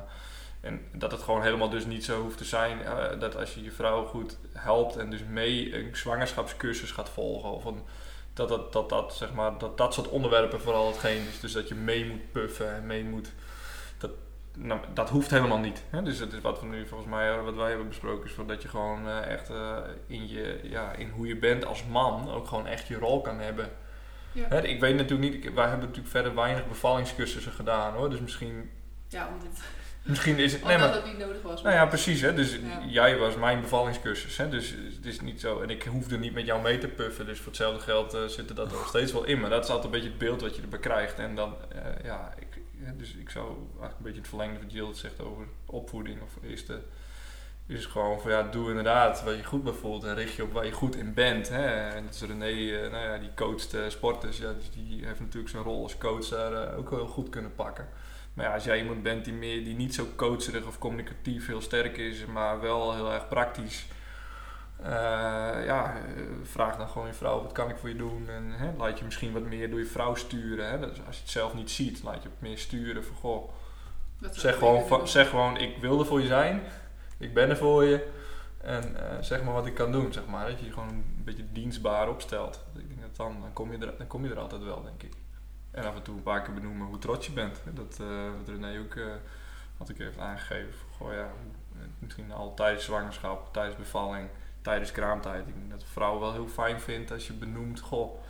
en 0.62 0.82
dat 0.91 1.12
het 1.12 1.21
gewoon 1.21 1.43
helemaal 1.43 1.69
dus 1.69 1.86
niet 1.86 2.06
zo 2.06 2.21
hoeft 2.21 2.38
te 2.38 2.45
zijn 2.45 2.82
eh, 2.82 3.19
dat 3.19 3.38
als 3.38 3.54
je 3.54 3.63
je 3.63 3.71
vrouw 3.71 4.06
goed 4.06 4.38
helpt 4.54 4.95
en 4.95 5.10
dus 5.10 5.21
mee 5.30 5.76
een 5.76 5.95
zwangerschapscursus 5.95 6.91
gaat 6.91 7.10
volgen. 7.10 7.52
Of 7.52 7.65
een, 7.65 7.82
dat, 8.36 8.50
dat, 8.50 8.74
dat, 8.74 8.89
dat, 8.89 9.13
zeg 9.13 9.34
maar, 9.34 9.58
dat 9.58 9.78
dat 9.78 9.93
soort 9.93 10.10
onderwerpen 10.10 10.62
vooral 10.62 10.88
hetgeen 10.88 11.28
is. 11.28 11.39
Dus 11.39 11.52
dat 11.52 11.67
je 11.67 11.76
mee 11.76 12.06
moet 12.06 12.32
puffen 12.32 12.76
en 12.76 12.86
mee 12.86 13.04
moet. 13.04 13.32
Dat, 13.98 14.12
nou, 14.58 14.80
dat 14.93 15.10
hoeft 15.10 15.30
helemaal 15.30 15.58
niet. 15.58 15.84
Hè? 15.89 16.04
Dus 16.04 16.19
het 16.19 16.34
is 16.34 16.41
wat 16.41 16.60
we 16.60 16.65
nu 16.67 16.88
volgens 16.88 17.10
mij, 17.10 17.32
eh, 17.32 17.43
wat 17.43 17.56
wij 17.56 17.69
hebben 17.69 17.88
besproken, 17.88 18.30
is 18.30 18.36
dat 18.48 18.62
je 18.62 18.67
gewoon 18.67 19.08
eh, 19.08 19.28
echt 19.28 19.50
eh, 19.50 19.78
in, 20.08 20.28
je, 20.28 20.60
ja, 20.63 20.91
in 20.91 21.10
hoe 21.10 21.28
je 21.28 21.38
bent 21.38 21.65
als 21.65 21.86
man 21.86 22.32
ook 22.32 22.48
gewoon 22.48 22.67
echt 22.67 22.88
je 22.88 22.98
rol 22.98 23.21
kan 23.21 23.39
hebben. 23.39 23.69
Ja. 24.32 24.48
Hè, 24.50 24.62
ik 24.62 24.80
weet 24.80 24.95
natuurlijk 24.95 25.34
niet, 25.34 25.54
wij 25.54 25.67
hebben 25.67 25.88
natuurlijk 25.88 26.13
verder 26.13 26.36
weinig 26.36 26.67
bevallingscursussen 26.67 27.52
gedaan 27.52 27.93
hoor. 27.93 28.10
Dus 28.10 28.19
misschien, 28.19 28.71
ja, 29.08 29.28
omdat, 29.28 29.62
misschien 30.06 30.38
is 30.38 30.52
het. 30.52 30.62
omdat 30.62 30.78
Nee, 30.78 30.88
maar, 30.88 30.96
het 30.96 31.06
niet 31.06 31.18
nodig 31.18 31.41
was. 31.41 31.62
nou 31.62 31.76
ja, 31.76 31.86
precies. 31.86 32.22
Hè? 32.22 32.34
Dus 32.34 32.52
Ja. 32.52 32.82
jij 32.88 33.18
was 33.18 33.36
mijn 33.36 33.62
bevallingscursus. 33.62 34.38
Hè? 34.38 34.50
Dus 34.50 34.70
het 34.96 35.06
is 35.06 35.22
niet 35.22 35.39
zo. 35.41 35.62
En 35.62 35.70
ik 35.70 35.84
hoefde 35.84 36.18
niet 36.18 36.34
met 36.34 36.46
jou 36.46 36.62
mee 36.62 36.78
te 36.78 36.88
puffen. 36.88 37.26
Dus 37.26 37.38
voor 37.38 37.48
hetzelfde 37.48 37.80
geld 37.80 38.13
eh, 38.13 38.26
zit 38.26 38.50
er 38.50 38.56
dat 38.56 38.72
nog 38.72 38.88
steeds 38.88 39.12
wel 39.12 39.24
in. 39.24 39.39
Maar 39.39 39.50
dat 39.50 39.63
is 39.63 39.70
altijd 39.70 39.86
een 39.86 39.91
beetje 39.91 40.10
het 40.10 40.18
beeld 40.18 40.41
wat 40.41 40.56
je 40.56 40.62
erbij 40.62 40.80
krijgt. 40.80 41.20
En 41.20 41.36
dan, 41.36 41.56
eh, 41.70 42.04
ja, 42.04 42.34
ik, 42.39 42.62
dus 42.98 43.13
ik 43.13 43.30
zou 43.30 43.46
eigenlijk 43.48 43.98
een 43.98 44.04
beetje 44.04 44.20
het 44.20 44.28
verlengde 44.30 44.60
van 44.60 44.70
Jill 44.70 44.88
het 44.88 44.98
zegt 44.98 45.22
over 45.22 45.46
opvoeding. 45.65 46.22
Of 46.22 46.50
eerste, 46.50 46.82
is 47.68 47.86
gewoon 47.86 48.22
van 48.22 48.32
ja, 48.32 48.44
doe 48.44 48.70
inderdaad 48.70 49.24
waar 49.24 49.34
je 49.34 49.44
goed 49.44 49.63
bij 49.63 49.74
voelt 49.74 50.04
en 50.04 50.15
richt 50.15 50.34
je 50.36 50.44
op 50.44 50.54
waar 50.54 50.65
je 50.65 50.72
goed 50.72 50.96
in 50.96 51.13
bent. 51.13 51.50
Hè. 51.50 51.65
En 51.65 52.06
dat 52.06 52.13
is 52.13 52.22
René, 52.22 52.50
uh, 52.50 52.91
nou 52.91 53.04
ja, 53.04 53.18
die 53.18 53.34
coacht 53.36 53.74
uh, 53.74 53.82
sporters, 53.88 54.38
ja, 54.38 54.54
dus 54.54 54.70
die 54.72 55.06
heeft 55.06 55.20
natuurlijk 55.20 55.50
zijn 55.50 55.63
rol 55.63 55.84
als 55.84 55.98
coach 55.98 56.28
daar 56.28 56.52
uh, 56.52 56.78
ook 56.78 56.89
heel 56.89 57.08
goed 57.08 57.30
kunnen 57.30 57.56
pakken. 57.56 57.88
Maar 58.36 58.45
ja, 58.45 58.54
als 58.54 58.63
jij 58.63 58.78
iemand 58.78 59.04
bent 59.04 59.26
die, 59.26 59.34
meer, 59.34 59.63
die 59.63 59.76
niet 59.76 59.95
zo 59.95 60.08
coacherig 60.15 60.65
of 60.65 60.78
communicatief 60.78 61.48
heel 61.48 61.62
sterk 61.62 61.98
is, 61.98 62.26
maar 62.26 62.62
wel 62.62 62.93
heel 62.93 63.13
erg 63.13 63.28
praktisch. 63.28 63.86
ja, 65.65 65.93
vraag 66.43 66.78
dan 66.78 66.89
gewoon 66.89 67.08
je 67.08 67.13
vrouw, 67.13 67.41
wat 67.41 67.52
kan 67.52 67.69
ik 67.69 67.78
voor 67.78 67.89
je 67.89 67.95
doen? 67.95 68.30
En 68.30 68.52
hè, 68.52 68.71
laat 68.78 69.00
je 69.00 69.06
misschien 69.06 69.34
wat 69.34 69.43
meer 69.43 69.69
door 69.69 69.80
je 69.80 69.86
vrouw 69.86 70.15
sturen. 70.15 70.69
Hè. 70.69 70.80
Dus 70.80 71.06
als 71.08 71.15
je 71.15 71.21
het 71.21 71.32
zelf 71.32 71.54
niet 71.54 71.71
ziet, 71.71 72.04
laat 72.04 72.24
je 72.24 72.30
het 72.30 72.41
meer 72.41 72.58
sturen 72.58 73.04
van 73.04 73.15
goh. 73.15 73.50
Zeg 74.32 74.58
gewoon, 74.58 75.08
zeg 75.08 75.30
gewoon, 75.30 75.58
ik 75.58 75.78
wil 75.78 76.00
er 76.00 76.06
voor 76.06 76.21
je 76.21 76.28
zijn 76.28 76.62
ik 77.17 77.34
ben 77.34 77.50
er 77.50 77.58
voor 77.58 77.84
je. 77.84 78.08
En 78.58 78.84
uh, 78.93 79.21
zeg 79.21 79.43
maar 79.43 79.54
wat 79.54 79.65
ik 79.65 79.74
kan 79.74 79.91
doen, 79.91 80.13
zeg 80.13 80.26
maar. 80.26 80.50
Dat 80.50 80.60
je 80.60 80.65
je 80.65 80.71
gewoon 80.71 80.89
een 80.89 81.21
beetje 81.24 81.52
dienstbaar 81.52 82.10
opstelt. 82.10 82.63
Ik 82.76 82.88
denk 82.88 83.02
dat 83.02 83.15
dan, 83.15 83.41
dan, 83.41 83.54
kom 83.54 83.71
je 83.71 83.78
er, 83.78 83.93
dan 83.98 84.08
kom 84.08 84.26
je 84.26 84.32
er 84.32 84.39
altijd 84.39 84.63
wel, 84.63 84.84
denk 84.84 85.04
ik. 85.04 85.13
En 85.76 85.86
af 85.86 85.96
en 85.96 86.02
toe 86.02 86.16
een 86.16 86.24
paar 86.24 86.42
keer 86.42 86.54
benoemen 86.54 86.88
hoe 86.88 86.98
trots 86.98 87.26
je 87.26 87.32
bent. 87.32 87.58
Dat 87.74 87.98
uh, 88.02 88.08
wat 88.38 88.48
René 88.48 88.80
ook, 88.80 88.96
uh, 88.96 89.06
wat 89.78 89.90
ik 89.90 89.98
heeft 89.98 90.18
aangegeven. 90.18 90.74
Goh, 90.98 91.14
ja, 91.14 91.32
misschien 92.00 92.32
al 92.32 92.54
tijdens 92.54 92.84
zwangerschap, 92.84 93.54
tijdens 93.54 93.78
bevalling, 93.78 94.30
tijdens 94.62 94.92
kraamtijd. 94.92 95.48
Ik 95.48 95.54
denk 95.54 95.72
dat 95.72 95.82
een 95.82 95.88
vrouw 95.88 96.20
wel 96.20 96.34
heel 96.34 96.48
fijn 96.48 96.80
vindt 96.80 97.12
als 97.12 97.28
je 97.28 97.34
benoemt, 97.34 97.80
goh, 97.80 98.24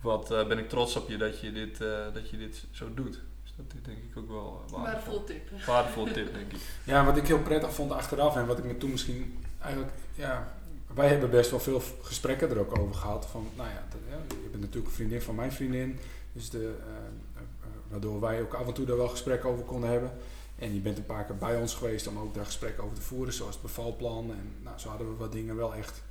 wat 0.00 0.28
ben 0.28 0.58
ik 0.58 0.68
trots 0.68 0.96
op 0.96 1.08
je 1.08 1.16
dat 1.16 1.40
je 1.40 1.52
dit, 1.52 1.78
dat 2.12 2.30
je 2.30 2.36
dit 2.36 2.64
zo 2.70 2.94
doet 2.94 3.20
dat 3.56 3.66
is 3.74 3.82
denk 3.82 3.98
ik 3.98 4.16
ook 4.18 4.28
wel 4.28 4.64
waardevol. 4.70 4.78
Waardevol 4.82 5.24
tip. 5.24 5.50
Waardevol 5.66 6.04
tip, 6.04 6.34
denk 6.34 6.52
ik. 6.52 6.60
Ja, 6.84 7.04
wat 7.04 7.16
ik 7.16 7.26
heel 7.26 7.42
prettig 7.42 7.74
vond 7.74 7.92
achteraf 7.92 8.36
en 8.36 8.46
wat 8.46 8.58
ik 8.58 8.64
me 8.64 8.76
toen 8.76 8.90
misschien 8.90 9.44
eigenlijk, 9.60 9.92
ja, 10.14 10.52
wij 10.94 11.08
hebben 11.08 11.30
best 11.30 11.50
wel 11.50 11.60
veel 11.60 11.82
gesprekken 12.02 12.50
er 12.50 12.58
ook 12.58 12.78
over 12.78 12.94
gehad. 12.94 13.26
Van, 13.26 13.48
nou 13.56 13.68
ja 13.68 13.82
je 14.28 14.48
bent 14.50 14.60
natuurlijk 14.60 14.86
een 14.86 14.94
vriendin 14.94 15.22
van 15.22 15.34
mijn 15.34 15.52
vriendin, 15.52 15.98
dus 16.32 16.50
de, 16.50 16.74
uh, 16.78 17.42
waardoor 17.88 18.20
wij 18.20 18.40
ook 18.40 18.54
af 18.54 18.66
en 18.66 18.72
toe 18.72 18.86
daar 18.86 18.96
wel 18.96 19.08
gesprekken 19.08 19.50
over 19.50 19.64
konden 19.64 19.90
hebben. 19.90 20.12
En 20.58 20.74
je 20.74 20.80
bent 20.80 20.98
een 20.98 21.06
paar 21.06 21.24
keer 21.24 21.36
bij 21.36 21.56
ons 21.56 21.74
geweest 21.74 22.06
om 22.06 22.18
ook 22.18 22.34
daar 22.34 22.44
gesprekken 22.44 22.84
over 22.84 22.96
te 22.96 23.02
voeren, 23.02 23.32
zoals 23.32 23.54
het 23.54 23.62
bevalplan. 23.62 24.30
En 24.30 24.52
nou, 24.62 24.78
zo 24.78 24.88
hadden 24.88 25.08
we 25.08 25.16
wat 25.16 25.32
dingen 25.32 25.56
wel 25.56 25.74
echt 25.74 26.02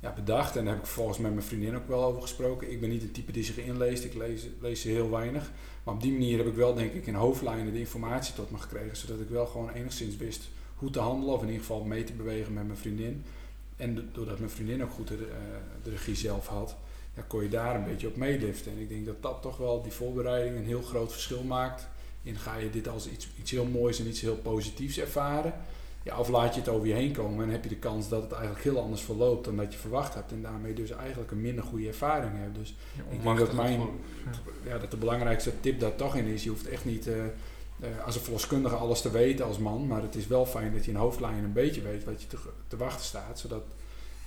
ja, 0.00 0.12
bedacht. 0.12 0.56
En 0.56 0.64
daar 0.64 0.74
heb 0.74 0.82
ik 0.82 0.88
volgens 0.88 1.18
met 1.18 1.32
mijn 1.32 1.46
vriendin 1.46 1.76
ook 1.76 1.88
wel 1.88 2.04
over 2.04 2.22
gesproken. 2.22 2.70
Ik 2.70 2.80
ben 2.80 2.90
niet 2.90 3.02
een 3.02 3.12
type 3.12 3.32
die 3.32 3.44
zich 3.44 3.56
inleest, 3.56 4.04
ik 4.04 4.14
lees, 4.14 4.46
lees 4.60 4.80
ze 4.80 4.88
heel 4.88 5.10
weinig. 5.10 5.50
Maar 5.82 5.94
op 5.94 6.02
die 6.02 6.12
manier 6.12 6.38
heb 6.38 6.46
ik 6.46 6.54
wel 6.54 6.74
denk 6.74 6.92
ik 6.92 7.06
in 7.06 7.14
hoofdlijnen 7.14 7.72
de 7.72 7.78
informatie 7.78 8.34
tot 8.34 8.50
me 8.50 8.58
gekregen. 8.58 8.96
Zodat 8.96 9.20
ik 9.20 9.28
wel 9.28 9.46
gewoon 9.46 9.70
enigszins 9.70 10.16
wist 10.16 10.48
hoe 10.76 10.90
te 10.90 11.00
handelen. 11.00 11.34
Of 11.34 11.40
in 11.40 11.46
ieder 11.46 11.60
geval 11.60 11.84
mee 11.84 12.04
te 12.04 12.12
bewegen 12.12 12.52
met 12.52 12.66
mijn 12.66 12.78
vriendin. 12.78 13.24
En 13.76 14.10
doordat 14.12 14.38
mijn 14.38 14.50
vriendin 14.50 14.82
ook 14.82 14.90
goed 14.90 15.08
de, 15.08 15.28
de 15.82 15.90
regie 15.90 16.14
zelf 16.14 16.46
had, 16.46 16.76
ja, 17.14 17.22
kon 17.26 17.42
je 17.42 17.48
daar 17.48 17.74
een 17.74 17.84
beetje 17.84 18.06
op 18.06 18.16
meeliften. 18.16 18.72
En 18.72 18.78
ik 18.78 18.88
denk 18.88 19.06
dat 19.06 19.22
dat 19.22 19.42
toch 19.42 19.56
wel 19.56 19.82
die 19.82 19.92
voorbereiding 19.92 20.56
een 20.56 20.64
heel 20.64 20.82
groot 20.82 21.12
verschil 21.12 21.42
maakt. 21.42 21.88
In 22.22 22.36
ga 22.36 22.56
je 22.56 22.70
dit 22.70 22.88
als 22.88 23.08
iets, 23.08 23.28
iets 23.38 23.50
heel 23.50 23.64
moois 23.64 24.00
en 24.00 24.06
iets 24.06 24.20
heel 24.20 24.36
positiefs 24.36 24.98
ervaren. 24.98 25.54
Ja, 26.02 26.18
of 26.18 26.28
laat 26.28 26.54
je 26.54 26.60
het 26.60 26.68
over 26.68 26.86
je 26.86 26.94
heen 26.94 27.12
komen 27.12 27.44
en 27.44 27.50
heb 27.50 27.62
je 27.62 27.68
de 27.68 27.76
kans 27.76 28.08
dat 28.08 28.22
het 28.22 28.32
eigenlijk 28.32 28.64
heel 28.64 28.80
anders 28.80 29.02
verloopt 29.02 29.44
dan 29.44 29.56
dat 29.56 29.72
je 29.72 29.78
verwacht 29.78 30.14
hebt. 30.14 30.32
En 30.32 30.42
daarmee 30.42 30.74
dus 30.74 30.90
eigenlijk 30.90 31.30
een 31.30 31.40
minder 31.40 31.64
goede 31.64 31.86
ervaring 31.86 32.32
hebt. 32.34 32.54
Dus 32.54 32.74
ik 33.10 33.22
denk 33.22 33.38
dat, 33.38 33.52
mijn, 33.52 33.80
ja, 34.64 34.78
dat 34.78 34.90
de 34.90 34.96
belangrijkste 34.96 35.60
tip 35.60 35.80
daar 35.80 35.96
toch 35.96 36.16
in 36.16 36.26
is. 36.26 36.44
Je 36.44 36.50
hoeft 36.50 36.68
echt 36.68 36.84
niet 36.84 37.06
uh, 37.06 37.14
uh, 37.16 38.04
als 38.04 38.14
een 38.14 38.22
verloskundige 38.22 38.74
alles 38.74 39.00
te 39.00 39.10
weten 39.10 39.44
als 39.44 39.58
man. 39.58 39.86
Maar 39.86 40.02
het 40.02 40.14
is 40.14 40.26
wel 40.26 40.46
fijn 40.46 40.72
dat 40.72 40.84
je 40.84 40.90
in 40.90 40.96
hoofdlijnen 40.96 41.44
een 41.44 41.52
beetje 41.52 41.82
weet 41.82 42.04
wat 42.04 42.22
je 42.22 42.26
te, 42.26 42.36
te 42.68 42.76
wachten 42.76 43.04
staat. 43.04 43.38
Zodat 43.38 43.62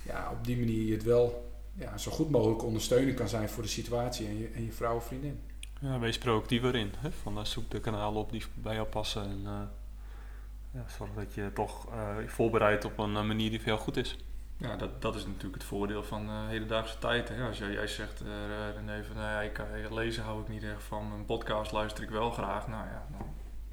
ja, 0.02 0.30
op 0.38 0.44
die 0.44 0.56
manier 0.56 0.82
je 0.82 0.92
het 0.92 1.04
wel 1.04 1.45
ja, 1.78 1.98
zo 1.98 2.10
goed 2.10 2.30
mogelijk 2.30 2.62
ondersteunen 2.62 3.14
kan 3.14 3.28
zijn 3.28 3.48
voor 3.48 3.62
de 3.62 3.68
situatie 3.68 4.26
en 4.26 4.38
je, 4.38 4.48
en 4.54 4.64
je 4.64 4.72
vrouw 4.72 4.96
of 4.96 5.04
vriendin. 5.04 5.40
Ja, 5.80 5.98
wees 5.98 6.18
proactiever 6.18 6.74
in. 6.74 6.92
Hè? 6.98 7.10
Van, 7.10 7.38
uh, 7.38 7.44
zoek 7.44 7.70
de 7.70 7.80
kanalen 7.80 8.20
op 8.20 8.30
die 8.30 8.44
bij 8.54 8.74
jou 8.74 8.86
passen. 8.86 9.22
En, 9.22 9.70
ja, 10.72 10.84
zorg 10.96 11.10
dat 11.14 11.34
je 11.34 11.50
toch 11.54 11.86
uh, 11.86 12.28
voorbereidt 12.28 12.84
op 12.84 12.98
een 12.98 13.12
manier 13.12 13.50
die 13.50 13.58
voor 13.58 13.68
jou 13.68 13.80
goed 13.80 13.96
is. 13.96 14.16
Ja, 14.58 14.76
dat, 14.76 15.02
dat 15.02 15.14
is 15.14 15.26
natuurlijk 15.26 15.54
het 15.54 15.64
voordeel 15.64 16.02
van 16.02 16.28
uh, 16.28 16.48
hedendaagse 16.48 16.98
tijd. 16.98 17.28
Hè. 17.28 17.46
Als 17.46 17.58
jij, 17.58 17.72
jij 17.72 17.86
zegt, 17.86 18.22
uh, 18.22 18.28
René, 18.76 19.04
van 19.04 19.16
nou 19.16 19.44
ik, 19.44 19.60
lezen 19.90 20.22
hou 20.22 20.40
ik 20.40 20.48
niet 20.48 20.62
echt 20.62 20.82
van, 20.82 21.12
een 21.12 21.24
podcast 21.24 21.72
luister 21.72 22.02
ik 22.02 22.10
wel 22.10 22.30
graag. 22.30 22.68
Nou 22.68 22.84
ja, 22.84 23.06
nou, 23.10 23.22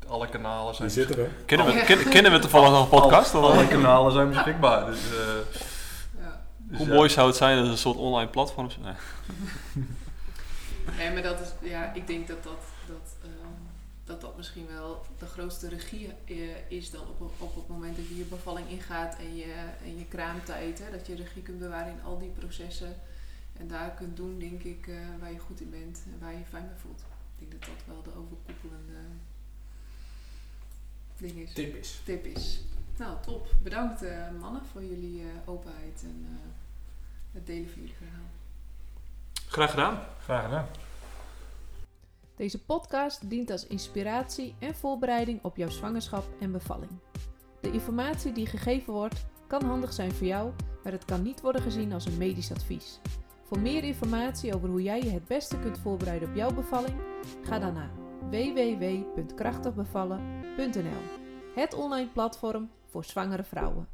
alle 0.07 0.29
kanalen 0.29 0.75
zijn... 0.75 0.87
Die 0.87 0.97
zitten 0.97 1.15
we. 1.15 1.29
Kennen 1.45 1.67
we, 1.67 1.83
ken, 1.83 2.09
kennen 2.09 2.31
we 2.31 2.39
toevallig 2.39 2.69
nog 2.69 2.83
een 2.83 2.99
podcast? 2.99 3.35
Alle, 3.35 3.51
alle 3.51 3.67
kanalen 3.67 4.11
zijn 4.11 4.29
beschikbaar. 4.29 4.85
Dus, 4.85 5.09
ja. 5.09 5.71
Dus 6.77 6.87
Hoe 6.87 6.95
mooi 6.95 7.09
zou 7.09 7.27
het 7.27 7.35
zijn 7.35 7.59
als 7.59 7.67
een 7.67 7.77
soort 7.77 7.97
online 7.97 8.29
platform? 8.29 8.69
Nee. 8.81 8.93
nee, 10.97 11.11
maar 11.11 11.21
dat 11.21 11.39
is, 11.39 11.69
ja, 11.69 11.93
ik 11.93 12.07
denk 12.07 12.27
dat 12.27 12.43
dat, 12.43 12.59
dat 12.87 13.15
dat 14.03 14.21
dat 14.21 14.37
misschien 14.37 14.67
wel 14.67 15.05
de 15.17 15.25
grootste 15.25 15.69
regie 15.69 16.09
uh, 16.25 16.55
is 16.67 16.91
dan 16.91 17.01
op, 17.01 17.31
op 17.37 17.55
het 17.55 17.67
moment 17.67 17.95
dat 17.95 18.07
je 18.07 18.17
je 18.17 18.23
bevalling 18.23 18.69
ingaat 18.69 19.17
en 19.17 19.35
je, 19.35 19.53
en 19.83 19.97
je 19.97 20.05
kraamtijd. 20.05 20.79
Hè, 20.79 20.91
dat 20.91 21.07
je 21.07 21.15
regie 21.15 21.41
kunt 21.41 21.59
bewaren 21.59 21.91
in 21.91 22.03
al 22.03 22.19
die 22.19 22.29
processen. 22.29 22.95
En 23.57 23.67
daar 23.67 23.91
kunt 23.91 24.17
doen, 24.17 24.39
denk 24.39 24.63
ik, 24.63 24.87
uh, 24.87 24.95
waar 25.19 25.31
je 25.31 25.39
goed 25.39 25.61
in 25.61 25.69
bent 25.69 26.03
en 26.05 26.19
waar 26.19 26.31
je 26.31 26.37
je 26.37 26.45
fijn 26.45 26.65
bij 26.65 26.77
voelt. 26.77 27.03
Ik 27.39 27.49
denk 27.49 27.51
dat 27.51 27.69
dat 27.75 27.85
wel 27.85 28.03
de 28.03 28.19
overkoepelende 28.19 28.99
ding 31.17 31.35
is. 31.37 31.53
Tip 31.53 31.75
is. 31.75 32.01
Tip 32.03 32.25
is. 32.25 32.61
Nou, 32.97 33.17
top. 33.21 33.55
Bedankt 33.63 34.03
uh, 34.03 34.29
mannen 34.39 34.61
voor 34.71 34.83
jullie 34.83 35.23
openheid 35.45 36.03
en 36.03 36.39
het 37.33 37.45
delen 37.45 37.69
van 37.69 37.81
jullie 37.81 37.95
verhaal. 37.95 38.25
Graag 39.47 39.69
gedaan. 39.69 39.99
Graag 40.19 40.43
gedaan. 40.43 40.67
Deze 42.35 42.65
podcast 42.65 43.29
dient 43.29 43.51
als 43.51 43.67
inspiratie 43.67 44.55
en 44.59 44.75
voorbereiding 44.75 45.43
op 45.43 45.57
jouw 45.57 45.69
zwangerschap 45.69 46.25
en 46.39 46.51
bevalling. 46.51 46.91
De 47.61 47.71
informatie 47.71 48.31
die 48.31 48.45
gegeven 48.45 48.93
wordt 48.93 49.25
kan 49.47 49.63
handig 49.63 49.93
zijn 49.93 50.11
voor 50.11 50.27
jou, 50.27 50.51
maar 50.83 50.91
het 50.91 51.05
kan 51.05 51.21
niet 51.21 51.41
worden 51.41 51.61
gezien 51.61 51.93
als 51.93 52.05
een 52.05 52.17
medisch 52.17 52.51
advies. 52.51 52.99
Voor 53.43 53.59
meer 53.59 53.83
informatie 53.83 54.55
over 54.55 54.69
hoe 54.69 54.81
jij 54.81 55.01
je 55.01 55.09
het 55.09 55.27
beste 55.27 55.59
kunt 55.59 55.79
voorbereiden 55.79 56.29
op 56.29 56.35
jouw 56.35 56.53
bevalling, 56.53 56.95
ga 57.43 57.59
dan 57.59 57.73
naar 57.73 57.91
www.krachtigbevallen.nl, 58.29 61.01
het 61.55 61.73
online 61.73 62.09
platform 62.09 62.69
voor 62.85 63.03
zwangere 63.03 63.43
vrouwen. 63.43 63.87